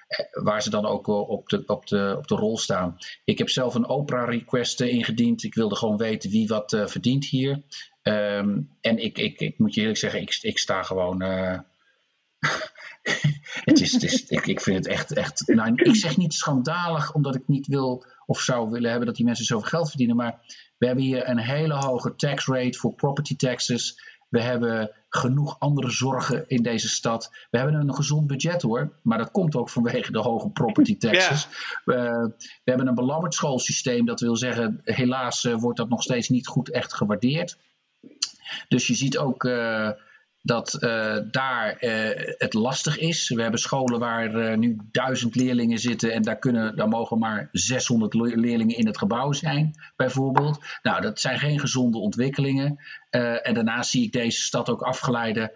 Eh, 0.07 0.43
waar 0.43 0.61
ze 0.61 0.69
dan 0.69 0.85
ook 0.85 1.07
op 1.07 1.49
de, 1.49 1.63
op, 1.65 1.87
de, 1.87 2.15
op 2.17 2.27
de 2.27 2.35
rol 2.35 2.57
staan. 2.57 2.97
Ik 3.23 3.37
heb 3.37 3.49
zelf 3.49 3.75
een 3.75 3.87
Oprah-request 3.87 4.81
eh, 4.81 4.93
ingediend. 4.93 5.43
Ik 5.43 5.53
wilde 5.53 5.75
gewoon 5.75 5.97
weten 5.97 6.29
wie 6.29 6.47
wat 6.47 6.73
eh, 6.73 6.87
verdient 6.87 7.25
hier. 7.25 7.61
Ehm, 8.01 8.59
en 8.81 8.97
ik, 8.97 9.17
ik, 9.17 9.39
ik 9.39 9.59
moet 9.59 9.73
je 9.73 9.79
eerlijk 9.79 9.99
zeggen, 9.99 10.21
ik, 10.21 10.37
ik 10.41 10.57
sta 10.57 10.83
gewoon. 10.83 11.21
het 13.69 13.81
is, 13.81 13.91
het 13.91 14.03
is, 14.03 14.25
ik, 14.25 14.47
ik 14.47 14.61
vind 14.61 14.77
het 14.77 14.87
echt. 14.87 15.13
echt 15.13 15.47
nou, 15.47 15.73
ik 15.75 15.95
zeg 15.95 16.17
niet 16.17 16.33
schandalig, 16.33 17.13
omdat 17.13 17.35
ik 17.35 17.47
niet 17.47 17.67
wil 17.67 18.05
of 18.25 18.41
zou 18.41 18.69
willen 18.69 18.89
hebben 18.89 19.07
dat 19.07 19.15
die 19.15 19.25
mensen 19.25 19.45
zoveel 19.45 19.69
geld 19.69 19.89
verdienen. 19.89 20.15
Maar 20.15 20.39
we 20.77 20.85
hebben 20.85 21.03
hier 21.03 21.29
een 21.29 21.39
hele 21.39 21.73
hoge 21.73 22.15
tax 22.15 22.47
rate 22.47 22.77
voor 22.77 22.93
property 22.93 23.35
taxes. 23.35 24.01
We 24.29 24.41
hebben 24.41 24.91
genoeg 25.17 25.59
andere 25.59 25.89
zorgen 25.89 26.43
in 26.47 26.63
deze 26.63 26.89
stad. 26.89 27.31
We 27.49 27.57
hebben 27.57 27.75
een 27.75 27.95
gezond 27.95 28.27
budget 28.27 28.61
hoor, 28.61 28.91
maar 29.01 29.17
dat 29.17 29.31
komt 29.31 29.55
ook 29.55 29.69
vanwege 29.69 30.11
de 30.11 30.19
hoge 30.19 30.49
property 30.49 30.97
taxes. 30.97 31.47
We, 31.85 31.93
we 32.37 32.71
hebben 32.71 32.87
een 32.87 32.95
belabberd 32.95 33.33
schoolsysteem, 33.33 34.05
dat 34.05 34.19
wil 34.19 34.35
zeggen, 34.35 34.81
helaas 34.83 35.45
eh, 35.45 35.55
wordt 35.55 35.77
dat 35.77 35.89
nog 35.89 36.03
steeds 36.03 36.29
niet 36.29 36.47
goed 36.47 36.71
echt 36.71 36.93
gewaardeerd. 36.93 37.57
Dus 38.67 38.87
je 38.87 38.95
ziet 38.95 39.17
ook 39.17 39.43
eh, 39.43 39.89
dat 40.41 40.73
eh, 40.73 41.17
daar 41.31 41.75
eh, 41.77 42.33
het 42.37 42.53
lastig 42.53 42.97
is. 42.97 43.29
We 43.29 43.41
hebben 43.41 43.59
scholen 43.59 43.99
waar 43.99 44.35
eh, 44.35 44.57
nu 44.57 44.77
duizend 44.91 45.35
leerlingen 45.35 45.79
zitten 45.79 46.13
en 46.13 46.21
daar, 46.21 46.39
kunnen, 46.39 46.75
daar 46.75 46.87
mogen 46.87 47.19
maar 47.19 47.49
600 47.51 48.13
le- 48.13 48.35
leerlingen 48.35 48.77
in 48.77 48.87
het 48.87 48.97
gebouw 48.97 49.31
zijn, 49.31 49.73
bijvoorbeeld. 49.95 50.59
Nou, 50.81 51.01
dat 51.01 51.19
zijn 51.19 51.39
geen 51.39 51.59
gezonde 51.59 51.97
ontwikkelingen. 51.97 52.79
En 53.09 53.53
daarnaast 53.53 53.89
zie 53.89 54.03
ik 54.03 54.11
deze 54.11 54.41
stad 54.41 54.69
ook 54.69 54.81
afgeleiden 54.81 55.51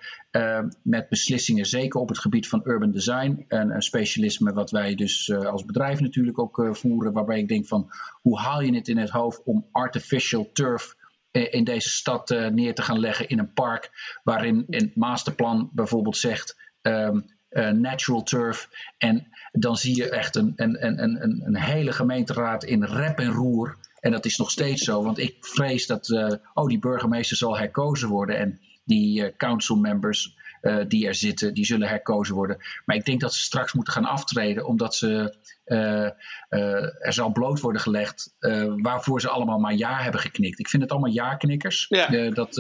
met 0.82 1.10
beslissingen, 1.10 1.66
zeker 1.66 2.00
op 2.00 2.10
het 2.10 2.20
gebied 2.20 2.48
van 2.48 2.62
urban 2.64 2.92
design. 2.92 3.46
En 3.48 3.70
een 3.70 3.82
specialisme 3.82 4.54
wat 4.54 4.72
wij 4.72 4.96
dus 4.96 5.34
als 5.34 5.66
bedrijf 5.66 6.00
natuurlijk 6.00 6.40
ook 6.40 6.68
voeren, 6.72 7.14
waarbij 7.14 7.40
ik 7.40 7.48
denk 7.48 7.68
van 7.68 7.92
hoe 8.22 8.40
haal 8.40 8.62
je 8.62 8.76
het 8.76 8.88
in 8.88 8.98
het 8.98 9.10
hoofd 9.10 9.42
om 9.44 9.66
artificial 9.72 10.50
turf 10.54 10.96
in 11.32 11.64
deze 11.64 11.90
stad 11.90 12.32
eh, 12.32 12.48
neer 12.48 12.76
te 12.76 12.82
gaan 12.82 13.00
leggen 13.00 13.28
in 13.28 13.40
een 13.40 13.54
park 13.54 13.92
waarin 14.24 14.64
een 14.70 14.92
masterplan 14.96 15.70
bijvoorbeeld 15.74 16.18
zegt 16.18 16.58
ehm, 16.82 17.20
eh, 17.52 17.70
natural 17.70 18.24
turf. 18.24 18.70
En 18.98 19.28
dan 19.52 19.78
zie 19.78 19.96
je 19.96 20.10
echt 20.10 20.36
een, 20.36 20.54
een, 20.56 20.86
een, 20.86 21.04
een, 21.04 21.42
een 21.46 21.58
hele 21.58 21.92
gemeenteraad 21.92 22.64
in 22.64 22.84
rep 22.84 23.20
en 23.20 23.32
roer. 23.32 23.78
En 24.00 24.12
dat 24.12 24.26
is 24.26 24.38
nog 24.38 24.52
steeds 24.52 24.84
zo, 24.84 25.04
want 25.04 25.18
ik 25.18 25.38
vrees 25.40 25.88
dat 25.88 26.10
eh, 26.10 26.34
oh, 26.54 26.68
die 26.68 26.80
burgemeester 26.80 27.38
zal 27.38 27.58
herkozen 27.58 28.10
worden 28.10 28.38
en 28.38 28.60
die 28.84 29.26
eh, 29.26 29.38
council 29.38 29.76
members 29.76 30.38
eh, 30.62 30.78
die 30.88 31.08
er 31.08 31.16
zitten, 31.16 31.54
die 31.54 31.66
zullen 31.66 31.88
herkozen 31.88 32.36
worden. 32.36 32.58
Maar 32.86 32.96
ik 32.96 33.06
denk 33.06 33.22
dat 33.22 33.34
ze 33.34 33.42
straks 33.42 33.74
moeten 33.74 33.94
gaan 33.94 34.06
aftreden, 34.06 34.66
omdat 34.66 34.96
ze, 34.96 35.36
eh, 35.64 36.06
eh, 36.06 37.06
er 37.06 37.14
zal 37.14 37.32
bloot 37.32 37.60
worden 37.60 37.82
gelegd 37.82 38.36
waarvoor 38.82 39.22
ze 39.22 39.30
allemaal 39.30 39.60
maar 39.60 39.76
ja 39.76 39.98
hebben 39.98 40.22
geknikt. 40.22 40.60
Ik 40.60 40.70
vind 40.70 40.82
het 40.82 40.92
allemaal 40.92 41.12
ja-knikkers. 41.12 41.86
Ja. 41.90 42.30
Dat, 42.30 42.54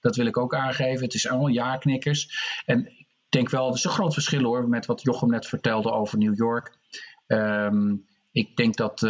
dat 0.00 0.16
wil 0.16 0.26
ik 0.26 0.36
ook 0.36 0.54
aangeven. 0.54 1.04
Het 1.04 1.14
is 1.14 1.28
allemaal 1.28 1.48
ja-knikkers. 1.48 2.38
En 2.64 2.86
ik 2.86 3.06
denk 3.28 3.50
wel, 3.50 3.68
er 3.68 3.74
is 3.74 3.84
een 3.84 3.90
groot 3.90 4.14
verschil 4.14 4.42
hoor, 4.42 4.68
met 4.68 4.86
wat 4.86 5.02
Jochem 5.02 5.30
net 5.30 5.46
vertelde 5.46 5.92
over 5.92 6.18
New 6.18 6.36
York. 6.36 6.78
Ehm, 7.26 7.94
ik 8.32 8.56
denk 8.56 8.76
dat, 8.76 9.00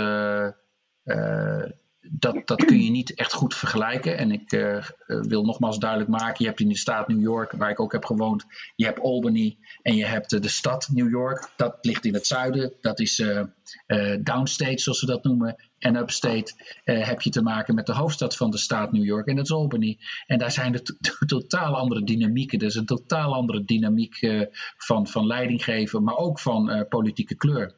dat 2.11 2.47
dat 2.47 2.65
kun 2.65 2.83
je 2.83 2.91
niet 2.91 3.15
echt 3.15 3.33
goed 3.33 3.55
vergelijken. 3.55 4.19
En 4.19 4.33
ik 4.33 4.53
eh, 4.53 4.77
eh, 4.77 4.85
wil 5.07 5.45
nogmaals 5.45 5.79
duidelijk 5.79 6.11
maken: 6.11 6.37
je 6.39 6.47
hebt 6.47 6.61
in 6.61 6.69
de 6.69 6.77
staat 6.77 7.09
New 7.09 7.21
York, 7.21 7.53
waar 7.53 7.71
ik 7.71 7.81
ook 7.81 7.93
heb 7.93 8.05
gewoond, 8.05 8.45
je 8.77 8.85
hebt 8.85 9.01
Albany 9.01 9.59
en 9.83 9.97
je 9.97 10.07
hebt 10.07 10.33
eh, 10.33 10.41
de 10.41 10.49
stad 10.49 10.89
New 10.93 11.11
York. 11.11 11.51
Dat 11.57 11.79
ligt 11.81 12.05
in 12.05 12.15
het 12.15 12.27
zuiden. 12.27 12.73
Dat 12.81 13.01
is 13.01 13.19
eh, 13.19 14.15
downstate, 14.21 14.83
zoals 14.83 14.99
ze 14.99 15.07
dat 15.07 15.25
noemen. 15.25 15.57
En 15.79 15.97
upstate 15.97 16.53
eh, 16.85 17.07
heb 17.07 17.20
je 17.20 17.31
te 17.31 17.43
maken 17.43 17.74
met 17.74 17.87
de 17.87 17.93
hoofdstad 17.93 18.37
van 18.37 18.51
de 18.51 18.59
staat 18.59 18.93
New 18.93 19.05
York 19.05 19.27
en 19.27 19.37
dat 19.37 19.45
is 19.45 19.53
Albany. 19.53 19.99
En 20.27 20.39
daar 20.39 20.51
zijn 20.51 20.83
to- 20.83 21.27
totaal 21.27 21.77
andere 21.77 22.05
dynamieken. 22.05 22.59
Er 22.59 22.66
is 22.66 22.74
een 22.74 22.87
totaal 22.87 23.35
andere 23.35 23.64
dynamiek 23.64 24.22
eh, 24.22 24.47
van, 24.77 25.07
van 25.07 25.27
leidinggeven, 25.27 26.03
maar 26.03 26.16
ook 26.16 26.41
van 26.41 26.70
eh, 26.70 26.89
politieke 26.89 27.35
kleur. 27.35 27.74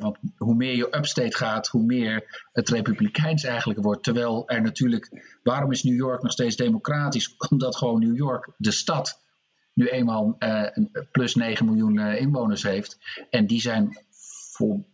Want 0.00 0.18
hoe 0.36 0.54
meer 0.54 0.76
je 0.76 0.96
upstate 0.96 1.36
gaat, 1.36 1.68
hoe 1.68 1.82
meer 1.82 2.46
het 2.52 2.68
republikeins 2.68 3.44
eigenlijk 3.44 3.82
wordt. 3.82 4.02
Terwijl 4.02 4.48
er 4.48 4.62
natuurlijk, 4.62 5.38
waarom 5.42 5.72
is 5.72 5.82
New 5.82 5.96
York 5.96 6.22
nog 6.22 6.32
steeds 6.32 6.56
democratisch? 6.56 7.36
Omdat 7.50 7.76
gewoon 7.76 8.00
New 8.00 8.16
York, 8.16 8.48
de 8.56 8.70
stad, 8.70 9.20
nu 9.74 9.88
eenmaal 9.88 10.36
een 10.38 11.08
plus 11.10 11.34
9 11.34 11.66
miljoen 11.66 11.98
inwoners 11.98 12.62
heeft. 12.62 12.98
En 13.30 13.46
die 13.46 13.60
zijn 13.60 13.98
voor, 14.52 14.84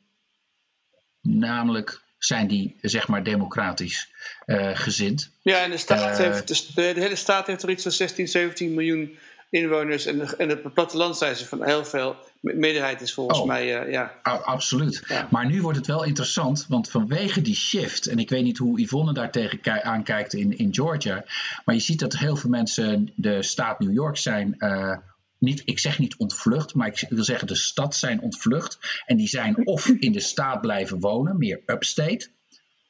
namelijk 1.21 2.06
zijn 2.27 2.47
die 2.47 2.77
zeg 2.81 3.09
maar 3.09 3.23
democratisch 3.23 4.09
eh, 4.47 4.71
gezind. 4.75 5.31
Ja, 5.43 5.63
en 5.63 5.71
de, 5.71 5.77
staat 5.77 6.19
Eh, 6.19 6.25
heeft, 6.27 6.49
dus 6.49 6.67
de, 6.67 6.93
de 6.95 7.01
hele 7.01 7.17
staat 7.17 7.47
heeft 7.47 7.63
er 7.63 7.71
iets 7.71 7.83
van 7.83 7.93
16, 7.93 8.29
17 8.29 8.75
miljoen 8.75 9.19
inwoners. 9.51 10.07
En, 10.07 10.39
en 10.39 10.49
het 10.49 10.75
platteland 10.75 11.17
zijn 11.17 11.37
ze 11.37 11.47
van 11.47 11.65
heel 11.65 11.85
veel. 11.85 12.17
De 12.41 12.55
meerderheid 12.55 13.01
is 13.01 13.13
volgens 13.15 13.39
Oh. 13.39 13.47
mij, 13.47 13.81
eh, 13.81 13.93
ja. 13.93 14.13
Absoluut. 14.23 15.03
Ja. 15.09 15.29
Maar 15.31 15.47
nu 15.47 15.63
wordt 15.63 15.79
het 15.79 15.87
wel 15.87 16.05
interessant, 16.05 16.67
want 16.69 16.91
vanwege 16.91 17.43
die 17.43 17.55
shift, 17.55 18.07
en 18.07 18.19
ik 18.19 18.29
weet 18.31 18.43
niet 18.43 18.59
hoe 18.59 18.81
Yvonne 18.81 19.13
daar 19.13 19.31
tegen 19.31 19.61
ki- 19.61 19.71
aankijkt 19.83 20.33
in, 20.35 20.59
in 20.59 20.75
Georgia, 20.75 21.25
maar 21.65 21.75
je 21.75 21.81
ziet 21.81 22.01
dat 22.01 22.17
heel 22.19 22.37
veel 22.37 22.51
mensen 22.51 23.13
de 23.15 23.43
staat 23.43 23.79
New 23.81 23.93
York 23.93 24.17
zijn. 24.17 24.55
eh, 24.59 24.97
niet, 25.39 25.63
ik 25.65 25.79
zeg 25.79 25.99
niet 25.99 26.17
ontvlucht, 26.17 26.75
maar 26.75 26.87
ik 26.87 27.07
wil 27.09 27.25
zeggen 27.25 27.47
de 27.47 27.55
stad 27.55 27.97
zijn 27.97 28.21
ontvlucht. 28.21 29.03
En 29.07 29.17
die 29.17 29.29
zijn 29.29 29.67
of 29.67 29.89
in 29.89 30.13
de 30.13 30.21
staat 30.21 30.61
blijven 30.61 31.01
wonen, 31.01 31.39
meer 31.39 31.63
upstate. 31.67 32.29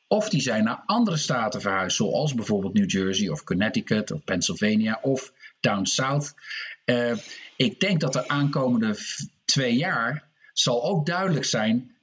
Of 0.09 0.29
die 0.29 0.41
zijn 0.41 0.65
naar 0.65 0.83
andere 0.87 1.17
staten 1.17 1.61
verhuisd, 1.61 1.97
zoals 1.97 2.35
bijvoorbeeld 2.35 2.75
New 2.75 2.91
Jersey 2.91 3.29
of 3.29 3.45
Connecticut 3.45 4.11
of 4.11 4.25
Pennsylvania 4.25 4.99
of 5.03 5.33
down 5.61 5.85
south. 5.85 6.35
Eh, 6.85 7.17
ik 7.57 7.81
denk 7.81 8.01
dat 8.01 8.13
de 8.13 8.29
aankomende 8.29 8.97
twee 9.45 9.77
jaar 9.77 10.29
zal 10.53 10.85
ook 10.85 11.07
duidelijk 11.07 11.45
zijn 11.45 11.97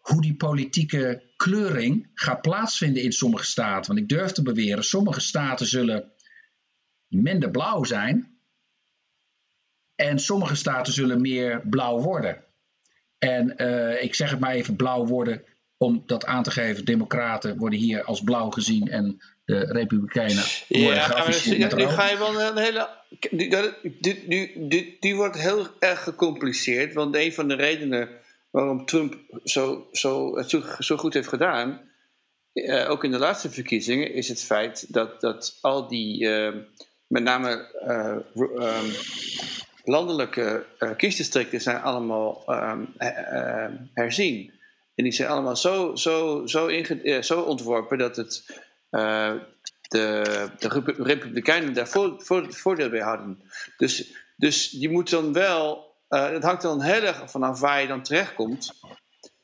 hoe 0.00 0.20
die 0.20 0.36
politieke 0.36 1.22
kleuring 1.36 2.10
gaat 2.14 2.42
plaatsvinden 2.42 3.02
in 3.02 3.12
sommige 3.12 3.44
staten. 3.44 3.94
Want 3.94 3.98
ik 3.98 4.08
durf 4.08 4.30
te 4.30 4.42
beweren, 4.42 4.84
sommige 4.84 5.20
staten 5.20 5.66
zullen 5.66 6.12
minder 7.08 7.50
blauw 7.50 7.84
zijn. 7.84 8.39
En 10.00 10.18
sommige 10.18 10.54
staten 10.54 10.92
zullen 10.92 11.20
meer 11.20 11.60
blauw 11.64 11.98
worden. 11.98 12.44
En 13.18 13.56
eh, 13.56 14.02
ik 14.02 14.14
zeg 14.14 14.30
het 14.30 14.40
maar 14.40 14.52
even 14.52 14.76
blauw 14.76 15.04
worden 15.06 15.42
om 15.76 16.02
dat 16.06 16.24
aan 16.24 16.42
te 16.42 16.50
geven. 16.50 16.84
Democraten 16.84 17.56
worden 17.58 17.78
hier 17.78 18.04
als 18.04 18.20
blauw 18.22 18.50
gezien 18.50 18.88
en 18.88 19.20
de 19.44 19.58
Republikeinen 19.58 20.44
worden 20.68 20.94
Ja, 20.94 21.02
geafficheerd 21.02 21.58
met 21.58 21.76
nu 21.76 21.86
ga 21.86 22.08
je 22.08 22.18
wel 22.18 22.40
een 22.40 22.56
hele. 22.58 22.88
Die, 23.30 23.50
dat- 23.50 23.74
die, 23.82 24.24
die, 24.28 24.68
die, 24.68 24.96
die 25.00 25.14
wordt 25.16 25.38
heel 25.38 25.66
erg 25.78 26.02
gecompliceerd. 26.02 26.94
Want 26.94 27.14
een 27.16 27.32
van 27.32 27.48
de 27.48 27.54
redenen 27.54 28.08
waarom 28.50 28.86
Trump 28.86 29.16
zo, 29.44 29.88
zo, 29.92 30.36
het 30.36 30.50
zo, 30.78 30.96
goed 30.96 31.14
heeft 31.14 31.28
gedaan. 31.28 31.80
eh, 32.52 32.90
ook 32.90 33.04
in 33.04 33.10
de 33.10 33.18
laatste 33.18 33.50
verkiezingen, 33.50 34.12
is 34.14 34.28
het 34.28 34.42
feit 34.42 34.92
dat, 34.92 35.20
dat 35.20 35.58
al 35.60 35.88
die. 35.88 36.28
eh, 36.28 36.54
met 37.06 37.22
name 37.22 37.68
eh, 37.86 38.16
ehm, 38.66 38.86
landelijke 39.90 40.64
eh, 40.78 40.90
kiesdistricten 40.96 41.60
zijn 41.60 41.82
allemaal 41.82 42.42
ehm, 42.46 42.84
ehm, 42.96 43.72
herzien. 43.94 44.52
En 44.94 45.04
die 45.04 45.12
zijn 45.12 45.28
allemaal 45.28 45.56
zo, 45.56 45.96
zo, 45.96 46.46
zo, 46.46 46.68
eh, 46.68 47.22
zo 47.22 47.40
ontworpen 47.40 47.98
dat 47.98 48.16
het 48.16 48.60
eh, 48.90 49.32
de, 49.88 50.48
de 50.58 50.68
Repu- 50.68 51.02
Republikeinen 51.02 51.72
daar 51.72 51.88
voor, 51.88 52.14
voor, 52.18 52.54
voordeel 52.54 52.90
bij 52.90 53.00
hadden. 53.00 53.42
Dus, 53.76 54.14
dus 54.36 54.70
je 54.70 54.90
moet 54.90 55.10
dan 55.10 55.32
wel, 55.32 55.94
het 56.08 56.42
hangt 56.42 56.62
dan 56.62 56.80
heel 56.80 57.02
erg 57.02 57.30
vanaf 57.30 57.60
waar 57.60 57.80
je 57.80 57.86
dan 57.86 58.02
terechtkomt. 58.02 58.72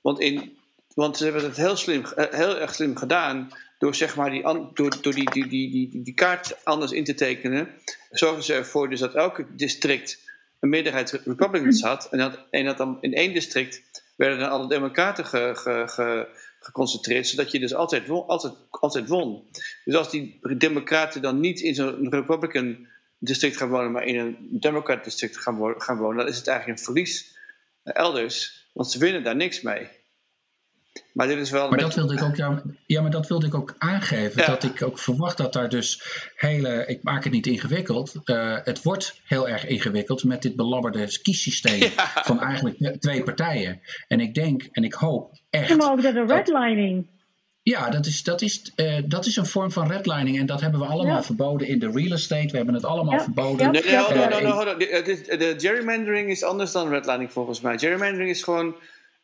Want, 0.01 0.21
in, 0.21 0.59
want 0.95 1.17
ze 1.17 1.25
hebben 1.25 1.45
het 1.45 1.57
heel, 1.57 1.77
slim, 1.77 2.05
heel 2.15 2.59
erg 2.59 2.75
slim 2.75 2.97
gedaan 2.97 3.51
door, 3.79 3.95
zeg 3.95 4.17
maar 4.17 4.31
die, 4.31 4.43
door, 4.75 5.03
door 5.03 5.15
die, 5.15 5.31
die, 5.31 5.49
die, 5.49 5.71
die, 5.71 6.03
die 6.03 6.15
kaart 6.15 6.65
anders 6.65 6.93
in 6.93 7.05
te 7.05 7.15
tekenen. 7.15 7.69
Zorgen 8.11 8.43
ze 8.43 8.55
ervoor 8.55 8.91
dus 8.91 9.01
dat 9.01 9.15
elke 9.15 9.47
district 9.55 10.26
een 10.61 10.69
meerderheid 10.69 11.11
Republicans 11.11 11.83
had. 11.83 12.09
En 12.11 12.19
dat, 12.19 12.39
en 12.51 12.65
dat 12.65 12.77
dan 12.77 12.99
in 13.01 13.15
één 13.15 13.33
district 13.33 13.83
werden 14.17 14.39
dan 14.39 14.51
alle 14.51 14.69
Democraten 14.69 15.25
ge, 15.25 15.53
ge, 15.55 15.83
ge, 15.87 16.29
geconcentreerd, 16.61 17.27
zodat 17.27 17.51
je 17.51 17.59
dus 17.59 17.75
altijd 17.75 18.07
won, 18.07 18.27
altijd, 18.27 18.55
altijd 18.71 19.09
won. 19.09 19.45
Dus 19.85 19.95
als 19.95 20.11
die 20.11 20.39
Democraten 20.59 21.23
dan 21.23 21.41
niet 21.41 21.61
in 21.61 21.75
zo'n 21.75 22.11
Republican 22.11 22.87
district 23.19 23.57
gaan 23.57 23.69
wonen, 23.69 23.93
maar 23.93 24.05
in 24.05 24.19
een 24.19 24.37
Democrat 24.51 25.05
district 25.05 25.37
gaan, 25.39 25.75
gaan 25.79 25.97
wonen, 25.97 26.17
dan 26.17 26.29
is 26.29 26.37
het 26.37 26.47
eigenlijk 26.47 26.79
een 26.79 26.85
verlies 26.85 27.37
eh, 27.83 27.95
elders, 27.95 28.67
want 28.73 28.91
ze 28.91 28.99
winnen 28.99 29.25
daar 29.25 29.37
niks 29.37 29.61
mee. 29.61 29.89
Maar 31.13 31.27
dit 31.27 31.39
is 31.39 31.51
wel. 31.51 31.61
Maar 31.61 31.71
met- 31.71 31.81
dat 31.81 31.95
wilde 31.95 32.15
ik 32.15 32.23
ook, 32.23 32.37
ja, 32.37 32.63
ja, 32.87 33.01
maar 33.03 33.11
dat 33.11 33.29
wilde 33.29 33.47
ik 33.47 33.55
ook 33.55 33.75
aangeven. 33.79 34.41
Ja. 34.41 34.47
Dat 34.47 34.63
ik 34.65 34.83
ook 34.83 34.99
verwacht 34.99 35.37
dat 35.37 35.53
daar 35.53 35.69
dus 35.69 36.03
hele. 36.37 36.85
Ik 36.87 37.03
maak 37.03 37.25
het 37.25 37.33
niet 37.33 37.47
ingewikkeld. 37.47 38.15
eh, 38.25 38.57
het 38.65 38.83
wordt 38.83 39.21
heel 39.25 39.49
erg 39.49 39.67
ingewikkeld 39.67 40.25
met 40.25 40.43
dit 40.43 40.57
belabberde 40.57 41.19
kiessysteem 41.23 41.91
van 42.25 42.41
eigenlijk 42.41 43.01
twee 43.01 43.23
partijen. 43.23 43.81
En 44.09 44.21
ik 44.21 44.35
denk 44.35 44.69
en 44.73 44.85
ik 44.85 44.95
hoop 44.95 45.31
echt. 45.51 45.69
Ja, 45.69 45.77
maar 45.77 45.91
ook 45.91 46.03
dat 46.03 46.15
de 46.15 46.25
redlining. 46.27 47.07
Ja, 47.63 47.91
dat 47.91 48.07
is, 48.07 48.23
dat, 48.23 48.43
is, 48.43 48.73
eh, 48.77 48.95
dat 49.05 49.27
is 49.27 49.37
een 49.37 49.47
vorm 49.47 49.71
van 49.73 49.91
redlining. 49.91 50.39
En 50.39 50.47
dat 50.47 50.61
hebben 50.61 50.81
we 50.81 50.87
allemaal 50.87 51.17
Ja. 51.17 51.23
verboden 51.23 51.69
in 51.69 51.79
de 51.79 51.91
real 51.91 52.13
estate. 52.13 52.51
We 52.51 52.57
hebben 52.57 52.75
het 52.75 52.85
allemaal 52.85 53.13
Ja, 53.15 53.23
verboden. 53.23 53.71
Nee, 53.71 53.83
nee, 53.83 55.37
de 55.39 55.55
gerrymandering 55.59 56.31
is 56.31 56.43
anders 56.43 56.73
dan 56.73 56.89
redlining 56.89 57.33
volgens 57.33 57.61
mij. 57.61 57.79
Gerrymandering 57.79 58.31
is 58.31 58.43
gewoon, 58.43 58.75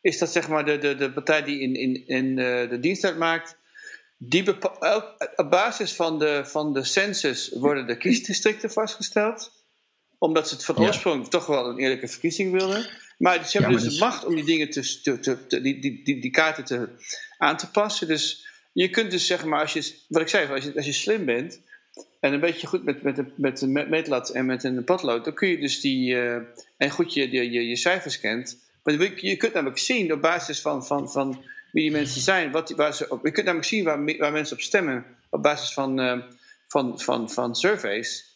is 0.03 0.17
dat 0.17 0.31
zeg 0.31 0.47
maar 0.47 0.65
de, 0.65 0.77
de, 0.77 0.95
de 0.95 1.11
partij 1.11 1.43
die 1.43 1.59
in, 1.59 1.75
in, 1.75 2.07
in 2.07 2.39
eh, 2.39 2.69
de 2.69 2.79
dienst 2.79 3.03
uitmaakt. 3.03 3.57
Die 4.17 4.47
op 5.35 5.47
basis 5.49 5.93
van 5.93 6.19
de, 6.19 6.41
van 6.45 6.73
de 6.73 6.83
census 6.83 7.49
worden 7.53 7.87
de 7.87 7.97
kiesdistricten 7.97 8.71
vastgesteld. 8.71 9.51
Omdat 10.17 10.47
ze 10.47 10.55
het 10.55 10.65
van 10.65 10.75
Ja. 10.77 10.81
oorsprong 10.87 11.27
toch 11.29 11.45
wel 11.45 11.69
een 11.69 11.77
eerlijke 11.79 12.07
verkiezing 12.07 12.51
wilden. 12.51 12.85
Maar 13.17 13.33
ze 13.33 13.39
hebben 13.41 13.51
Ja, 13.51 13.59
maar 13.61 13.71
dus 13.71 13.83
dus- 13.83 13.93
de 13.93 14.05
macht 14.05 14.25
om 14.25 14.35
die 14.35 14.43
dingen 14.43 14.69
te, 14.69 14.99
te, 15.01 15.19
te, 15.19 15.47
te- 15.47 15.61
die, 15.61 15.79
die, 15.81 16.03
die, 16.03 16.21
die 16.21 16.31
kaarten 16.31 16.63
te, 16.65 16.89
aan 17.37 17.57
te 17.57 17.69
passen. 17.71 18.07
Dus 18.07 18.47
je 18.73 18.89
kunt 18.89 19.11
dus 19.11 19.25
zeg 19.27 19.45
maar, 19.45 19.59
als 19.61 19.73
je, 19.73 19.95
wat 20.07 20.21
ik 20.21 20.27
zei, 20.27 20.51
als 20.51 20.63
je, 20.63 20.75
als 20.75 20.85
je 20.85 20.91
slim 20.93 21.25
bent 21.25 21.59
en 22.19 22.33
een 22.33 22.39
beetje 22.39 22.67
goed 22.67 22.83
met, 22.83 23.01
met, 23.03 23.17
een- 23.17 23.33
met 23.35 23.61
een 23.61 23.71
meetlat 23.71 24.29
en 24.29 24.45
met 24.45 24.63
een 24.63 24.83
potlood, 24.83 25.25
dan 25.25 25.33
kun 25.33 25.47
je 25.47 25.57
dus 25.59 25.81
die, 25.81 26.15
eh, 26.21 26.35
en 26.77 26.89
goed 26.89 27.13
je, 27.13 27.31
je, 27.31 27.51
je, 27.51 27.67
je 27.67 27.75
cijfers 27.75 28.19
kent. 28.19 28.61
Je, 28.83 29.37
kunt 29.37 29.53
namelijk 29.53 29.79
zien 29.79 30.13
op 30.13 30.21
basis 30.21 30.61
van, 30.61 30.85
van, 30.85 31.11
van 31.11 31.45
wie 31.71 31.83
die 31.83 31.91
mensen 31.91 32.21
zijn, 32.21 32.51
wat 32.51 32.67
die, 32.67 32.75
waar 32.75 32.93
ze 32.93 33.09
op, 33.09 33.25
je 33.25 33.31
kunt 33.31 33.45
namelijk 33.45 33.69
zien 33.69 33.83
waar, 33.83 34.17
waar 34.17 34.31
mensen 34.31 34.55
op 34.55 34.61
stemmen 34.61 35.05
op 35.29 35.43
basis 35.43 35.73
van, 35.73 35.99
eh, 35.99 36.19
van, 36.67 36.99
van, 36.99 37.29
van 37.29 37.55
surveys. 37.55 38.31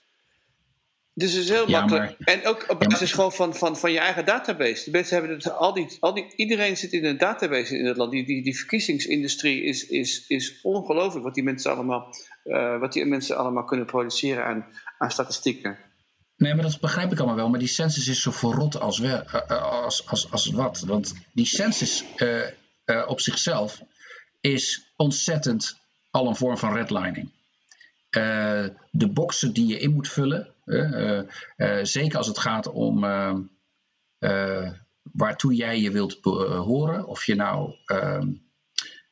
Dus 1.14 1.34
het 1.34 1.44
is 1.44 1.50
heel 1.50 1.70
Ja, 1.70 1.80
makkelijk. 1.80 2.16
En 2.20 2.46
ook 2.46 2.66
op 2.70 2.80
maar- 2.80 2.88
basis 2.88 3.12
gewoon 3.12 3.34
van, 3.34 3.56
van, 3.56 3.78
van 3.78 3.92
je 3.92 4.00
eigen 4.00 4.26
database. 4.26 4.84
De 4.84 4.92
mensen 4.92 5.18
hebben 5.18 5.36
het, 5.36 5.52
al 5.52 5.74
die, 5.74 5.88
al 6.00 6.14
die, 6.14 6.34
iedereen 6.36 6.78
zit 6.78 6.92
in 6.92 7.06
een 7.06 7.18
database 7.18 7.78
in 7.78 7.86
het 7.86 7.98
land. 7.98 8.12
Die, 8.12 8.26
die, 8.26 8.44
die 8.44 8.58
verkiezingsindustrie 8.58 9.64
is, 9.64 9.88
is, 9.88 10.26
is 10.28 10.60
ongelooflijk 10.62 11.26
wat 11.26 11.34
die 11.34 11.44
mensen 11.44 11.72
allemaal, 11.72 12.16
eh, 12.44 12.80
wat 12.80 12.94
die 12.94 13.06
mensen 13.06 13.38
allemaal 13.38 13.64
kunnen 13.64 13.86
produceren 13.86 14.46
aan, 14.46 14.66
aan 14.98 15.12
statistieken. 15.12 15.78
Nee, 16.38 16.54
maar 16.54 16.64
dat 16.64 16.80
begrijp 16.80 17.12
ik 17.12 17.18
allemaal 17.18 17.36
wel. 17.36 17.50
Maar 17.50 17.60
die 17.60 17.68
census 17.68 18.08
is 18.08 18.22
zo 18.22 18.32
verrot 18.32 18.80
als, 18.80 19.00
eh, 19.00 19.34
eh, 19.34 19.62
als, 19.62 20.08
als, 20.08 20.32
als 20.32 20.50
wat. 20.50 20.80
Want 20.80 21.14
die 21.34 21.46
census 21.46 22.04
eh, 22.16 23.04
op 23.08 23.20
zichzelf 23.20 23.82
is 24.42 24.92
ontzettend 24.96 25.80
al 26.12 26.28
een 26.28 26.36
vorm 26.36 26.58
van 26.58 26.74
redlining. 26.74 27.32
De 28.92 29.08
boxen 29.14 29.54
die 29.54 29.68
je 29.68 29.80
in 29.80 29.94
moet 29.94 30.08
vullen, 30.08 30.54
zeker 31.82 32.18
als 32.18 32.28
het 32.28 32.38
gaat 32.38 32.68
om 32.68 33.00
waartoe 35.02 35.56
jij 35.56 35.80
je 35.80 35.92
wilt 35.92 36.22
behoren, 36.22 37.08
of 37.08 37.26
je 37.26 37.36
nou 37.36 37.76
ehm, 37.86 38.28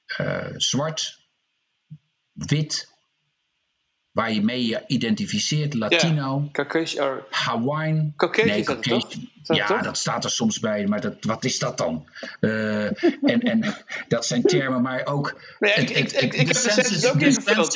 eh, 0.05 0.53
zwart, 0.55 1.19
wit, 2.31 2.94
waar 4.15 4.33
je 4.33 4.41
mee 4.41 4.65
je 4.65 4.83
identificeert, 4.87 5.73
Latino, 5.73 6.49
or- 6.99 7.25
Hawaiian. 7.29 8.13
Caucasian 8.17 8.55
dat 8.63 8.65
Caucasian. 8.79 9.29
dat 9.43 9.57
ja, 9.57 9.65
toch? 9.67 9.81
dat 9.81 9.97
staat 9.97 10.23
er 10.23 10.29
soms 10.29 10.59
bij, 10.59 10.87
maar 10.87 11.01
dat, 11.01 11.13
wat 11.21 11.45
is 11.45 11.59
dat 11.59 11.77
dan? 11.77 12.05
Eh, 12.39 12.85
en, 13.33 13.41
en 13.41 13.75
dat 14.07 14.25
zijn 14.25 14.41
termen, 14.41 14.81
maar 14.81 15.05
ook. 15.05 15.39
Nee, 15.59 15.71
het- 15.73 15.89
ik- 15.89 15.97
ik- 15.97 16.11
het- 16.11 16.21
ik- 16.23 16.33
ik 16.33 16.47
heb 16.47 16.55
de 16.63 16.69
census 16.71 17.05
ook 17.05 17.21
ingevuld. 17.21 17.75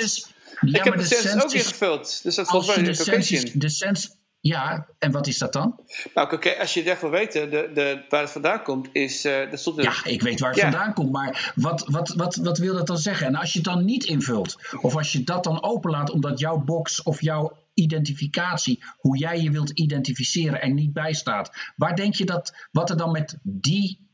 ik 0.61 0.83
heb 0.83 0.97
de 0.97 1.03
census 1.03 1.43
ook 1.43 1.51
ingevuld. 1.53 2.19
Dus 2.23 2.35
dat 2.35 2.47
volgens 2.47 2.75
mij 2.75 2.85
de 2.85 3.03
Caucasian. 3.03 3.51
de 3.53 3.69
census. 3.69 4.11
Ja, 4.41 4.87
en 4.99 5.11
wat 5.11 5.27
is 5.27 5.37
dat 5.37 5.53
dan? 5.53 5.79
Nou, 6.13 6.33
oké, 6.33 6.57
als 6.59 6.73
je 6.73 6.79
het 6.79 6.89
echt 6.89 7.01
wil 7.01 7.09
weten, 7.09 7.49
de, 7.49 7.71
de, 7.73 8.05
waar 8.09 8.21
het 8.21 8.31
vandaan 8.31 8.63
komt, 8.63 8.89
is. 8.91 9.25
eh 9.25 9.49
dat 9.49 9.59
stond 9.59 9.77
er. 9.77 9.83
Ja, 9.83 9.93
ik 10.05 10.21
weet 10.21 10.39
waar 10.39 10.49
het 10.49 10.59
Ja. 10.59 10.71
vandaan 10.71 10.93
komt, 10.93 11.11
maar 11.11 11.51
wat, 11.55 11.83
wat, 11.87 12.09
wat, 12.09 12.35
wat 12.35 12.57
wil 12.57 12.73
dat 12.73 12.87
dan 12.87 12.97
zeggen? 12.97 13.27
En 13.27 13.35
als 13.35 13.51
je 13.53 13.59
het 13.59 13.67
dan 13.67 13.85
niet 13.85 14.03
invult, 14.03 14.57
of 14.81 14.95
als 14.95 15.11
je 15.11 15.23
dat 15.23 15.43
dan 15.43 15.63
openlaat 15.63 16.09
omdat 16.09 16.39
jouw 16.39 16.57
box 16.57 17.03
of 17.03 17.21
jouw 17.21 17.57
identificatie, 17.73 18.83
hoe 18.97 19.17
jij 19.17 19.41
je 19.41 19.51
wilt 19.51 19.69
identificeren, 19.69 20.61
er 20.61 20.73
niet 20.73 20.93
bij 20.93 21.13
staat, 21.13 21.51
waar 21.75 21.95
denk 21.95 22.13
je 22.13 22.25
dat, 22.25 22.53
wat 22.71 22.89
er 22.89 22.97
dan 22.97 23.11
met 23.11 23.37
die, 23.43 24.09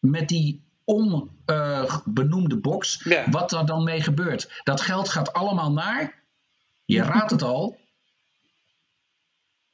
met 0.00 0.28
die 0.28 0.64
onbenoemde 0.84 2.58
box, 2.60 3.00
Ja. 3.04 3.24
wat 3.30 3.52
er 3.52 3.66
dan 3.66 3.84
mee 3.84 4.00
gebeurt? 4.00 4.60
Dat 4.62 4.80
geld 4.80 5.08
gaat 5.08 5.32
allemaal 5.32 5.72
naar, 5.72 6.22
je 6.84 7.02
raadt 7.02 7.30
het 7.30 7.42
al, 7.42 7.76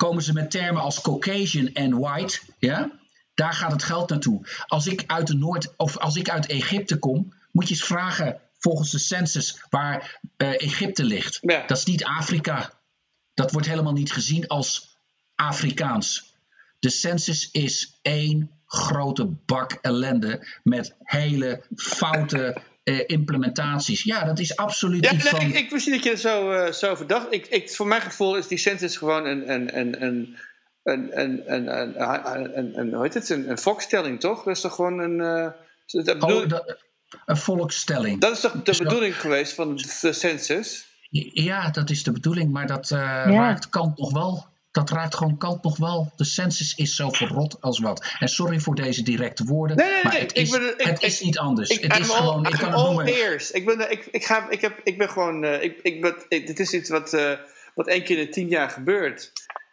komen 0.03 0.23
ze 0.23 0.33
met 0.33 0.51
termen 0.51 0.83
als 0.83 1.01
Caucasian 1.01 1.67
en 1.73 1.99
white, 1.99 2.41
ja? 2.59 2.91
Daar 3.35 3.53
gaat 3.53 3.73
het 3.73 3.83
geld 3.83 4.11
naartoe. 4.11 4.47
Als 4.67 4.87
ik 4.87 5.05
uit 5.07 5.27
de 5.27 5.35
Noord 5.35 5.77
of 5.77 5.99
als 5.99 6.17
ik 6.17 6.31
uit 6.31 6.47
Egypte 6.47 6.99
kom, 6.99 7.33
moet 7.51 7.69
je 7.69 7.75
eens 7.75 7.85
vragen 7.85 8.41
volgens 8.59 8.91
de 8.91 8.99
census 8.99 9.63
waar 9.71 10.21
eh, 10.37 10.49
Egypte 10.49 11.05
ligt. 11.05 11.39
Ja. 11.41 11.67
Dat 11.67 11.77
is 11.79 11.85
niet 11.85 12.05
Afrika. 12.05 12.73
Dat 13.35 13.53
wordt 13.53 13.67
helemaal 13.67 13.93
niet 13.93 14.13
gezien 14.13 14.47
als 14.49 14.97
Afrikaans. 15.35 16.35
De 16.79 16.91
census 16.91 17.51
is 17.51 17.99
één 18.03 18.51
grote 18.67 19.25
bak 19.25 19.73
ellende 19.73 20.47
met 20.63 20.95
hele 21.03 21.65
foute 21.75 22.63
implementaties. 23.07 24.03
Ja, 24.03 24.25
dat 24.25 24.39
is 24.39 24.57
absoluut 24.57 25.05
ja, 25.05 25.19
van... 25.19 25.41
Ik, 25.41 25.55
ik 25.55 25.71
wist 25.71 25.87
niet 25.87 25.95
dat 25.95 26.13
je 26.13 26.17
zo, 26.17 26.71
zo 26.73 26.95
verdacht. 26.95 27.27
Ik, 27.31 27.47
ik, 27.47 27.71
voor 27.71 27.87
mijn 27.87 28.03
gevoel 28.03 28.37
is 28.37 28.47
die 28.47 28.59
census 28.59 28.97
gewoon 28.97 29.27
een... 29.27 29.53
een, 29.53 29.79
een, 29.79 30.03
een 30.03 30.37
een, 30.83 31.21
een, 31.21 31.53
een, 31.55 32.79
een, 32.79 32.95
hoe 32.95 33.03
heet 33.03 33.15
het? 33.15 33.31
Een, 33.31 33.59
volkstelling, 33.59 34.21
toch? 34.21 34.43
Dat 34.43 34.57
is 34.57 34.61
toch 34.61 34.75
gewoon 34.75 34.99
een. 34.99 35.19
Dat 35.87 36.19
bedoel... 36.19 36.45
een 37.27 37.37
volkstelling. 37.37 38.21
Dat 38.21 38.33
is 38.33 38.41
toch 38.41 38.63
de 38.63 38.77
bedoeling 38.79 39.21
geweest 39.21 39.55
van 39.55 39.77
de 39.77 40.13
census? 40.13 40.87
Ja, 41.33 41.71
dat 41.71 41.91
is 41.91 42.03
de 42.03 42.13
bedoeling, 42.13 42.53
maar 42.53 42.67
dat 42.67 42.91
uh, 42.91 42.99
ja. 42.99 43.27
maakt 43.27 43.69
wel 44.13 44.47
dat 44.73 44.91
raakt 44.91 45.15
gewoon 45.15 45.39
kant 45.39 45.63
nog 45.63 45.77
wel. 45.77 46.13
De 46.17 46.25
census 46.25 46.75
is 46.75 46.97
zo 46.97 47.11
verrot 47.11 47.57
als 47.61 47.79
wat. 47.81 48.07
En 48.19 48.29
sorry 48.29 48.59
voor 48.59 48.75
deze 48.75 49.03
directe 49.03 49.45
woorden, 49.45 49.77
Nee, 49.77 49.91
nee, 49.91 50.03
maar 50.03 50.13
nee, 50.13 50.21
het 50.23 50.31
ik 50.31 50.37
is, 50.39 50.51
ben- 50.51 50.79
ik- 50.79 50.87
het 50.87 51.03
is 51.03 51.21
niet 51.21 51.39
anders. 51.39 51.69
Ik, 51.71 51.83
het 51.83 51.99
is 51.99 52.11
all- 52.11 52.17
gewoon, 52.17 52.47
ik 52.47 52.53
kan 52.53 52.69
het 52.71 52.79
all 52.79 53.05
ears. 53.05 53.51
Ik 53.51 53.67
ben, 53.67 53.91
ik, 53.91 54.09
ik, 54.11 54.25
ga, 54.25 54.51
ik, 54.51 54.61
heb, 54.61 54.81
ik 54.85 54.99
ben 54.99 55.11
gewoon. 55.11 55.45
eh, 55.45 55.63
ik, 55.63 55.79
ik 55.83 56.01
ben, 56.01 56.15
ik- 56.29 56.47
dit 56.47 56.61
is 56.61 56.73
iets 56.73 56.91
wat, 56.91 57.13
eh, 57.13 57.33
wat 57.75 57.87
één 57.89 58.05
keer 58.05 58.19
in 58.19 58.25
de 58.25 58.31
tien 58.31 58.49
jaar 58.49 58.71
gebeurt. 58.71 59.33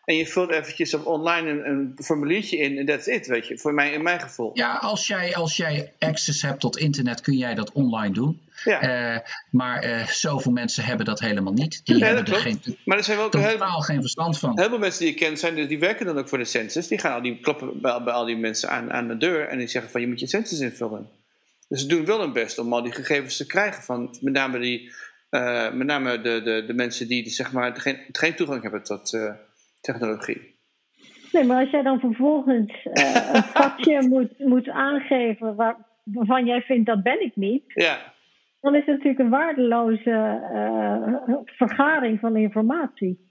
En 0.09 0.15
je 0.15 0.25
vult 0.27 0.51
eventjes 0.51 0.93
op 0.93 1.05
online 1.05 1.49
een, 1.49 1.69
een 1.69 1.97
formuliertje 2.03 2.57
in 2.57 2.77
en 2.77 2.85
that's 2.85 3.07
it, 3.07 3.27
weet 3.27 3.47
je. 3.47 3.57
Voor 3.57 3.73
mij, 3.73 3.91
in 3.91 4.01
mijn 4.01 4.19
gevoel. 4.21 4.51
Ja, 4.53 4.75
als 4.75 5.07
jij, 5.07 5.35
als 5.35 5.57
jij 5.57 5.93
access 5.99 6.41
hebt 6.41 6.59
tot 6.59 6.77
internet, 6.77 7.21
kun 7.21 7.37
jij 7.37 7.55
dat 7.55 7.71
online 7.71 8.13
doen. 8.13 8.41
Ja. 8.63 8.81
Eh, 8.81 9.19
maar 9.51 9.81
eh, 9.81 10.07
zoveel 10.07 10.51
mensen 10.51 10.83
hebben 10.83 11.05
dat 11.05 11.19
helemaal 11.19 11.53
niet. 11.53 11.81
Die 11.83 11.97
Ja, 11.97 12.05
hebben 12.05 12.25
dat 12.25 12.35
er 12.35 12.41
geen, 12.41 12.77
Maar 12.85 12.97
er 12.97 13.03
zijn 13.03 13.17
wel 13.17 13.25
ook 13.25 13.31
totaal 13.31 13.81
geen 13.81 14.01
verstand 14.01 14.39
van. 14.39 14.59
heel 14.59 14.69
veel 14.69 14.77
mensen 14.77 14.99
die 14.99 15.13
je 15.13 15.19
kent, 15.19 15.39
zijn, 15.39 15.55
dus- 15.55 15.67
die 15.67 15.79
werken 15.79 16.05
dan 16.05 16.17
ook 16.17 16.29
voor 16.29 16.37
de 16.37 16.45
census. 16.45 16.87
Die 16.87 16.99
gaan 16.99 17.13
al 17.13 17.21
die 17.21 17.39
kloppen 17.39 17.81
bij, 17.81 18.03
bij 18.03 18.13
al 18.13 18.25
die 18.25 18.37
mensen 18.37 18.69
aan, 18.69 18.91
aan 18.91 19.07
de 19.07 19.17
deur 19.17 19.47
en 19.47 19.57
die 19.57 19.67
zeggen 19.67 19.91
van 19.91 20.01
je 20.01 20.07
moet 20.07 20.19
je 20.19 20.27
census 20.27 20.59
invullen. 20.59 21.09
Dus 21.67 21.81
ze 21.81 21.87
doen 21.87 22.05
wel 22.05 22.19
hun 22.19 22.33
best 22.33 22.59
om 22.59 22.73
al 22.73 22.83
die 22.83 22.91
gegevens 22.93 23.37
te 23.37 23.45
krijgen 23.45 23.83
van 23.83 24.17
met 24.21 24.33
name, 24.33 24.59
die, 24.59 24.91
eh, 25.29 25.71
met 25.71 25.87
name 25.87 26.21
de, 26.21 26.41
de, 26.43 26.63
de 26.67 26.73
mensen 26.73 27.07
die, 27.07 27.23
die 27.23 27.31
zeg 27.31 27.51
maar, 27.51 27.75
geen, 27.75 27.97
geen 28.11 28.35
toegang 28.35 28.61
hebben 28.61 28.83
tot 28.83 29.17
technologie. 29.81 30.57
Nee, 31.31 31.43
maar 31.43 31.59
als 31.61 31.69
jij 31.69 31.81
dan 31.81 31.99
vervolgens 31.99 32.87
eh, 32.93 33.13
een 33.33 33.43
vakje 33.43 34.07
moet, 34.07 34.39
moet 34.39 34.69
aangeven 34.69 35.55
waar, 35.55 35.75
waarvan 36.03 36.45
jij 36.45 36.61
vindt 36.61 36.85
dat 36.85 37.03
ben 37.03 37.21
ik 37.21 37.35
niet, 37.35 37.63
Ja, 37.67 38.13
dan 38.61 38.75
is 38.75 38.85
het 38.85 38.95
natuurlijk 38.95 39.19
een 39.19 39.29
waardeloze 39.29 40.39
eh, 40.53 41.35
vergaring 41.45 42.19
van 42.19 42.35
informatie. 42.35 43.27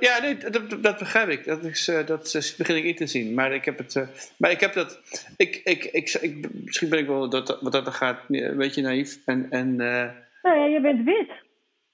Ja, 0.00 0.20
nee, 0.20 0.36
dat, 0.36 0.82
dat- 0.82 0.98
begrijp 0.98 1.28
ik. 1.28 1.44
Dat, 1.44 1.64
is, 1.64 1.88
eh, 1.88 2.06
dat 2.06 2.34
is, 2.34 2.56
begin 2.56 2.76
ik 2.76 2.84
in 2.84 2.94
te 2.94 3.06
zien. 3.06 3.34
Maar 3.34 3.52
ik 3.54 3.64
heb 3.64 3.78
het. 3.78 4.32
maar 4.38 4.50
ik 4.50 4.60
heb 4.60 4.72
dat. 4.72 5.00
Ik, 5.36 5.60
ik, 5.64 5.84
ik, 5.84 6.18
ik, 6.20 6.46
misschien 6.64 6.88
ben 6.88 6.98
ik 6.98 7.06
wel 7.06 7.28
dat, 7.30 7.58
wat 7.60 7.72
dat 7.72 7.88
gaat 7.94 8.20
een 8.28 8.56
beetje 8.56 8.82
naïef 8.82 9.18
en, 9.24 9.46
en, 9.50 9.80
eh, 9.80 10.10
Nou 10.42 10.58
ja, 10.58 10.64
je 10.66 10.80
bent 10.80 11.04
wit. 11.04 11.30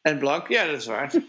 En 0.02 0.18
blank. 0.18 0.48
Ja, 0.48 0.66
dat 0.66 0.76
is 0.76 0.86
waar. 0.86 1.12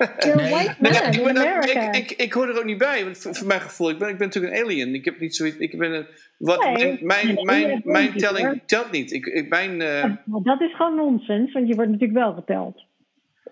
Nee, 0.00 0.50
white 0.50 0.74
nee, 0.78 0.92
ik, 0.92 1.14
in 1.16 1.22
ben 1.24 1.36
ook- 1.38 1.44
America. 1.46 1.92
ik, 1.92 2.10
ik, 2.10 2.18
ik 2.22 2.32
hoor 2.32 2.48
er 2.48 2.58
ook 2.58 2.64
niet 2.64 2.78
bij, 2.78 3.04
want 3.04 3.18
voor, 3.18 3.34
voor 3.34 3.46
mijn 3.46 3.60
gevoel, 3.60 3.90
ik 3.90 3.98
ben, 3.98 4.08
ik 4.08 4.16
ben 4.18 4.26
natuurlijk 4.26 4.54
een 4.56 4.62
alien. 4.64 4.94
Ik 4.94 5.04
heb 5.04 5.20
niet 5.20 5.36
zoiets, 5.36 5.56
ik 5.56 5.78
ben 5.78 5.92
een, 5.92 6.06
wat, 6.38 6.64
Nee, 6.64 6.98
mijn, 7.04 7.38
mijn, 7.44 7.80
mijn, 7.84 8.12
telling 8.16 8.62
telt 8.66 8.90
niet. 8.90 9.12
Ik, 9.12 9.26
ik, 9.26 9.48
mijn, 9.48 9.80
eh, 9.82 10.04
Maar 10.24 10.42
dat 10.42 10.60
is 10.60 10.76
gewoon 10.76 10.94
nonsens, 10.94 11.52
want 11.52 11.68
je 11.68 11.74
wordt 11.74 11.90
natuurlijk 11.90 12.18
wel 12.18 12.34
geteld. 12.34 12.84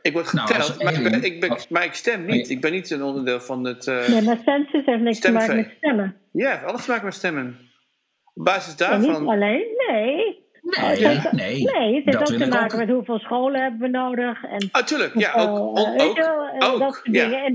ik 0.02 0.12
word 0.12 0.32
Nou, 0.32 0.46
geteld, 0.54 0.82
maar, 0.82 0.92
ik 0.94 1.02
ben, 1.02 1.22
ik 1.24 1.40
ben, 1.40 1.50
als- 1.50 1.68
maar 1.68 1.84
ik 1.84 1.94
stem 1.94 2.24
niet. 2.26 2.50
Ik 2.50 2.60
ben 2.60 2.72
niet 2.72 2.90
een 2.90 3.02
onderdeel 3.02 3.40
van 3.40 3.64
het... 3.64 3.86
eh, 3.86 4.08
Nee, 4.08 4.22
maar 4.22 4.38
census 4.44 4.84
heeft 4.84 5.02
niks 5.02 5.18
te 5.20 5.32
maken 5.32 5.56
met 5.56 5.72
stemmen. 5.76 6.16
Ja, 6.32 6.50
heeft 6.50 6.64
alles 6.64 6.84
te 6.84 6.90
maken 6.90 7.04
met 7.04 7.14
stemmen. 7.14 7.56
Op 8.34 8.44
basis 8.44 8.74
En 8.76 8.98
niet 9.00 9.06
daarvan... 9.08 9.28
alleen, 9.28 9.66
nee. 9.88 10.46
Nee, 10.76 11.06
heeft- 11.06 11.32
nee, 11.32 11.64
Nee, 11.64 11.94
het 11.94 12.04
heeft 12.04 12.18
dat 12.18 12.32
ook 12.32 12.38
te 12.38 12.46
maken 12.48 12.72
ook. 12.80 12.86
met 12.86 12.94
hoeveel 12.94 13.18
scholen 13.18 13.62
hebben 13.62 13.80
we 13.80 13.88
nodig. 13.88 14.44
En 14.44 14.68
Oh, 14.72 14.82
tuurlijk. 14.82 15.18
Ja, 15.18 15.32
ook. 15.34 15.78
Eh, 15.78 15.90
weet 15.90 16.02
ook, 16.02 16.16
je 16.16 16.22
wel, 16.22 16.46
eh, 16.48 16.72
ook, 16.72 16.78
dat 16.78 16.94
soort 16.94 17.08
ja. 17.14 17.24
dingen. 17.28 17.44
En 17.44 17.52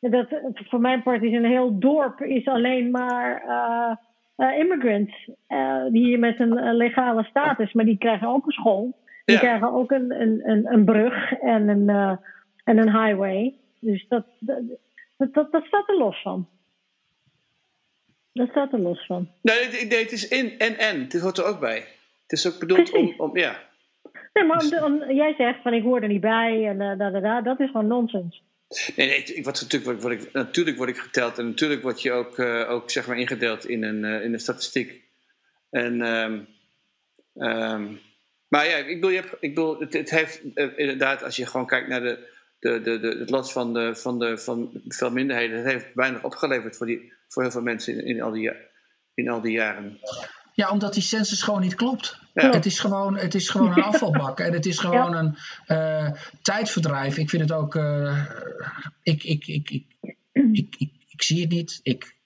dat, 0.00 0.28
dat, 0.28 0.40
voor 0.68 0.80
mijn 0.80 1.02
part 1.02 1.22
is 1.22 1.32
een 1.32 1.44
heel 1.44 1.78
dorp 1.78 2.20
is 2.20 2.46
alleen 2.46 2.90
maar 2.90 3.42
eh, 3.46 3.96
eh, 4.48 4.58
immigrants. 4.58 5.28
eh, 5.46 5.82
die 5.90 6.04
hier 6.04 6.18
met 6.18 6.40
een 6.40 6.74
legale 6.76 7.22
status, 7.24 7.72
maar 7.72 7.84
die 7.84 7.98
krijgen 7.98 8.28
ook 8.28 8.46
een 8.46 8.52
school. 8.52 8.96
Die 9.24 9.34
Ja. 9.34 9.40
krijgen 9.40 9.72
ook 9.72 9.90
een, 9.90 10.20
een, 10.20 10.40
een, 10.44 10.72
een 10.72 10.84
brug 10.84 11.32
en 11.32 11.68
een, 11.68 11.88
eh, 11.88 12.16
en 12.64 12.78
een 12.78 13.04
highway. 13.04 13.54
Dus 13.80 14.06
dat, 14.08 14.24
dat, 14.38 15.32
dat, 15.32 15.64
staat 15.64 15.88
er 15.88 15.96
los 15.98 16.22
van. 16.22 16.48
Dat 18.32 18.48
staat 18.48 18.72
er 18.72 18.78
los 18.80 19.06
van. 19.06 19.28
Nee, 19.42 19.68
nee, 19.72 19.86
nee, 19.86 19.98
het 20.02 20.12
is 20.12 20.28
in 20.28 20.58
en 20.58 20.78
en. 20.78 21.08
Dit 21.08 21.20
hoort 21.20 21.38
er 21.38 21.44
ook 21.44 21.60
bij. 21.60 21.84
Het 22.32 22.44
is 22.44 22.52
ook 22.52 22.58
bedoeld 22.58 22.92
om, 22.92 23.00
Precies. 23.00 23.16
om... 23.16 23.38
Ja. 23.38 23.62
Nee, 24.32 24.44
maar 24.44 24.64
om, 24.64 24.84
om- 24.84 25.12
jij 25.12 25.34
zegt 25.34 25.62
van 25.62 25.72
ik 25.72 25.82
hoor 25.82 26.00
er 26.00 26.08
niet 26.08 26.20
bij 26.20 26.66
en 26.68 26.80
eh, 26.80 26.98
da, 26.98 27.10
da, 27.10 27.20
da, 27.20 27.40
dat 27.40 27.60
is 27.60 27.70
gewoon 27.70 27.86
nonsens. 27.86 28.42
Nee, 28.96 29.08
nee, 29.08 29.22
ik 29.22 29.44
word, 29.44 29.60
natuurlijk, 29.60 29.84
word, 29.84 30.02
word 30.02 30.22
ik, 30.22 30.32
natuurlijk 30.32 30.76
word 30.76 30.88
ik 30.88 30.96
geteld 30.96 31.38
en 31.38 31.46
natuurlijk 31.46 31.82
word 31.82 32.02
je 32.02 32.12
ook, 32.12 32.38
eh, 32.38 32.70
ook 32.70 32.90
zeg 32.90 33.06
maar 33.06 33.18
ingedeeld 33.18 33.66
in 33.66 33.82
een, 33.82 34.04
eh, 34.04 34.24
in 34.24 34.32
een 34.32 34.40
statistiek. 34.40 35.02
En, 35.70 36.02
ehm, 36.02 36.40
ehm, 37.34 37.86
maar 38.48 38.68
ja, 38.68 38.76
ik 38.76 38.94
bedoel, 38.94 39.10
je 39.10 39.20
hebt, 39.20 39.36
ik 39.40 39.54
bedoel 39.54 39.80
het, 39.80 39.92
het 39.92 40.10
heeft 40.10 40.40
inderdaad, 40.76 41.22
als 41.22 41.36
je 41.36 41.46
gewoon 41.46 41.66
kijkt 41.66 41.88
naar 41.88 42.00
de, 42.00 42.28
de, 42.58 42.80
de, 42.80 43.00
de, 43.00 43.08
het 43.18 43.30
lot 43.30 43.52
van, 43.52 43.74
de, 43.74 43.94
van, 43.94 44.18
de, 44.18 44.38
van 44.38 44.70
veel 44.88 45.10
minderheden, 45.10 45.56
het 45.56 45.66
heeft 45.72 45.86
weinig 45.94 46.24
opgeleverd 46.24 46.76
voor, 46.76 46.86
die, 46.86 47.12
voor 47.28 47.42
heel 47.42 47.52
veel 47.52 47.62
mensen 47.62 47.94
in, 47.94 48.04
in, 48.06 48.22
al, 48.22 48.30
die, 48.30 48.52
in 49.14 49.28
al 49.28 49.40
die 49.40 49.52
jaren. 49.52 49.98
Ja, 50.54 50.70
omdat 50.70 50.94
die 50.94 51.02
census 51.02 51.42
gewoon 51.42 51.60
niet 51.60 51.74
klopt. 51.74 52.18
Ja. 52.34 52.50
Het, 52.50 52.66
is 52.66 52.78
gewoon, 52.80 53.16
het 53.16 53.34
is 53.34 53.48
gewoon 53.48 53.72
een 53.72 53.82
afvalbak 53.82 54.40
en 54.40 54.52
het 54.52 54.66
is 54.66 54.78
gewoon 54.86 55.14
een 55.14 55.36
eh, 55.66 56.10
tijdverdrijf. 56.42 57.16
Ik 57.18 57.30
vind 57.30 57.42
het 57.42 57.52
ook. 57.52 57.74
eh, 57.74 58.24
ik, 59.02 59.24
ik, 59.24 59.46
ik, 59.46 59.70
ik, 59.70 59.84
ik, 60.32 60.74
ik, 60.78 60.90
ik 61.08 61.22
zie 61.22 61.40
het 61.40 61.50
niet. 61.50 61.80
Ik, 61.82 62.16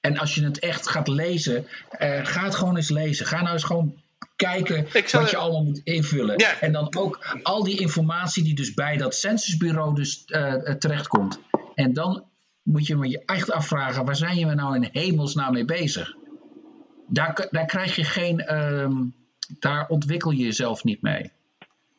en 0.00 0.18
als 0.18 0.34
je 0.34 0.44
het 0.44 0.58
echt 0.58 0.88
gaat 0.88 1.08
lezen, 1.08 1.66
eh, 1.90 2.24
ga 2.26 2.44
het 2.44 2.54
gewoon 2.54 2.76
eens 2.76 2.90
lezen. 2.90 3.26
Ga 3.26 3.40
nou 3.42 3.52
eens 3.52 3.64
gewoon 3.64 4.02
kijken 4.36 4.86
zal- 5.04 5.20
wat 5.20 5.30
je 5.30 5.36
allemaal 5.36 5.64
moet 5.64 5.80
invullen. 5.84 6.38
Ja. 6.38 6.60
En 6.60 6.72
dan 6.72 6.94
ook 6.96 7.38
al 7.42 7.64
die 7.64 7.78
informatie 7.80 8.42
die 8.44 8.54
dus 8.54 8.74
bij 8.74 8.96
dat 8.96 9.14
censusbureau 9.14 9.94
dus 9.94 10.24
eh, 10.24 10.68
eh, 10.68 10.76
terechtkomt. 10.76 11.40
En 11.74 11.92
dan 11.92 12.24
moet 12.62 12.86
je 12.86 12.96
me 12.96 13.08
je 13.08 13.22
echt 13.24 13.50
afvragen, 13.52 14.04
waar 14.04 14.16
zijn 14.16 14.36
je 14.38 14.44
nou 14.46 14.74
in 14.76 14.88
hemelsnaam 14.92 15.52
mee 15.52 15.64
bezig? 15.64 16.14
Daar, 17.08 17.46
daar 17.50 17.66
krijg 17.66 17.96
je 17.96 18.04
geen, 18.04 18.40
ehm, 18.40 18.92
daar 19.58 19.88
ontwikkel 19.88 20.30
je 20.30 20.44
jezelf 20.44 20.84
niet 20.84 21.02
mee. 21.02 21.30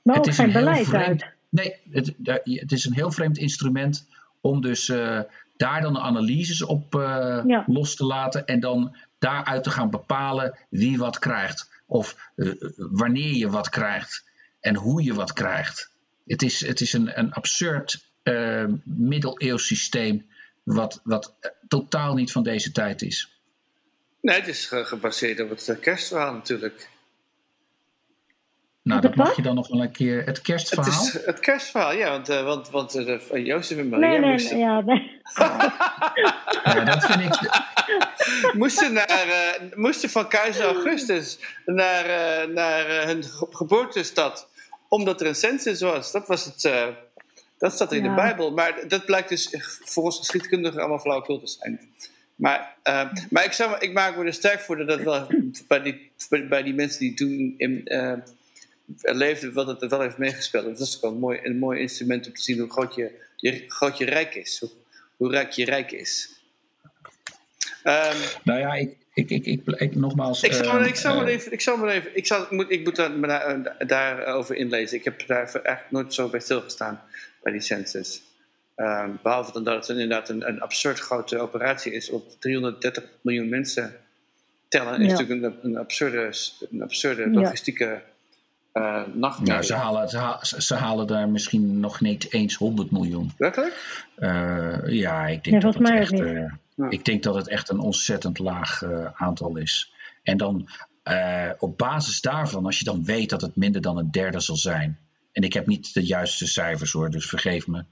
Maar 0.01 0.17
ook 0.17 0.25
een 0.27 0.33
geen 0.33 0.49
heel 0.49 0.59
beleid 0.59 0.85
vreemd, 0.87 1.23
uit. 1.23 1.33
Nee, 1.49 1.75
het, 1.91 2.13
het 2.43 2.71
is 2.71 2.85
een 2.85 2.93
heel 2.93 3.11
vreemd 3.11 3.37
instrument 3.37 4.07
om 4.41 4.61
dus 4.61 4.89
eh, 4.89 5.19
daar 5.57 5.81
dan 5.81 5.93
de 5.93 5.99
analyses 5.99 6.61
op 6.63 6.95
eh, 6.95 7.41
Ja. 7.47 7.63
los 7.67 7.95
te 7.95 8.05
laten 8.05 8.45
en 8.45 8.59
dan 8.59 8.95
daaruit 9.19 9.63
te 9.63 9.69
gaan 9.69 9.89
bepalen 9.89 10.57
wie 10.69 10.97
wat 10.97 11.19
krijgt 11.19 11.69
of 11.85 12.29
eh, 12.35 12.51
wanneer 12.77 13.33
je 13.33 13.49
wat 13.49 13.69
krijgt 13.69 14.23
en 14.59 14.75
hoe 14.75 15.03
je 15.03 15.13
wat 15.13 15.33
krijgt. 15.33 15.91
Het 16.27 16.41
is, 16.41 16.65
het 16.67 16.81
is 16.81 16.93
een, 16.93 17.19
een 17.19 17.33
absurd 17.33 18.03
middeleeuws 18.83 19.65
systeem 19.67 20.25
wat, 20.63 21.01
wat 21.03 21.33
totaal 21.67 22.13
niet 22.15 22.31
van 22.31 22.43
deze 22.43 22.71
tijd 22.71 23.01
is. 23.01 23.39
Nee, 24.21 24.39
het 24.39 24.47
is 24.47 24.65
ge- 24.65 24.85
gebaseerd 24.85 25.39
op 25.39 25.49
het 25.49 25.77
kerstverhaal 25.79 26.33
natuurlijk. 26.33 26.89
Nou, 28.85 29.01
dat 29.01 29.15
mag 29.15 29.35
je 29.35 29.41
dan 29.41 29.55
nog 29.55 29.67
wel 29.67 29.81
een 29.81 29.91
keer. 29.91 30.17
Het 30.17 30.25
Het 30.27 30.41
kerstverhaal. 30.41 30.91
is 31.05 31.13
het 31.25 31.39
kerstverhaal, 31.39 31.93
ja, 31.93 32.09
want, 32.09 32.29
eh, 32.29 32.43
want, 32.43 32.69
want 32.69 32.91
de- 32.91 33.41
Jozef 33.43 33.77
en 33.77 33.89
Nee, 33.89 33.99
Maria 33.99 34.19
nee, 34.19 34.31
moesten, 34.31 34.57
ja, 34.57 34.81
nee. 34.81 35.11
Ja, 36.63 36.83
dat 36.83 37.05
vind 37.05 37.21
ik. 37.21 37.63
moesten, 38.53 38.93
naar, 38.93 39.07
eh, 39.09 39.61
moesten 39.75 40.09
van 40.09 40.27
keizer 40.27 40.65
Augustus 40.65 41.39
naar, 41.65 42.05
eh, 42.05 42.47
naar 42.47 42.85
eh, 42.89 43.05
hun 43.05 43.23
ge- 43.23 43.47
geboortestad, 43.49 44.47
omdat 44.87 45.21
er 45.21 45.27
een 45.27 45.35
census 45.35 45.81
was. 45.81 46.11
Dat, 46.11 46.27
was 46.27 46.45
het, 46.45 46.65
eh, 46.65 46.87
dat 47.57 47.73
staat 47.73 47.91
er 47.91 47.97
in 47.97 48.03
de. 48.03 48.13
Bijbel. 48.13 48.51
Maar 48.51 48.87
dat 48.87 49.05
blijkt 49.05 49.29
dus 49.29 49.55
voor 49.83 50.03
ons 50.03 50.17
geschiedkundigen 50.17 50.79
allemaal 50.79 50.99
flauwekul 50.99 51.39
te 51.39 51.47
zijn. 51.47 51.79
Maar, 52.35 52.75
maar 53.29 53.45
ik, 53.45 53.51
zou, 53.51 53.75
ik 53.79 53.93
maak 53.93 54.17
me 54.17 54.25
er 54.25 54.33
sterk 54.33 54.59
voor 54.59 54.77
dat 54.77 54.87
dat 54.87 55.01
wel 55.01 55.27
bij 55.67 55.81
die, 55.81 56.11
bij 56.49 56.63
die 56.63 56.73
mensen 56.73 56.99
die 56.99 57.13
toen 57.13 57.53
in, 57.57 57.81
eh, 57.85 58.13
leefden, 59.01 59.53
wat 59.53 59.67
het 59.67 59.81
er 59.81 59.89
wel 59.89 60.01
heeft 60.01 60.17
meegespeeld. 60.17 60.65
Dat 60.65 60.79
is 60.79 60.95
ook 60.95 61.01
wel 61.01 61.11
een 61.11 61.19
mooi, 61.19 61.39
een 61.43 61.57
mooi 61.57 61.79
instrument 61.79 62.27
om 62.27 62.33
te 62.33 62.41
zien 62.41 62.59
hoe 62.59 62.71
groot 62.71 62.95
je, 62.95 63.11
je, 63.35 63.63
groot 63.67 63.97
je 63.97 64.05
rijk 64.05 64.35
is. 64.35 64.59
Hoe, 64.59 64.69
hoe 65.17 65.31
rijk 65.31 65.51
je 65.51 65.65
rijk 65.65 65.91
is. 65.91 66.29
Ehm, 67.83 68.17
Nou 68.43 68.59
ja, 68.59 68.73
ik, 68.73 68.97
ik, 69.13 69.29
ik, 69.29 69.45
ik, 69.45 69.61
ik- 69.65 69.95
nogmaals. 69.95 70.43
ik 70.43 70.53
zal, 70.53 70.65
maar, 70.65 70.79
ehm, 70.81 70.89
ik 70.89 70.95
zal 70.95 71.15
maar 71.15 71.25
eh, 71.27 71.33
even, 71.33 71.51
ik 71.51 71.61
zal 71.61 71.77
maar 71.77 71.89
even, 71.89 72.15
ik, 72.15 72.25
zal, 72.25 72.47
moet, 72.49 72.71
ik 72.71 72.83
moet 72.83 72.95
daar, 72.95 73.21
daar, 73.21 73.87
daarover 73.87 74.55
inlezen. 74.55 74.97
Ik 74.97 75.03
heb 75.03 75.27
daar 75.27 75.37
eigenlijk 75.53 75.91
nooit 75.91 76.13
zo 76.13 76.29
bij 76.29 76.39
stilgestaan 76.39 77.01
bij 77.43 77.51
die 77.51 77.61
census. 77.61 78.21
Ehm, 78.75 79.09
behalve 79.23 79.51
dan 79.51 79.63
dat 79.63 79.87
het 79.87 79.97
inderdaad 79.97 80.29
een, 80.29 80.47
een 80.47 80.61
absurd 80.61 80.99
grote 80.99 81.37
operatie 81.39 81.91
is. 81.93 82.09
Op 82.09 82.31
330 82.39 83.03
miljoen 83.21 83.49
mensen 83.49 83.95
tellen 84.67 85.01
is 85.01 85.11
Ja. 85.11 85.17
natuurlijk 85.17 85.43
een, 85.43 85.59
een 85.71 85.77
absurde, 85.77 86.31
een 86.71 86.81
absurde 86.81 87.29
Ja. 87.39 87.53
Eh 88.75 89.01
nachtmerrie. 89.13 89.53
Nou, 89.53 89.63
ze 89.63 89.73
halen, 89.73 90.09
ze, 90.09 90.17
ha- 90.17 90.43
ze 90.43 90.75
halen 90.75 91.07
daar 91.07 91.29
misschien 91.29 91.79
nog 91.79 92.01
niet 92.01 92.33
eens 92.33 92.55
100 92.55 92.91
miljoen. 92.91 93.31
Werkelijk? 93.37 94.05
Eh, 94.15 94.77
ja, 94.85 95.27
ik 95.27 95.43
denk, 95.43 95.61
dat 95.61 95.73
het 95.73 95.89
echt, 95.89 96.11
eh, 96.19 96.33
Ja. 96.75 96.89
ik 96.89 97.05
denk 97.05 97.23
dat 97.23 97.35
het 97.35 97.47
echt 97.47 97.69
een 97.69 97.79
ontzettend 97.79 98.39
laag 98.39 98.81
eh, 98.81 99.05
aantal 99.13 99.57
is. 99.57 99.93
En 100.23 100.37
dan 100.37 100.67
eh, 101.03 101.49
op 101.57 101.77
basis 101.77 102.21
daarvan, 102.21 102.65
als 102.65 102.79
je 102.79 102.85
dan 102.85 103.03
weet 103.05 103.29
dat 103.29 103.41
het 103.41 103.55
minder 103.55 103.81
dan 103.81 103.97
een 103.97 104.11
derde 104.11 104.39
zal 104.39 104.55
zijn. 104.55 104.97
En 105.31 105.43
ik 105.43 105.53
heb 105.53 105.67
niet 105.67 105.93
de 105.93 106.05
juiste 106.05 106.47
cijfers 106.47 106.91
hoor, 106.91 107.09
dus 107.09 107.25
vergeef 107.29 107.67
me. 107.67 107.83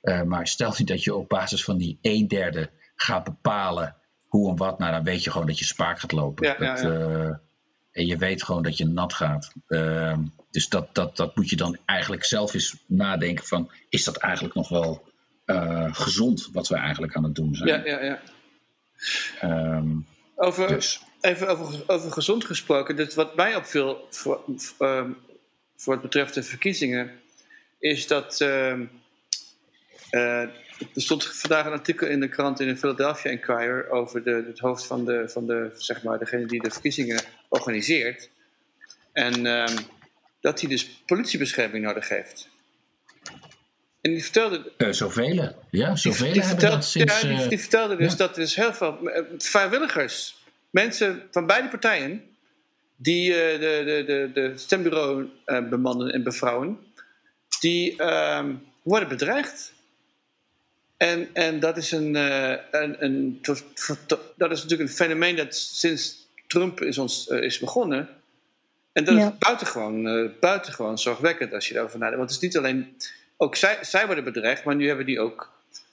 Eh, 0.00 0.22
maar 0.22 0.46
stel 0.46 0.72
je 0.76 0.84
dat 0.84 1.04
je 1.04 1.14
op 1.14 1.28
basis 1.28 1.64
van 1.64 1.76
die 1.78 1.98
een 2.02 2.28
derde 2.28 2.70
gaat 2.94 3.24
bepalen 3.24 3.94
hoe 4.28 4.50
en 4.50 4.56
wat, 4.56 4.78
nou 4.78 4.92
dan 4.92 5.04
weet 5.04 5.24
je 5.24 5.30
gewoon 5.30 5.46
dat 5.46 5.58
je 5.58 5.64
spaak 5.64 6.00
gaat 6.00 6.12
lopen. 6.12 6.46
Ja, 6.46 6.54
Dat, 6.74 6.80
ja. 6.80 6.88
eh, 6.90 7.30
en 7.92 8.06
je 8.06 8.16
weet 8.16 8.42
gewoon 8.42 8.62
dat 8.62 8.76
je 8.76 8.86
nat 8.86 9.12
gaat. 9.12 9.52
Ehm, 9.66 10.20
dus 10.50 10.68
dat, 10.68 10.94
dat, 10.94 11.16
dat 11.16 11.36
moet 11.36 11.50
je 11.50 11.56
dan 11.56 11.78
eigenlijk 11.84 12.24
zelf 12.24 12.54
eens 12.54 12.76
nadenken 12.86 13.46
van, 13.46 13.70
is 13.88 14.04
dat 14.04 14.16
eigenlijk 14.16 14.54
nog 14.54 14.68
wel 14.68 15.02
eh, 15.44 15.94
gezond 15.94 16.48
wat 16.52 16.68
we 16.68 16.76
eigenlijk 16.76 17.16
aan 17.16 17.24
het 17.24 17.34
doen 17.34 17.54
zijn? 17.54 17.68
Ja, 17.68 17.84
ja, 17.84 18.04
ja. 18.04 18.20
Ehm, 19.40 19.96
Over, 20.34 20.68
dus. 20.68 21.02
Even 21.20 21.48
over, 21.48 21.82
over 21.86 22.12
gezond 22.12 22.44
gesproken. 22.44 22.96
Dus 22.96 23.14
wat 23.14 23.36
mij 23.36 23.56
opviel 23.56 24.06
voor, 24.10 24.44
ehm, 24.78 25.10
voor 25.76 25.94
wat 25.94 26.02
betreft 26.02 26.34
de 26.34 26.42
verkiezingen, 26.42 27.20
is 27.78 28.06
dat. 28.06 28.40
Er 30.94 31.02
stond 31.02 31.24
vandaag 31.24 31.66
een 31.66 31.72
artikel 31.72 32.06
in 32.06 32.20
de 32.20 32.28
krant 32.28 32.60
in 32.60 32.66
de 32.66 32.76
Philadelphia 32.76 33.30
Inquirer 33.30 33.90
over 33.90 34.22
de, 34.24 34.44
het 34.46 34.58
hoofd 34.58 34.86
van, 34.86 35.04
de, 35.04 35.28
van 35.28 35.46
de, 35.46 35.70
zeg 35.76 36.02
maar, 36.02 36.18
degene 36.18 36.46
die 36.46 36.62
de 36.62 36.70
verkiezingen 36.70 37.22
organiseert. 37.48 38.30
En 39.12 39.46
ehm, 39.46 39.76
dat 40.40 40.60
hij 40.60 40.68
dus 40.68 41.02
politiebescherming 41.06 41.84
nodig 41.84 42.08
heeft. 42.08 42.48
En 44.00 44.10
die 44.10 44.22
vertelde, 44.22 44.72
Eh, 44.76 44.92
zoveel. 44.92 45.54
Ja, 45.70 45.96
zoveel 45.96 46.32
die, 46.32 46.42
hebben 46.42 46.70
dat 46.70 46.84
sinds... 46.84 47.20
ja, 47.20 47.28
die, 47.28 47.42
eh, 47.42 47.48
die 47.48 47.60
vertelde 47.60 47.96
dus 47.96 48.10
ja. 48.10 48.16
dat 48.16 48.30
er 48.30 48.42
dus 48.42 48.54
heel 48.54 48.74
veel 48.74 49.08
eh, 49.08 49.22
vrijwilligers, 49.38 50.44
mensen 50.70 51.22
van 51.30 51.46
beide 51.46 51.68
partijen, 51.68 52.22
die 52.96 53.32
de, 53.32 53.82
de, 53.84 54.04
de, 54.06 54.30
de 54.34 54.52
stembureau 54.58 55.28
eh, 55.44 55.68
bemannen 55.68 56.12
en 56.12 56.22
bevrouwen, 56.22 56.78
die 57.60 57.96
ehm, 57.96 58.54
worden 58.82 59.08
bedreigd. 59.08 59.72
En, 61.02 61.28
en 61.32 61.60
dat, 61.60 61.76
is 61.76 61.92
een, 61.92 62.16
eh, 62.16 62.54
een, 62.70 63.04
een, 63.04 63.40
dat 64.36 64.50
is 64.50 64.62
natuurlijk 64.62 64.90
een 64.90 64.96
fenomeen 64.96 65.36
dat 65.36 65.54
sinds 65.54 66.26
Trump 66.46 66.80
is, 66.80 66.98
ons, 66.98 67.28
eh, 67.28 67.42
is 67.42 67.58
begonnen. 67.58 68.08
En 68.92 69.04
dat 69.04 69.14
Ja. 69.16 69.26
is 69.26 69.38
buitengewoon, 69.38 70.06
eh, 70.08 70.30
buitengewoon 70.40 70.98
zorgwekkend 70.98 71.54
als 71.54 71.68
je 71.68 71.74
erover 71.74 71.98
nadenkt. 71.98 72.18
Want 72.18 72.30
het 72.30 72.42
is 72.42 72.48
niet 72.48 72.56
alleen 72.58 72.96
ook 73.36 73.56
zij, 73.56 73.78
zij 73.80 74.06
worden 74.06 74.24
bedreigd, 74.24 74.64
maar 74.64 74.74
nu 74.74 74.86
hebben 74.86 75.06
die 75.06 75.20
ook 75.20 75.50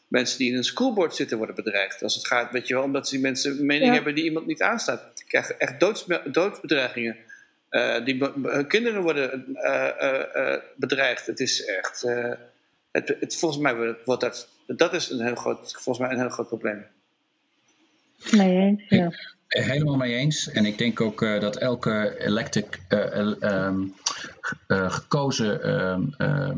mensen 0.08 0.38
die 0.38 0.52
in 0.52 0.58
een 0.58 0.64
schoolboard 0.64 1.16
zitten 1.16 1.38
worden 1.38 1.56
bedreigd. 1.56 2.04
Als 2.04 2.16
het 2.16 2.28
gaat, 2.28 2.52
weet 2.52 2.68
je 2.68 2.74
wel, 2.74 2.84
omdat 2.84 3.10
die 3.10 3.20
mensen 3.20 3.52
een 3.52 3.66
mening 3.66 3.88
Ja. 3.88 3.94
hebben 3.94 4.16
die 4.16 4.24
iemand 4.24 4.46
niet 4.46 4.62
aanstaat. 4.62 5.02
Die 5.16 5.26
krijgen 5.28 5.60
echt 5.60 5.80
doods, 5.80 6.06
doodsbedreigingen. 6.26 7.18
Die, 8.04 8.24
hun 8.44 8.68
kinderen 8.68 9.02
worden 9.02 9.46
bedreigd. 10.76 11.26
Het 11.26 11.40
is 11.40 11.66
echt. 11.66 12.06
Het, 12.92 13.16
het, 13.20 13.36
volgens 13.36 13.62
mij 13.62 13.96
wordt 14.06 14.22
dat. 14.22 14.50
Dat 14.68 14.94
is 14.94 15.10
een 15.10 15.26
heel 15.26 15.36
groot, 15.36 15.72
volgens 15.74 15.98
mij 16.00 16.10
een 16.12 16.20
heel 16.20 16.30
groot 16.30 16.48
probleem. 16.48 16.86
mee 18.32 18.58
eens. 18.58 18.84
Ja. 18.90 19.12
Eh, 19.48 19.66
Helemaal 19.66 19.96
mee 19.96 20.16
eens. 20.16 20.50
En 20.50 20.66
ik 20.66 20.78
denk 20.78 21.02
ook 21.02 21.22
eh, 21.22 21.40
dat 21.40 21.56
elke 21.58 22.16
elected, 22.20 22.80
eh, 22.88 23.44
ehm, 23.44 23.84
ge- 24.42 24.56
eh, 24.68 24.92
gekozen 24.92 25.64
ehm, 25.64 26.04
ehm, 26.18 26.58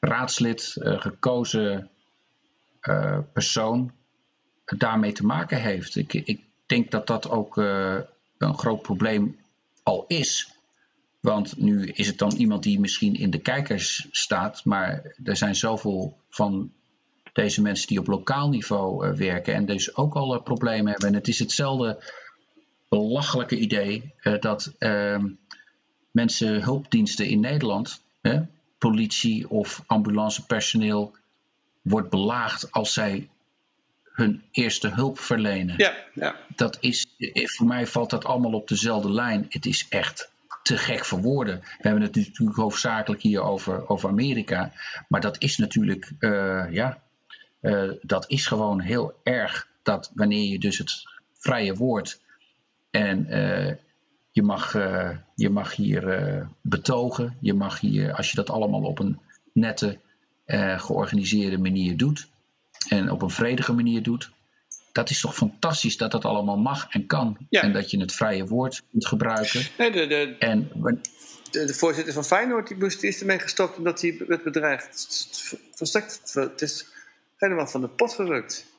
raadslid, 0.00 0.76
eh, 0.80 1.00
gekozen 1.00 1.90
eh, 2.80 3.18
persoon 3.32 3.92
daarmee 4.64 5.12
te 5.12 5.24
maken 5.26 5.60
heeft. 5.60 5.96
Ik, 5.96 6.12
ik 6.12 6.40
denk 6.66 6.90
dat 6.90 7.06
dat 7.06 7.30
ook 7.30 7.58
eh, 7.58 7.96
een 8.38 8.58
groot 8.58 8.82
probleem 8.82 9.38
al 9.82 10.04
is. 10.08 10.53
Want 11.24 11.56
nu 11.56 11.86
is 11.86 12.06
het 12.06 12.18
dan 12.18 12.32
iemand 12.32 12.62
die 12.62 12.80
misschien 12.80 13.14
in 13.14 13.30
de 13.30 13.38
kijkers 13.38 14.06
staat, 14.10 14.64
maar 14.64 15.14
er 15.24 15.36
zijn 15.36 15.54
zoveel 15.54 16.16
van 16.30 16.72
deze 17.32 17.62
mensen 17.62 17.88
die 17.88 17.98
op 17.98 18.06
lokaal 18.06 18.48
niveau 18.48 19.06
eh, 19.06 19.12
werken 19.12 19.54
en 19.54 19.66
dus 19.66 19.96
ook 19.96 20.14
al 20.14 20.34
eh, 20.34 20.42
problemen 20.42 20.90
hebben. 20.90 21.08
En 21.08 21.14
het 21.14 21.28
is 21.28 21.38
hetzelfde 21.38 22.12
belachelijke 22.88 23.58
idee 23.58 24.12
eh, 24.20 24.40
dat 24.40 24.72
ehm, 24.78 25.26
mensen, 26.10 26.62
hulpdiensten 26.62 27.26
in 27.26 27.40
Nederland, 27.40 28.02
hè, 28.20 28.40
politie 28.78 29.50
of 29.50 29.82
ambulancepersoneel, 29.86 31.16
wordt 31.82 32.10
belaagd 32.10 32.72
als 32.72 32.92
zij 32.92 33.28
hun 34.02 34.42
eerste 34.50 34.88
hulp 34.88 35.18
verlenen. 35.18 35.74
Ja, 35.76 35.94
ja. 36.14 36.36
Dat 36.56 36.76
is, 36.80 37.06
voor 37.34 37.66
mij 37.66 37.86
valt 37.86 38.10
dat 38.10 38.24
allemaal 38.24 38.52
op 38.52 38.68
dezelfde 38.68 39.10
lijn. 39.12 39.46
Het 39.48 39.66
is 39.66 39.86
echt 39.88 40.32
te 40.64 40.76
gek 40.76 41.04
voor 41.04 41.20
woorden. 41.20 41.60
We 41.60 41.88
hebben 41.88 42.02
het 42.02 42.16
natuurlijk 42.16 42.56
hoofdzakelijk 42.56 43.22
hier 43.22 43.42
over, 43.42 43.88
over 43.88 44.08
Amerika. 44.08 44.72
Maar 45.08 45.20
dat 45.20 45.42
is 45.42 45.56
natuurlijk, 45.56 46.12
eh, 46.18 46.66
ja, 46.70 47.02
eh, 47.60 47.90
dat 48.00 48.30
is 48.30 48.46
gewoon 48.46 48.80
heel 48.80 49.20
erg 49.22 49.68
dat 49.82 50.10
wanneer 50.14 50.50
je 50.50 50.58
dus 50.58 50.78
het 50.78 51.02
vrije 51.32 51.74
woord 51.74 52.20
en 52.90 53.26
eh, 53.26 53.74
je, 54.30 54.42
mag, 54.42 54.72
je 55.34 55.50
mag 55.50 55.74
hier 55.74 56.48
betogen, 56.60 57.36
je 57.40 57.54
mag 57.54 57.80
hier, 57.80 58.14
als 58.14 58.30
je 58.30 58.36
dat 58.36 58.50
allemaal 58.50 58.82
op 58.82 58.98
een 58.98 59.18
nette, 59.52 59.98
georganiseerde 60.76 61.58
manier 61.58 61.96
doet 61.96 62.28
en 62.88 63.10
op 63.10 63.22
een 63.22 63.30
vredige 63.30 63.72
manier 63.72 64.02
doet, 64.02 64.30
dat 64.94 65.10
is 65.10 65.20
toch 65.20 65.34
fantastisch 65.34 65.96
dat 65.96 66.10
dat 66.10 66.24
allemaal 66.24 66.58
mag 66.58 66.86
en 66.90 67.06
kan. 67.06 67.36
Ja. 67.48 67.62
En 67.62 67.72
dat 67.72 67.90
je 67.90 68.00
het 68.00 68.12
vrije 68.14 68.46
woord 68.46 68.82
kunt 68.90 69.06
gebruiken. 69.06 69.60
Nee, 69.78 69.90
de, 69.90 70.06
de, 70.06 70.36
En 70.38 70.68
de, 71.50 71.64
de 71.64 71.74
voorzitter 71.74 72.12
van 72.14 72.24
Feyenoord 72.24 72.68
die 72.68 72.76
moest, 72.76 73.02
is 73.02 73.20
ermee 73.20 73.38
gestopt 73.38 73.78
omdat 73.78 74.00
hij 74.00 74.16
werd 74.26 74.42
bedreigd. 74.42 74.84
Het 74.86 74.96
is 74.96 75.54
Volstrekt, 75.74 76.34
het 76.34 76.60
is 76.60 76.92
helemaal 77.36 77.66
van 77.66 77.80
de 77.80 77.88
pot 77.88 78.12
gerukt. 78.14 78.72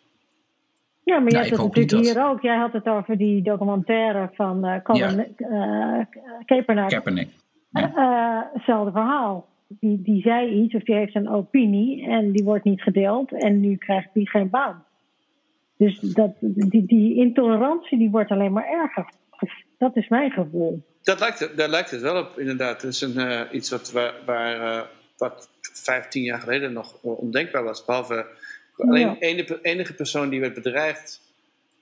Ja, 1.03 1.19
maar 1.19 1.29
je 1.29 1.35
Ja, 1.35 1.37
hebt 1.41 1.49
het 1.49 1.59
natuurlijk 1.59 1.89
dat- 1.89 2.05
hier 2.05 2.25
ook. 2.25 2.41
Jij 2.41 2.57
had 2.57 2.73
het 2.73 2.85
over 2.87 3.17
die 3.17 3.41
documentaire 3.43 4.29
van 4.33 4.65
eh 4.65 4.81
Colin 4.83 5.35
eh, 5.37 5.99
Kaepernick. 6.45 6.87
Kaepernick. 6.89 7.29
Eh, 7.71 8.39
hetzelfde 8.53 8.91
verhaal. 8.91 9.47
Die, 9.67 10.01
die 10.01 10.21
zei 10.21 10.49
iets 10.63 10.75
of 10.75 10.83
die 10.83 10.95
heeft 10.95 11.15
een 11.15 11.29
opinie 11.29 12.07
en 12.07 12.31
die 12.31 12.43
wordt 12.43 12.63
niet 12.63 12.81
gedeeld 12.81 13.31
en 13.31 13.59
nu 13.59 13.75
krijgt 13.75 14.09
die 14.13 14.29
geen 14.29 14.49
baan. 14.49 14.84
Dus 15.77 15.99
dat, 15.99 16.31
die, 16.39 16.85
die 16.85 17.15
intolerantie 17.15 17.97
die 17.97 18.09
wordt 18.09 18.31
alleen 18.31 18.53
maar 18.53 18.67
erger. 18.67 19.09
Dat 19.77 19.95
is 19.95 20.07
mijn 20.07 20.31
gevoel. 20.31 20.83
Dat 21.01 21.19
lijkt, 21.19 21.39
het- 21.39 21.57
daar 21.57 21.69
lijkt 21.69 21.91
het 21.91 22.01
wel 22.01 22.21
op, 22.23 22.39
inderdaad. 22.39 22.81
Het 22.81 22.93
is 22.93 23.01
een, 23.01 23.17
eh, 23.17 23.41
iets 23.51 23.69
wat, 23.69 23.91
waar, 23.91 24.13
waar, 24.25 24.61
eh, 24.77 24.87
wat 25.17 25.49
15 25.61 26.23
jaar 26.23 26.39
geleden 26.39 26.73
nog 26.73 27.01
ondenkbaar 27.01 27.63
was. 27.63 27.85
Behalve 27.85 28.25
alleen 28.77 29.01
Ja. 29.07 29.13
de 29.13 29.19
enige, 29.19 29.59
enige 29.61 29.93
persoon 29.93 30.29
die 30.29 30.39
werd 30.39 30.53
bedreigd 30.53 31.21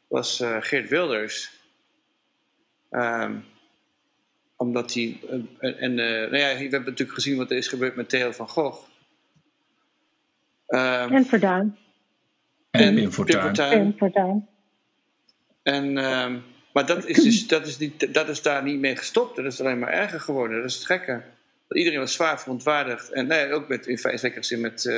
was 0.08 0.40
eh, 0.40 0.58
Geert 0.60 0.90
Wilders. 0.90 1.62
Ehm, 2.90 3.34
omdat 4.56 4.94
hij. 4.94 5.20
en 5.60 5.94
nou 5.94 6.38
ja, 6.38 6.54
we 6.56 6.62
hebben 6.62 6.84
natuurlijk 6.84 7.12
gezien 7.14 7.38
wat 7.38 7.52
er 7.52 7.58
is 7.58 7.68
gebeurd 7.68 7.96
met 7.96 8.10
Theo 8.10 8.32
van 8.32 8.48
Gogh. 8.50 8.88
Ehm, 10.68 11.14
En 11.14 11.26
Verduin. 11.26 11.78
En 12.74 12.96
Pim 12.96 13.12
Fortuyn. 13.12 13.42
Fortuyn. 13.42 13.72
En 13.80 13.94
Verduin. 13.98 14.48
En, 15.64 15.98
ehm, 15.98 16.38
maar 16.74 16.86
dat 16.86 17.06
is, 17.06 17.24
dus, 17.24 17.48
dat, 17.48 17.68
is 17.68 17.78
niet, 17.78 18.14
dat 18.14 18.30
is 18.30 18.42
daar 18.42 18.64
niet 18.64 18.80
mee 18.80 18.96
gestopt. 18.96 19.36
Dat 19.36 19.46
is 19.46 19.62
alleen 19.62 19.80
maar 19.80 19.90
erger 19.90 20.20
geworden. 20.20 20.58
Dat 20.62 20.70
is 20.70 20.76
het 20.76 20.86
gekke. 20.86 21.22
Iedereen 21.70 22.00
was 22.00 22.14
zwaar 22.14 22.40
verontwaardigd. 22.40 23.12
En 23.12 23.28
nee, 23.28 23.52
ook 23.52 23.68
met, 23.68 23.88
in 23.88 23.98
feite- 23.98 24.20
zekere 24.20 24.44
zin 24.44 24.62
met 24.62 24.86
eh 24.86 24.96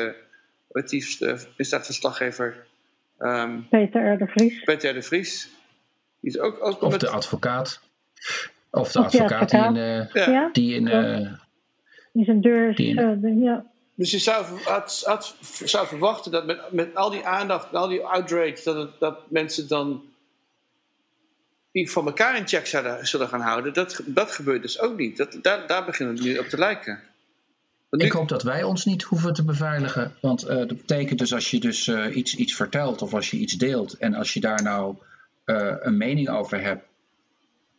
hoe 0.67 0.81
heet 0.81 0.89
die 0.89 1.17
uh, 1.19 1.33
misdaadverslaggever 1.57 2.65
ehm 3.17 3.59
Peter 3.69 4.13
R. 4.13 4.17
de 4.17 4.27
Vries. 4.27 4.63
Peter 4.63 4.91
R. 4.91 4.93
de 4.93 5.01
Vries. 5.01 5.49
Die 6.19 6.29
is 6.31 6.39
ook, 6.39 6.63
ook 6.65 6.81
Of 6.81 6.91
met- 6.91 6.99
de 6.99 7.09
advocaat. 7.09 7.81
Of 8.71 8.91
de 8.91 8.99
Of 8.99 9.11
de 9.11 9.23
advocaat 9.23 9.49
die 9.49 9.59
in, 9.63 9.77
eh, 9.77 10.25
ja. 10.27 10.49
Die 10.51 10.75
in 10.75 10.87
eh, 10.87 11.33
die 12.13 12.25
zijn 12.25 12.41
deur 12.41 12.69
is, 12.69 12.75
Die 12.75 12.87
in- 12.99 13.21
de- 13.21 13.35
ja. 13.35 13.65
Dus 13.95 14.11
je 14.11 14.19
zou, 14.19 14.45
had, 14.63 15.01
had- 15.05 15.35
verwachten 15.87 16.31
dat 16.31 16.45
met, 16.45 16.71
met 16.71 16.95
al 16.95 17.09
die 17.09 17.25
aandacht 17.25 17.69
en 17.69 17.77
al 17.77 17.87
die 17.87 18.03
outrage, 18.05 18.61
dat, 18.63 18.99
dat 18.99 19.31
mensen 19.31 19.67
dan 19.67 20.03
van 21.71 22.05
elkaar 22.05 22.37
in 22.37 22.47
check 22.47 22.67
zouden, 22.67 23.07
zullen 23.07 23.27
gaan 23.27 23.41
houden. 23.41 23.73
Dat, 23.73 24.01
dat 24.05 24.31
gebeurt 24.31 24.61
dus 24.61 24.79
ook 24.79 24.97
niet. 24.97 25.17
Dat, 25.17 25.37
daar, 25.41 25.67
daar 25.67 25.85
beginnen 25.85 26.15
we 26.15 26.21
nu 26.21 26.37
op 26.37 26.45
te 26.45 26.57
lijken. 26.57 26.99
Ik 27.89 28.11
hoop 28.11 28.29
dat 28.29 28.43
wij 28.43 28.63
ons 28.63 28.85
niet 28.85 29.03
hoeven 29.03 29.33
te 29.33 29.43
beveiligen. 29.43 30.15
Want 30.21 30.43
eh, 30.43 30.55
dat 30.55 30.67
betekent 30.67 31.19
dus 31.19 31.33
als 31.33 31.51
je 31.51 31.59
dus 31.59 31.87
eh, 31.87 32.15
iets, 32.15 32.35
iets 32.35 32.55
vertelt 32.55 33.01
of 33.01 33.13
als 33.13 33.31
je 33.31 33.37
iets 33.37 33.53
deelt. 33.53 33.93
En 33.93 34.13
als 34.13 34.33
je 34.33 34.39
daar 34.39 34.63
nou 34.63 34.95
eh, 35.43 35.73
een 35.79 35.97
mening 35.97 36.29
over 36.29 36.61
hebt. 36.61 36.85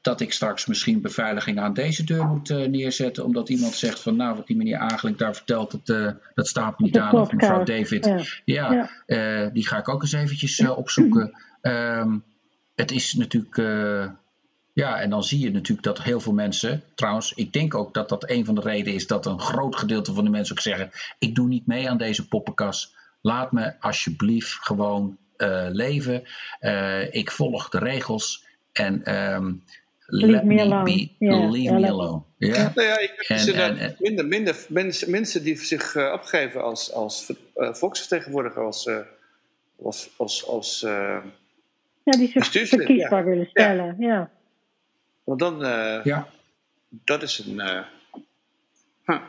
Dat 0.06 0.20
ik 0.20 0.32
straks 0.32 0.66
misschien 0.66 1.00
beveiliging 1.00 1.58
aan 1.58 1.74
deze 1.74 2.04
deur 2.04 2.26
moet 2.26 2.50
eh, 2.50 2.66
neerzetten. 2.66 3.24
Omdat 3.24 3.48
iemand 3.48 3.74
zegt 3.74 4.00
van 4.00 4.16
nou 4.16 4.36
wat 4.36 4.46
die 4.46 4.56
meneer 4.56 4.78
eigenlijk 4.78 5.18
daar 5.18 5.34
vertelt. 5.34 5.70
Dat, 5.70 5.96
eh, 5.96 6.12
dat 6.34 6.48
staat 6.48 6.78
niet 6.78 6.92
De 6.92 7.00
aan. 7.00 7.14
Of 7.14 7.32
mevrouw 7.32 7.64
David. 7.64 8.04
ja. 8.04 8.20
Ja, 8.44 8.72
Ja. 8.72 8.90
eh, 9.06 9.52
die 9.52 9.66
ga 9.66 9.78
ik 9.78 9.88
ook 9.88 10.02
eens 10.02 10.12
eventjes 10.12 10.66
opzoeken. 10.68 11.32
Ehm, 11.60 12.18
het 12.74 12.90
is 12.90 13.12
natuurlijk... 13.12 13.56
ja, 14.72 15.00
en 15.00 15.10
dan 15.10 15.24
zie 15.24 15.40
je 15.40 15.50
natuurlijk 15.50 15.86
dat 15.86 16.02
heel 16.02 16.20
veel 16.20 16.32
mensen, 16.32 16.82
trouwens, 16.94 17.32
ik 17.34 17.52
denk 17.52 17.74
ook 17.74 17.94
dat 17.94 18.08
dat 18.08 18.30
een 18.30 18.44
van 18.44 18.54
de 18.54 18.60
redenen 18.60 18.94
is 18.94 19.06
dat 19.06 19.26
een 19.26 19.40
groot 19.40 19.76
gedeelte 19.76 20.12
van 20.14 20.24
de 20.24 20.30
mensen 20.30 20.54
ook 20.54 20.62
zeggen: 20.62 20.90
Ik 21.18 21.34
doe 21.34 21.48
niet 21.48 21.66
mee 21.66 21.90
aan 21.90 21.98
deze 21.98 22.28
poppenkast. 22.28 22.96
Laat 23.20 23.52
me 23.52 23.80
alsjeblieft 23.80 24.52
gewoon 24.60 25.16
leven. 25.72 26.22
Ik 27.10 27.30
volg 27.30 27.68
de 27.68 27.78
regels 27.78 28.44
en 28.72 29.04
ehm, 29.04 29.52
Leave 30.08 30.32
let 30.32 30.44
me 30.44 30.60
alone. 30.60 30.84
be, 30.84 31.08
leave 31.18 31.62
ja, 31.62 31.78
me 31.78 31.88
alone. 31.88 32.22
Ja? 32.38 32.72
Nou 32.74 32.86
ja, 32.88 32.98
je 33.00 33.52
En- 33.52 33.96
minder, 33.98 34.26
minder 34.26 34.66
mensen, 34.68 35.10
mensen 35.10 35.42
die 35.42 35.56
zich 35.58 35.94
eh, 35.94 36.12
opgeven 36.12 36.62
als, 36.62 36.92
als 36.92 37.32
eh, 37.54 37.74
volksvertegenwoordiger, 37.74 38.62
als, 38.62 38.86
eh, 38.86 38.98
als, 39.82 40.10
als, 40.16 40.46
als 40.46 40.82
eh, 40.82 41.18
ja, 42.04 42.12
die 42.16 42.28
zich 42.50 42.68
verkiesbaar 42.68 43.24
willen 43.24 43.46
stellen. 43.46 43.96
Ja. 43.98 44.30
want 45.24 45.38
dan, 45.38 45.64
eh, 45.64 46.04
ja. 46.04 46.28
dat 46.88 47.22
is 47.22 47.38
een. 47.38 47.60
eh, 47.60 47.82
huh. 49.06 49.20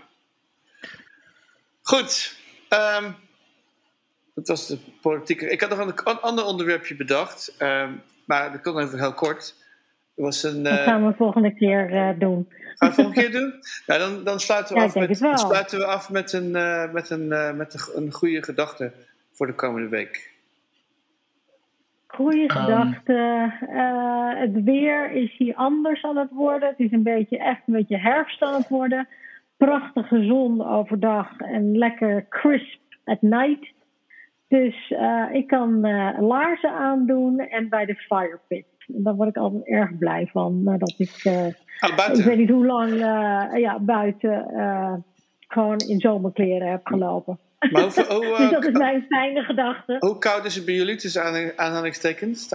Goed. 1.81 2.35
ehm, 2.69 3.11
dat 4.35 4.47
was 4.47 4.67
de 4.67 4.77
politieke. 5.01 5.49
Ik 5.49 5.61
had 5.61 5.69
nog 5.69 5.79
een 5.79 6.03
an- 6.03 6.21
ander 6.21 6.45
onderwerpje 6.45 6.95
bedacht, 6.95 7.55
ehm, 7.57 7.93
maar 8.25 8.51
dat 8.51 8.61
kon 8.61 8.79
even 8.79 8.99
heel 8.99 9.13
kort. 9.13 9.55
Was 10.17 10.43
een. 10.43 10.63
Dat 10.63 10.77
eh, 10.77 10.83
gaan 10.83 11.07
we 11.07 11.13
volgende 11.13 11.53
keer 11.53 11.93
eh, 11.93 12.09
doen. 12.19 12.45
Gaan 12.49 12.59
we 12.77 12.85
het 12.85 12.93
volgende 12.95 13.21
keer 13.21 13.31
doen? 13.31 13.53
Nou, 13.87 13.99
dan, 13.99 14.23
dan 14.23 14.39
sluiten 14.39 14.73
we 14.75 14.79
Ja, 14.81 14.85
af 14.87 14.95
met, 14.95 15.17
sluiten 15.39 15.77
we 15.79 15.85
af 15.85 16.09
met, 16.09 16.33
een, 16.33 16.55
eh, 16.55 16.91
met, 16.91 17.09
een, 17.09 17.31
eh, 17.31 17.53
met 17.53 17.73
een, 17.73 18.03
een 18.03 18.11
goede 18.11 18.43
gedachte 18.43 18.91
voor 19.31 19.47
de 19.47 19.53
komende 19.53 19.87
week. 19.89 20.35
Goeie 22.07 22.47
Ehm. 22.47 22.59
gedachte. 22.59 23.51
Eh, 23.69 24.39
het 24.39 24.63
weer 24.63 25.11
is 25.11 25.37
hier 25.37 25.55
anders 25.55 26.03
aan 26.03 26.17
het 26.17 26.31
worden. 26.31 26.69
Het 26.69 26.79
is 26.79 26.91
een 26.91 27.03
beetje 27.03 27.37
echt 27.37 27.61
een 27.67 27.73
beetje 27.73 27.97
herfst 27.97 28.41
aan 28.41 28.53
het 28.53 28.67
worden. 28.67 29.07
Prachtige 29.57 30.23
zon 30.23 30.67
overdag 30.67 31.37
en 31.37 31.77
lekker 31.77 32.25
crisp 32.29 32.79
at 33.05 33.21
night. 33.21 33.75
Dus 34.47 34.91
eh, 34.91 35.25
ik 35.31 35.47
kan 35.47 35.85
eh, 35.85 36.19
laarzen 36.19 36.71
aandoen 36.71 37.39
en 37.39 37.69
bij 37.69 37.85
de 37.85 37.95
fire 37.95 38.39
pit. 38.47 38.65
En 38.65 38.76
daar 38.87 39.15
word 39.15 39.29
ik 39.29 39.37
altijd 39.37 39.67
erg 39.67 39.97
blij 39.97 40.27
van. 40.31 40.63
Nadat 40.63 40.93
ik, 40.97 41.19
eh, 41.23 41.45
Ah, 41.79 42.17
ik 42.17 42.23
weet 42.23 42.37
niet 42.37 42.49
hoe 42.49 42.65
lang, 42.65 42.91
eh, 42.91 43.59
ja, 43.59 43.79
buiten. 43.79 44.47
eh, 44.49 44.93
gewoon 45.47 45.77
in 45.77 45.99
zomerkleren 45.99 46.69
heb 46.71 46.85
gelopen. 46.85 47.39
Maar 47.71 47.81
dus 47.83 47.95
dat 48.51 48.65
is 48.65 48.71
mijn 48.71 49.05
fijne 49.09 49.43
gedachte. 49.43 49.95
hoe 49.99 50.17
koud 50.17 50.45
is 50.45 50.55
het 50.55 50.65
bij 50.65 50.73
jullie 50.73 50.95
tussen 50.95 51.23
aanhang- 51.23 51.53
aanhalingstekens? 51.55 52.53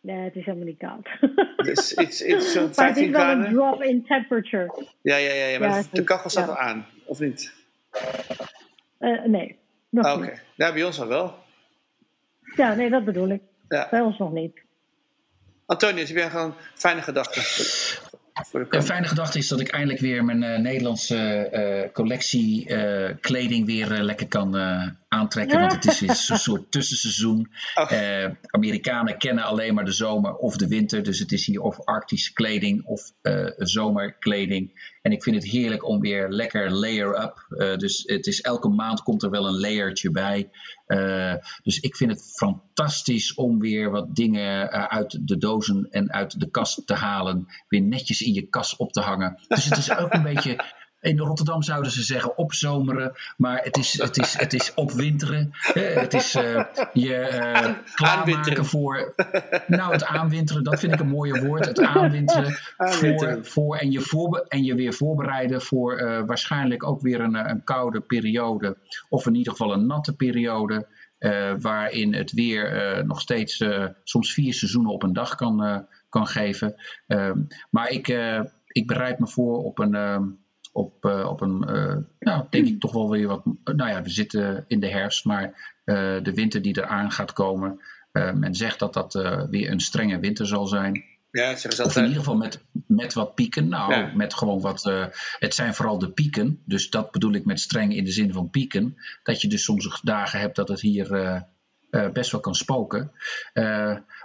Nee, 0.00 0.16
het 0.24 0.36
is 0.36 0.44
helemaal 0.44 0.66
niet 0.66 0.78
koud. 0.78 1.08
Dus 1.56 1.92
iets, 1.94 2.24
iets 2.24 2.52
zo'n 2.52 2.60
maar 2.62 2.68
het 2.68 2.74
15 2.76 3.04
is 3.04 3.10
wel 3.10 3.28
een 3.30 3.52
drop 3.52 3.82
in 3.82 4.04
temperature. 4.06 4.84
Ja, 5.02 5.16
ja, 5.16 5.32
ja, 5.32 5.44
ja 5.46 5.58
maar 5.58 5.68
Ja, 5.68 5.82
de 5.92 6.04
kachel 6.04 6.30
staat 6.30 6.46
ja. 6.46 6.50
al 6.52 6.58
aan, 6.58 6.86
of 7.06 7.20
niet? 7.20 7.52
Nee, 9.26 9.56
Ah, 9.94 10.16
Oké, 10.16 10.24
niet. 10.30 10.42
ja, 10.56 10.72
bij 10.72 10.84
ons 10.84 11.00
al 11.00 11.06
wel. 11.06 11.34
Ja, 12.56 12.74
nee, 12.74 12.90
dat 12.90 13.04
bedoel 13.04 13.28
ik. 13.28 13.40
Ja. 13.68 13.86
Bij 13.90 14.00
ons 14.00 14.18
nog 14.18 14.32
niet. 14.32 14.60
Antonius, 15.68 16.08
heb 16.08 16.16
jij 16.18 16.30
gewoon 16.30 16.54
fijne 16.74 17.02
gedachten 17.02 17.42
Een 18.70 18.82
fijne 18.82 19.06
gedachte 19.06 19.38
is 19.38 19.48
dat 19.48 19.60
ik 19.60 19.68
eindelijk 19.68 20.00
weer 20.00 20.24
mijn 20.24 20.42
eh, 20.42 20.58
Nederlandse 20.58 21.16
eh, 21.16 21.92
collectie 21.92 22.68
eh, 22.68 23.14
kleding 23.20 23.66
weer 23.66 23.88
lekker 23.88 24.28
kan 24.28 24.50
aantrekken. 25.08 25.60
Want 25.60 25.72
het 25.72 25.84
is 25.84 26.00
een 26.28 26.36
soort 26.38 26.70
tussenseizoen. 26.70 27.50
Oh. 27.74 27.92
Eh, 27.92 28.30
Amerikanen 28.46 29.18
kennen 29.18 29.44
alleen 29.44 29.74
maar 29.74 29.84
de 29.84 29.92
zomer 29.92 30.34
of 30.34 30.56
de 30.56 30.68
winter. 30.68 31.02
Dus 31.02 31.18
het 31.18 31.32
is 31.32 31.46
hier 31.46 31.60
of 31.60 31.84
arctische 31.84 32.32
kleding 32.32 32.84
of 32.84 33.12
eh, 33.22 33.46
zomerkleding. 33.56 34.96
En 35.02 35.12
ik 35.12 35.22
vind 35.22 35.36
het 35.36 35.44
heerlijk 35.44 35.84
om 35.84 36.00
weer 36.00 36.28
lekker 36.28 36.70
layer-up. 36.72 37.46
eh, 37.48 37.76
dus 37.76 38.02
het 38.06 38.26
is 38.26 38.40
elke 38.40 38.68
maand 38.68 39.02
komt 39.02 39.22
er 39.22 39.30
wel 39.30 39.46
een 39.46 39.60
layertje 39.60 40.10
bij. 40.10 40.50
Dus 41.62 41.80
ik 41.80 41.96
vind 41.96 42.10
het 42.10 42.32
fantastisch 42.36 43.34
om 43.34 43.58
weer 43.58 43.90
wat 43.90 44.14
dingen 44.16 44.70
uit 44.90 45.18
de 45.28 45.38
dozen 45.38 45.86
en 45.90 46.12
uit 46.12 46.40
de 46.40 46.50
kast 46.50 46.86
te 46.86 46.94
halen. 46.94 47.46
Weer 47.68 47.82
netjes 47.82 48.20
in 48.20 48.34
je 48.34 48.48
kast 48.48 48.76
op 48.76 48.92
te 48.92 49.00
hangen. 49.00 49.40
Dus 49.48 49.64
het 49.64 49.78
is 49.78 49.96
ook 49.96 50.12
een 50.12 50.22
beetje. 50.22 50.76
In 51.00 51.18
Rotterdam 51.18 51.62
zouden 51.62 51.90
ze 51.90 52.02
zeggen 52.02 52.38
opzomeren, 52.38 53.12
maar 53.36 53.60
het 53.62 53.76
is, 53.76 54.02
het 54.02 54.16
is, 54.16 54.38
het 54.38 54.52
is 54.52 54.74
opwinteren. 54.74 55.50
Het 55.72 56.14
is 56.14 56.34
eh, 56.34 56.64
je 56.92 57.14
eh, 57.14 57.74
klaarmaken 57.94 58.64
voor. 58.64 59.14
Nou, 59.66 59.92
het 59.92 60.04
aanwinteren, 60.04 60.64
dat 60.64 60.80
vind 60.80 60.92
ik 60.92 61.00
een 61.00 61.08
mooier 61.08 61.46
woord. 61.46 61.64
Het 61.64 61.80
aanwinteren 61.80 62.52
voor, 62.76 62.86
Aanwinteren. 62.86 63.44
voor 63.46 63.76
en, 63.76 63.90
je 63.90 64.00
voorbe 64.00 64.44
en 64.48 64.64
je 64.64 64.74
weer 64.74 64.92
voorbereiden 64.92 65.62
voor 65.62 65.96
eh, 65.96 66.22
waarschijnlijk 66.26 66.84
ook 66.84 67.00
weer 67.00 67.20
een, 67.20 67.34
een 67.34 67.64
koude 67.64 68.00
periode. 68.00 68.76
Of 69.08 69.26
in 69.26 69.34
ieder 69.34 69.52
geval 69.52 69.72
een 69.72 69.86
natte 69.86 70.16
periode. 70.16 70.86
waarin 71.60 72.14
het 72.14 72.32
weer 72.32 73.02
nog 73.06 73.20
steeds 73.20 73.64
soms 74.04 74.32
vier 74.32 74.54
seizoenen 74.54 74.92
op 74.92 75.02
een 75.02 75.12
dag 75.12 75.34
kan, 75.34 75.86
kan 76.08 76.26
geven. 76.26 76.74
Ehm, 77.06 77.42
maar 77.70 77.90
ik, 77.90 78.08
ik 78.66 78.86
bereid 78.86 79.18
me 79.18 79.28
voor 79.28 79.64
op 79.64 79.78
een. 79.78 80.46
Op, 80.78 81.04
eh, 81.04 81.28
op 81.28 81.40
een, 81.40 81.64
eh, 81.64 81.96
nou, 82.18 82.44
denk 82.50 82.66
ik 82.66 82.80
toch 82.80 82.92
wel 82.92 83.10
weer 83.10 83.26
wat. 83.26 83.44
Nou 83.64 83.90
ja, 83.90 84.02
we 84.02 84.10
zitten 84.10 84.64
in 84.68 84.80
de 84.80 84.88
herfst, 84.88 85.24
maar 85.24 85.74
eh, 85.84 86.22
de 86.22 86.32
winter 86.34 86.62
die 86.62 86.78
eraan 86.78 87.10
gaat 87.10 87.32
komen. 87.32 87.80
men 88.12 88.54
zegt 88.54 88.78
dat 88.78 88.94
dat 88.94 89.12
weer 89.50 89.70
een 89.70 89.80
strenge 89.80 90.18
winter 90.18 90.46
zal 90.46 90.66
zijn. 90.66 91.04
Ja, 91.30 91.56
zeggen 91.56 91.72
ze 91.72 91.84
Of 91.84 91.96
in 91.96 92.02
ieder 92.02 92.18
geval 92.18 92.36
met, 92.36 92.60
met 92.86 93.12
wat 93.12 93.34
pieken. 93.34 93.68
Nou, 93.68 93.92
Ja. 93.92 94.12
met 94.14 94.34
gewoon 94.34 94.60
wat. 94.60 94.82
het 95.38 95.54
zijn 95.54 95.74
vooral 95.74 95.98
de 95.98 96.10
pieken. 96.10 96.62
Dus 96.64 96.90
dat 96.90 97.10
bedoel 97.10 97.32
ik 97.32 97.44
met 97.44 97.60
streng 97.60 97.96
in 97.96 98.04
de 98.04 98.10
zin 98.10 98.32
van 98.32 98.50
pieken. 98.50 98.96
Dat 99.22 99.40
je 99.40 99.48
dus 99.48 99.64
soms 99.64 100.00
dagen 100.02 100.40
hebt 100.40 100.56
dat 100.56 100.68
het 100.68 100.80
hier 100.80 101.44
eh, 101.90 102.08
best 102.08 102.30
wel 102.30 102.40
kan 102.40 102.54
spoken. 102.54 103.12
Eh, 103.52 103.64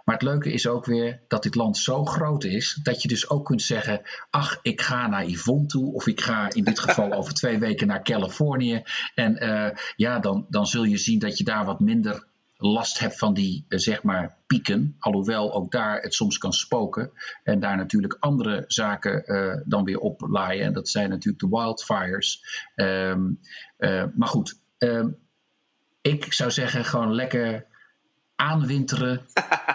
maar 0.03 0.15
het 0.15 0.21
leuke 0.21 0.51
is 0.51 0.67
ook 0.67 0.85
weer 0.85 1.21
dat 1.27 1.43
dit 1.43 1.55
land 1.55 1.77
zo 1.77 2.05
groot 2.05 2.43
is. 2.43 2.79
Dat 2.83 3.01
je 3.01 3.07
dus 3.07 3.29
ook 3.29 3.45
kunt 3.45 3.61
zeggen. 3.61 4.01
Ach, 4.29 4.59
ik 4.61 4.81
ga 4.81 5.07
naar 5.07 5.25
Yvonne 5.25 5.65
toe. 5.65 5.93
Of 5.93 6.07
ik 6.07 6.21
ga 6.21 6.49
in 6.53 6.63
dit 6.63 6.79
geval 6.79 7.13
over 7.19 7.33
twee 7.33 7.59
weken 7.59 7.87
naar 7.87 8.03
Californië. 8.03 8.83
En 9.15 9.37
eh, 9.37 9.77
ja, 9.95 10.19
dan, 10.19 10.45
dan 10.49 10.67
zul 10.67 10.83
je 10.83 10.97
zien 10.97 11.19
dat 11.19 11.37
je 11.37 11.43
daar 11.43 11.65
wat 11.65 11.79
minder 11.79 12.25
last 12.57 12.99
hebt 12.99 13.17
van 13.17 13.33
die, 13.33 13.65
zeg 13.67 14.03
maar, 14.03 14.37
pieken. 14.47 14.95
Alhoewel 14.99 15.53
ook 15.53 15.71
daar 15.71 16.01
het 16.01 16.13
soms 16.13 16.37
kan 16.37 16.53
spoken. 16.53 17.11
En 17.43 17.59
daar 17.59 17.77
natuurlijk 17.77 18.17
andere 18.19 18.63
zaken 18.67 19.23
dan 19.65 19.83
weer 19.83 19.99
oplaaien. 19.99 20.65
En 20.65 20.73
dat 20.73 20.89
zijn 20.89 21.09
natuurlijk 21.09 21.43
de 21.43 21.49
wildfires. 21.49 22.43
Ehm, 22.75 23.31
eh, 23.77 24.03
maar 24.15 24.27
goed, 24.27 24.59
ehm, 24.77 25.09
ik 26.03 26.33
zou 26.33 26.51
zeggen 26.51 26.85
gewoon 26.85 27.13
lekker 27.13 27.65
aanwinteren, 28.35 29.21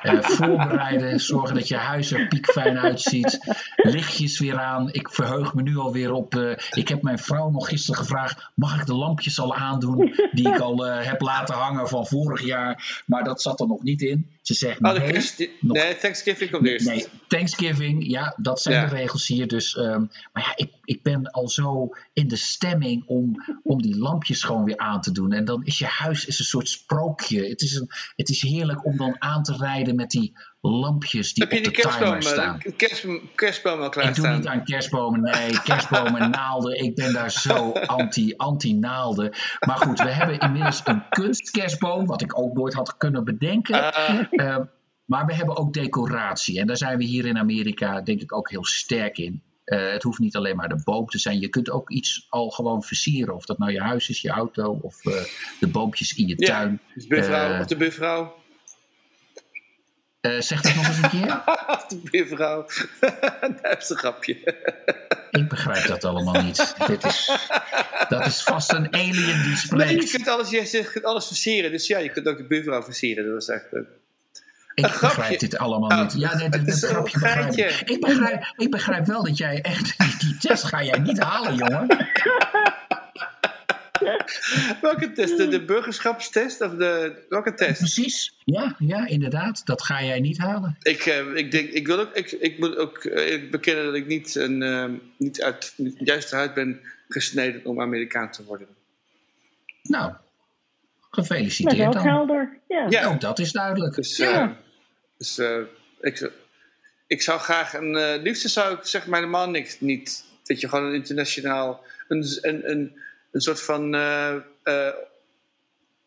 eh, 0.02 0.20
voorbereiden, 0.38 1.20
zorgen 1.20 1.54
dat 1.54 1.68
je 1.68 1.76
huis 1.76 2.12
er 2.12 2.28
piekfijn 2.28 2.78
uitziet, 2.78 3.38
lichtjes 3.76 4.38
weer 4.38 4.58
aan. 4.58 4.92
Ik 4.92 5.10
verheug 5.10 5.54
me 5.54 5.62
nu 5.62 5.76
alweer 5.76 6.12
op. 6.12 6.34
eh, 6.34 6.56
ik 6.70 6.88
heb 6.88 7.02
mijn 7.02 7.18
vrouw 7.18 7.50
nog 7.50 7.68
gisteren 7.68 8.00
gevraagd: 8.00 8.50
mag 8.54 8.80
ik 8.80 8.86
de 8.86 8.94
lampjes 8.94 9.40
al 9.40 9.54
aandoen 9.54 10.14
die 10.32 10.48
ik 10.48 10.58
al 10.58 10.86
eh, 10.86 11.06
heb 11.06 11.20
laten 11.20 11.54
hangen 11.54 11.88
van 11.88 12.06
vorig 12.06 12.42
jaar? 12.42 13.02
Maar 13.06 13.24
dat 13.24 13.42
zat 13.42 13.60
er 13.60 13.66
nog 13.66 13.82
niet 13.82 14.02
in. 14.02 14.37
Ze 14.48 14.54
zegt 14.54 14.80
Oh, 14.82 14.92
nee. 14.92 15.50
nog- 15.60 15.76
nee, 15.76 15.96
Thanksgiving 15.96 16.50
komt 16.50 16.66
eerst. 16.66 16.86
Nee, 16.86 17.06
Thanksgiving, 17.26 18.06
ja, 18.10 18.34
dat 18.36 18.60
zijn 18.60 18.74
Ja. 18.74 18.86
de 18.88 18.94
regels 18.94 19.26
hier. 19.26 19.46
Dus, 19.46 19.76
ehm, 19.76 20.00
maar 20.32 20.42
ja, 20.42 20.52
ik, 20.56 20.72
ik 20.84 21.02
ben 21.02 21.30
al 21.30 21.48
zo 21.48 21.88
in 22.12 22.28
de 22.28 22.36
stemming 22.36 23.04
om, 23.06 23.44
om 23.62 23.82
die 23.82 23.96
lampjes 23.96 24.42
gewoon 24.42 24.64
weer 24.64 24.76
aan 24.76 25.00
te 25.00 25.12
doen. 25.12 25.32
En 25.32 25.44
dan 25.44 25.64
is 25.64 25.78
je 25.78 25.86
huis 25.86 26.26
is 26.26 26.38
een 26.38 26.44
soort 26.44 26.68
sprookje. 26.68 27.48
Het 27.48 27.60
is, 27.60 27.74
een, 27.74 27.88
het 28.16 28.28
is 28.28 28.42
heerlijk 28.42 28.84
om 28.84 28.96
dan 28.96 29.16
aan 29.18 29.42
te 29.42 29.56
rijden 29.56 29.94
met 29.96 30.10
die 30.10 30.32
lampjes 30.60 31.34
die 31.34 31.42
Heb 31.44 31.52
je 31.52 31.58
op 31.58 31.64
die 31.64 31.72
de 31.74 31.80
kerstboom, 31.82 32.06
timer 32.08 32.22
staan. 32.22 32.56
eh, 32.58 32.62
de 32.62 33.20
kerstboom, 33.34 33.78
al 33.80 33.86
Ik 33.86 33.92
doe 33.92 34.02
klaarstaan? 34.02 34.34
niet 34.36 34.46
aan 34.46 34.64
kerstbomen, 34.64 35.20
nee, 35.20 35.62
kerstbomen 35.62 36.20
en 36.20 36.30
naalden. 36.40 36.82
Ik 36.82 36.94
ben 36.94 37.12
daar 37.12 37.30
zo 37.30 37.72
anti, 37.72 38.34
anti-naalden. 38.36 39.30
Maar 39.66 39.76
goed, 39.76 40.00
we 40.00 40.10
hebben 40.10 40.38
inmiddels 40.38 40.80
een 40.84 41.02
kunstkerstboom, 41.10 42.06
wat 42.06 42.22
ik 42.22 42.38
ook 42.38 42.54
nooit 42.54 42.74
had 42.74 42.96
kunnen 42.96 43.24
bedenken. 43.24 43.94
Ah, 43.94 44.20
Eh, 44.30 44.56
maar 45.04 45.26
we 45.26 45.34
hebben 45.34 45.56
ook 45.56 45.72
decoratie. 45.72 46.60
En 46.60 46.66
daar 46.66 46.76
zijn 46.76 46.98
we 46.98 47.04
hier 47.04 47.26
in 47.26 47.38
Amerika 47.38 48.00
denk 48.00 48.20
ik 48.20 48.32
ook 48.36 48.50
heel 48.50 48.64
sterk 48.64 49.18
in. 49.18 49.42
Eh, 49.64 49.90
het 49.92 50.02
hoeft 50.02 50.18
niet 50.18 50.36
alleen 50.36 50.56
maar 50.56 50.68
de 50.68 50.80
boom 50.84 51.06
te 51.06 51.18
zijn. 51.18 51.40
Je 51.40 51.48
kunt 51.48 51.70
ook 51.70 51.90
iets 51.90 52.26
al 52.28 52.50
gewoon 52.50 52.82
versieren. 52.82 53.34
Of 53.34 53.44
dat 53.44 53.58
nou 53.58 53.72
je 53.72 53.80
huis 53.80 54.08
is, 54.08 54.20
je 54.20 54.30
auto 54.30 54.78
of 54.82 55.04
eh, 55.06 55.12
de 55.60 55.66
boompjes 55.68 56.14
in 56.14 56.26
je 56.26 56.34
ja, 56.36 56.46
tuin. 56.46 56.80
buurvrouw, 57.08 57.52
Eh, 57.52 57.60
of 57.60 57.66
de 57.66 57.76
buurvrouw. 57.76 58.34
Eh, 60.36 60.40
zeg 60.40 60.60
dat 60.60 60.74
nog 60.74 60.86
eens 60.88 60.96
een 61.02 61.08
keer. 61.10 61.42
De 61.88 62.00
buurvrouw. 62.10 62.66
dat 63.62 63.76
is 63.82 63.90
een 63.90 63.96
grapje. 63.96 64.34
Ik 65.30 65.48
begrijp 65.48 65.86
dat 65.86 66.04
allemaal 66.04 66.42
niet. 66.42 66.74
Dit 66.86 67.04
is, 67.04 67.30
dat 68.08 68.26
is 68.26 68.42
vast 68.42 68.72
een 68.72 68.94
alien 68.94 69.12
die 69.12 69.24
Nee, 69.34 69.50
je 69.50 69.56
spreekt. 69.56 70.10
kunt 70.10 70.28
alles, 70.28 70.50
je 70.50 70.88
kunt 70.92 71.04
alles 71.04 71.26
versieren. 71.26 71.70
Dus 71.70 71.86
ja, 71.86 71.98
je 71.98 72.08
kunt 72.10 72.28
ook 72.28 72.36
de 72.36 72.44
buurvrouw 72.46 72.82
versieren. 72.82 73.24
Dat 73.24 73.32
was 73.34 73.48
echt... 73.48 73.64
eh, 73.72 73.80
Ik 74.74 74.84
een 74.84 74.90
grapje. 74.90 75.16
begrijp 75.16 75.40
dit 75.40 75.58
allemaal 75.58 75.90
Oh, 75.90 76.02
niet. 76.02 76.12
Ja, 76.20 76.36
nee, 76.36 76.48
dit 76.48 76.60
het 76.60 76.68
is 76.68 76.74
is 76.74 76.82
een 76.82 76.88
grapje 76.88 77.18
begrijp 77.20 77.52
ik. 77.56 77.80
Ik 77.90 78.00
begrijp, 78.00 78.52
ik 78.56 78.70
begrijp 78.70 79.06
wel 79.06 79.22
dat 79.24 79.36
jij 79.36 79.60
echt... 79.62 79.94
Die 80.20 80.36
test 80.38 80.64
ga 80.64 80.82
jij 80.84 80.98
niet 80.98 81.18
halen, 81.18 81.54
jongen. 81.54 81.86
welke 84.82 85.12
test? 85.12 85.36
De, 85.36 85.48
de 85.48 85.64
burgerschapstest? 85.64 86.60
Of 86.60 86.72
de, 86.74 87.24
welke 87.28 87.54
test? 87.54 87.78
Precies. 87.78 88.34
Ja, 88.44 88.76
ja, 88.78 89.06
inderdaad. 89.06 89.66
Dat 89.66 89.82
ga 89.82 90.02
jij 90.04 90.20
niet 90.20 90.38
halen. 90.38 90.76
Ik, 90.82 91.06
eh, 91.06 91.34
ik, 91.34 91.50
denk, 91.50 91.68
ik, 91.70 91.86
wil 91.86 91.98
ook, 92.00 92.14
ik, 92.14 92.30
ik 92.32 92.58
moet 92.58 92.76
ook 92.76 92.98
eh, 93.04 93.50
bekennen 93.50 93.84
dat 93.84 93.94
ik 93.94 94.06
niet, 94.06 94.34
een, 94.34 94.62
eh, 94.62 94.84
niet 95.16 95.42
uit 95.42 95.72
niet 95.76 95.96
juist 95.98 96.30
huid 96.30 96.54
ben 96.54 96.80
gesneden 97.08 97.64
om 97.64 97.80
Amerikaan 97.80 98.30
te 98.30 98.44
worden. 98.44 98.66
Nou, 99.82 100.10
Dat 100.10 100.18
is 101.24 101.28
gefeliciteerd 101.28 101.86
ook 101.86 101.92
dan. 101.92 102.06
helder. 102.06 102.58
Ja. 102.68 102.86
Ja. 102.88 103.06
Ook 103.06 103.20
dat 103.20 103.38
is 103.38 103.52
duidelijk. 103.52 103.94
Dus, 103.94 104.16
Ja. 104.16 104.42
eh, 104.42 104.50
dus 105.18 105.38
eh, 105.38 105.58
ik, 106.00 106.30
ik 107.06 107.22
zou 107.22 107.40
graag 107.40 107.74
een. 107.74 107.96
eh 107.96 108.22
liefste 108.22 108.48
zou 108.48 108.74
ik 108.74 108.84
zeg 108.84 109.06
maar 109.06 109.18
helemaal 109.20 109.50
niks. 109.50 109.80
Niet. 109.80 110.24
Dat 110.44 110.60
je 110.60 110.68
gewoon 110.68 110.84
een 110.84 110.94
internationaal. 110.94 111.84
Een, 112.08 112.24
een, 112.40 112.70
een, 112.70 112.96
een 113.30 113.40
soort 113.40 113.60
van. 113.62 113.94
eh, 113.94 114.34
eh, 114.62 114.94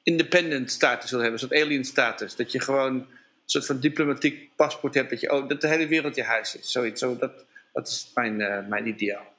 independent 0.03 0.71
status 0.71 1.11
wil 1.11 1.19
hebben. 1.19 1.41
Een 1.41 1.47
soort 1.49 1.61
alien 1.61 1.85
status. 1.85 2.35
Dat 2.35 2.51
je 2.51 2.59
gewoon 2.59 2.93
een 2.95 3.07
soort 3.45 3.65
van 3.65 3.79
diplomatiek 3.79 4.49
paspoort 4.55 4.93
hebt. 4.93 5.09
Dat, 5.09 5.19
je, 5.19 5.31
oh, 5.31 5.47
dat 5.47 5.61
de 5.61 5.67
hele 5.67 5.87
wereld 5.87 6.15
je 6.15 6.23
huis 6.23 6.55
is. 6.57 6.71
Zoiets. 6.71 6.99
Zo, 6.99 7.17
dat, 7.17 7.31
dat 7.73 7.87
is 7.87 8.11
mijn, 8.15 8.41
eh, 8.41 8.67
mijn 8.67 8.87
ideaal. 8.87 9.33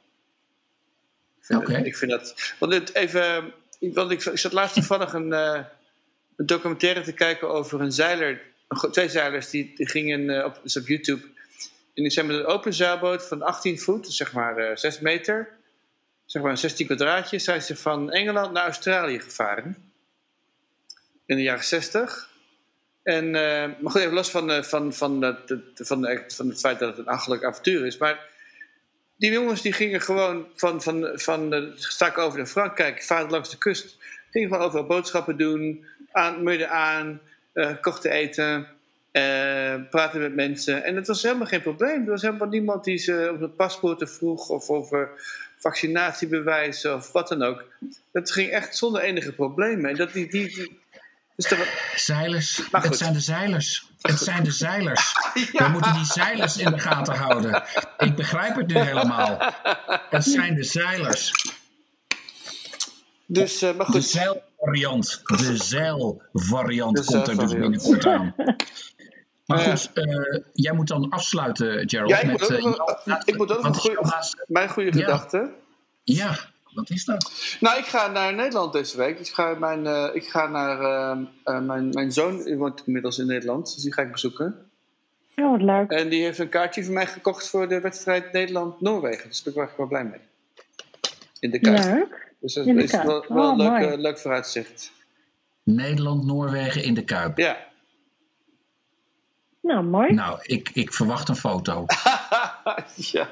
Ik 1.38 1.44
vind, 1.44 1.60
Oké. 1.60 1.72
het- 1.72 1.86
ik 1.86 1.96
vind 1.96 2.10
dat. 2.10 2.54
Want 2.58 2.94
even. 2.94 3.52
Want 3.80 4.10
ik, 4.10 4.24
ik 4.24 4.38
zat 4.38 4.52
laatst 4.52 4.74
toevallig 4.74 5.12
een, 5.12 5.32
een 5.32 5.66
documentaire 6.36 7.00
te 7.02 7.12
kijken 7.12 7.48
over 7.50 7.80
een 7.80 7.92
zeiler. 7.92 8.40
Twee 8.90 9.08
zeilers 9.08 9.50
die, 9.50 9.72
die 9.76 9.88
gingen 9.88 10.44
op, 10.44 10.60
dus 10.62 10.76
op 10.76 10.86
YouTube. 10.86 11.22
En 11.94 12.02
die 12.02 12.10
zijn 12.10 12.26
met 12.26 12.36
een 12.36 12.44
open 12.46 12.72
zeilboot 12.74 13.26
van 13.28 13.42
18 13.42 13.78
voet, 13.80 14.04
dus 14.04 14.16
zeg 14.16 14.32
maar 14.32 14.56
eh 14.56 14.76
6 14.76 15.00
meter. 15.00 15.48
Zeg 16.32 16.42
maar 16.42 16.50
een 16.50 16.58
16 16.58 16.86
kwadraatjes. 16.86 17.44
Zijn 17.44 17.62
ze 17.62 17.76
van 17.76 18.10
Engeland 18.10 18.52
naar 18.52 18.64
Australië 18.64 19.20
gevaren. 19.20 19.92
In 21.26 21.36
de 21.36 21.42
jaren 21.42 21.64
60. 21.64 22.28
En, 23.02 23.24
eh, 23.24 23.70
maar 23.80 23.90
goed, 23.90 24.00
even 24.00 24.12
los 24.14 24.30
van, 24.30 24.50
eh, 24.50 24.62
van, 24.62 24.92
van, 24.92 25.20
dat- 25.20 25.48
dat- 25.48 25.60
van, 25.74 26.00
de- 26.00 26.24
van 26.28 26.48
het 26.48 26.60
feit 26.60 26.78
dat 26.78 26.88
het 26.88 26.98
een 26.98 27.12
achterlijk 27.12 27.44
avontuur 27.44 27.86
is. 27.86 27.96
Maar 27.98 28.28
die 29.16 29.30
jongens 29.32 29.62
die 29.62 29.72
gingen 29.72 30.00
gewoon 30.00 30.46
van, 30.54 30.82
van, 30.82 31.10
van 31.14 31.50
de 31.50 31.72
stak 31.76 32.18
over 32.18 32.38
de 32.38 32.46
Frankrijk, 32.46 33.02
vaart 33.02 33.30
langs 33.30 33.50
de 33.50 33.58
kust. 33.58 33.96
Gingen 34.30 34.48
gewoon 34.48 34.64
overal 34.66 34.86
boodschappen 34.86 35.36
doen, 35.36 35.84
aan, 36.12 36.42
midden 36.42 36.70
aan, 36.70 37.20
eh, 37.52 37.70
kochten 37.80 38.10
eten, 38.10 38.66
praten 39.90 40.20
met 40.20 40.34
mensen. 40.34 40.84
En 40.84 40.96
het 40.96 41.06
was 41.06 41.22
helemaal 41.22 41.46
geen 41.46 41.62
probleem. 41.62 42.04
Er 42.04 42.10
was 42.10 42.22
helemaal 42.22 42.48
niemand 42.48 42.84
die 42.84 42.98
ze 42.98 43.30
om 43.34 43.42
het 43.42 43.56
paspoorten 43.56 44.08
vroeg 44.08 44.48
of 44.48 44.68
over 44.70 45.10
vaccinatiebewijzen 45.62 46.94
of 46.94 47.12
wat 47.12 47.28
dan 47.28 47.42
ook. 47.42 47.64
Het 48.12 48.30
ging 48.32 48.50
echt 48.50 48.76
zonder 48.76 49.02
enige 49.02 49.32
problemen. 49.32 49.90
En 49.90 49.96
dat 49.96 50.12
die, 50.12 50.30
die, 50.30 50.54
die, 50.54 50.80
dus 51.36 51.48
dat, 51.48 51.58
Zeilers. 51.96 52.62
Het 52.70 52.96
zijn 52.96 53.12
de 53.12 53.20
zeilers. 53.20 53.90
Het 54.00 54.18
zijn 54.18 54.44
de 54.44 54.50
zeilers. 54.50 55.12
Ja. 55.52 55.64
We 55.64 55.70
moeten 55.70 55.92
die 55.94 56.04
zeilers 56.04 56.56
in 56.56 56.70
de 56.70 56.78
gaten 56.78 57.14
houden. 57.16 57.62
Ik 57.98 58.14
begrijp 58.16 58.56
het 58.56 58.66
nu 58.66 58.78
helemaal. 58.78 59.38
Het 60.10 60.24
zijn 60.24 60.54
de 60.54 60.62
zeilers. 60.62 61.32
dus, 63.26 63.62
eh, 63.62 63.74
maar 63.76 63.86
De 63.86 63.92
goed. 63.92 64.04
zeilvariant. 64.04 65.20
De 65.24 65.56
zeilvariant 65.56 66.96
De 66.96 67.04
komt 67.04 67.28
er 67.28 67.36
dus 67.36 67.50
zeilvariant. 67.50 67.82
binnenkort 67.82 68.06
aan. 68.06 68.34
Maar 69.46 69.60
Ja. 69.62 69.76
goed, 69.76 69.90
eh, 69.92 70.40
jij 70.52 70.72
moet 70.72 70.88
dan 70.88 71.08
afsluiten, 71.10 71.88
Gerald. 71.88 72.10
Ja, 72.10 72.18
ik 72.20 72.26
met, 72.26 72.40
moet 72.40 72.64
ook 72.80 73.02
eh, 73.04 73.16
ik 73.24 73.36
moet 73.36 73.56
ook 73.58 73.76
goeie- 73.76 73.98
laatste- 74.00 74.44
Mijn 74.48 74.68
goede 74.68 74.98
Ja. 74.98 75.04
gedachte. 75.04 75.50
Ja, 76.02 76.38
wat 76.72 76.90
is 76.90 77.04
dat? 77.04 77.32
Nou, 77.60 77.78
ik 77.78 77.84
ga 77.84 78.06
naar 78.10 78.34
Nederland 78.34 78.72
deze 78.72 78.96
week. 78.96 79.18
Ik 79.18 79.28
ga, 79.28 79.54
mijn, 79.54 79.86
eh, 79.86 80.08
ik 80.12 80.28
ga 80.28 80.46
naar 80.46 80.78
mijn, 81.62 81.88
mijn 81.88 82.12
zoon, 82.12 82.42
die 82.42 82.56
woont 82.56 82.82
inmiddels 82.86 83.18
in 83.18 83.26
Nederland, 83.26 83.74
dus 83.74 83.82
die 83.82 83.92
ga 83.92 84.02
ik 84.02 84.12
bezoeken. 84.12 84.70
Oh, 85.36 85.50
wat 85.50 85.62
leuk. 85.62 85.90
En 85.90 86.08
die 86.08 86.22
heeft 86.22 86.38
een 86.38 86.48
kaartje 86.48 86.84
voor 86.84 86.94
mij 86.94 87.06
gekocht 87.06 87.48
voor 87.48 87.68
de 87.68 87.80
wedstrijd 87.80 88.32
Nederland-Noorwegen. 88.32 89.28
Dus 89.28 89.42
daar 89.42 89.54
ben 89.54 89.62
ik 89.62 89.68
wel, 89.68 89.76
wel 89.76 89.86
blij 89.86 90.04
mee. 90.04 90.20
In 91.40 91.50
de 91.50 91.58
Kuip. 91.58 91.84
Leuk. 91.84 92.32
Dus 92.40 92.54
dat 92.54 92.66
In 92.66 92.76
de 92.76 92.82
is 92.82 92.90
wel, 92.92 93.04
wel 93.28 93.44
Oh, 93.44 93.50
een 93.50 93.56
leuk, 93.56 93.68
mooi. 93.70 93.84
eh, 93.86 93.98
leuk 93.98 94.18
vooruitzicht. 94.18 94.92
Nederland-Noorwegen 95.62 96.82
in 96.84 96.94
de 96.94 97.04
Kuip. 97.04 97.38
Ja. 97.38 97.56
Nou, 99.62 99.84
mooi. 99.84 100.12
Nou, 100.12 100.38
ik, 100.42 100.70
ik 100.74 100.92
verwacht 100.92 101.28
een 101.28 101.36
foto. 101.36 101.84
ja. 103.12 103.28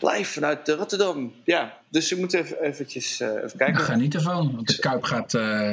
Live 0.00 0.32
vanuit 0.32 0.68
eh, 0.68 0.74
Rotterdam. 0.76 1.34
Ja, 1.44 1.78
dus 1.88 2.08
je 2.08 2.16
moet 2.16 2.32
even 2.34 2.60
eventjes 2.62 3.20
eh, 3.20 3.28
even 3.28 3.48
Ik 3.48 3.56
kijken. 3.56 3.80
ga 3.80 3.94
niet 3.94 4.14
ervan, 4.14 4.54
want 4.54 4.66
de 4.68 4.78
Kuip 4.78 5.02
gaat, 5.02 5.34
eh, 5.34 5.72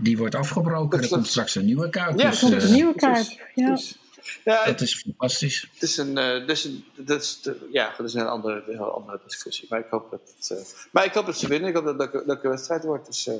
die 0.00 0.18
wordt 0.18 0.34
afgebroken. 0.34 1.02
Er 1.02 1.08
komt 1.08 1.26
straks 1.26 1.54
een 1.54 1.64
nieuwe 1.64 1.90
Kuip. 1.90 2.18
Ja, 2.18 2.30
dus, 2.30 2.40
Komt 2.40 2.52
eh, 2.54 2.62
een 2.64 2.72
nieuwe 2.72 2.94
kaart. 2.94 3.38
Ja. 3.54 3.70
Dus, 3.70 3.98
ja, 4.44 4.64
dat 4.64 4.80
is 4.80 4.94
fantastisch. 5.02 5.68
Het 5.74 5.82
is 5.82 5.96
een, 5.96 6.18
eh, 6.18 6.46
dus 6.46 6.64
een, 6.64 6.84
dat 6.96 7.22
is 7.22 7.40
de- 7.42 7.68
ja, 7.72 7.94
dat 7.96 8.06
is 8.06 8.14
een 8.14 8.26
andere, 8.26 8.62
heel 8.66 8.94
andere 8.94 9.20
discussie. 9.26 9.66
Maar 9.70 9.78
ik 9.78 9.86
hoop 9.90 10.10
dat 10.10 10.20
het, 10.36 10.50
eh, 10.58 10.64
maar 10.92 11.04
ik 11.04 11.12
hoop 11.12 11.26
dat 11.26 11.38
ze 11.38 11.48
winnen. 11.48 11.68
Ik 11.68 11.74
hoop 11.76 11.84
dat 11.84 11.98
het 12.00 12.14
een 12.14 12.22
leuke, 12.26 12.48
wedstrijd 12.48 12.84
wordt. 12.84 13.06
Dus, 13.06 13.26
eh, 13.26 13.34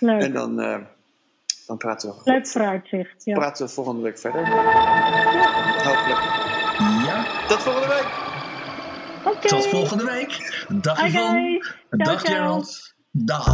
Leuk. 0.00 0.20
en 0.22 0.32
dan, 0.32 0.60
eh, 0.60 0.76
dan 1.66 1.76
praten 1.76 2.08
we, 2.08 2.14
Leuk 2.24 2.46
vooruitzicht. 2.48 3.24
Ja. 3.24 3.34
praten 3.34 3.66
we 3.66 3.72
volgende 3.72 4.02
week 4.02 4.18
verder. 4.18 4.46
Hopelijk. 5.84 6.20
Ja, 7.06 7.24
Tot 7.48 7.62
volgende 7.62 7.88
week. 7.88 8.08
Oké. 9.34 9.48
tot 9.48 9.66
volgende 9.66 10.04
week. 10.04 10.64
Dag. 10.68 11.06
Yvonne. 11.06 11.64
Dag. 11.90 12.20
Gerald. 12.20 12.94
Dag. 13.10 13.46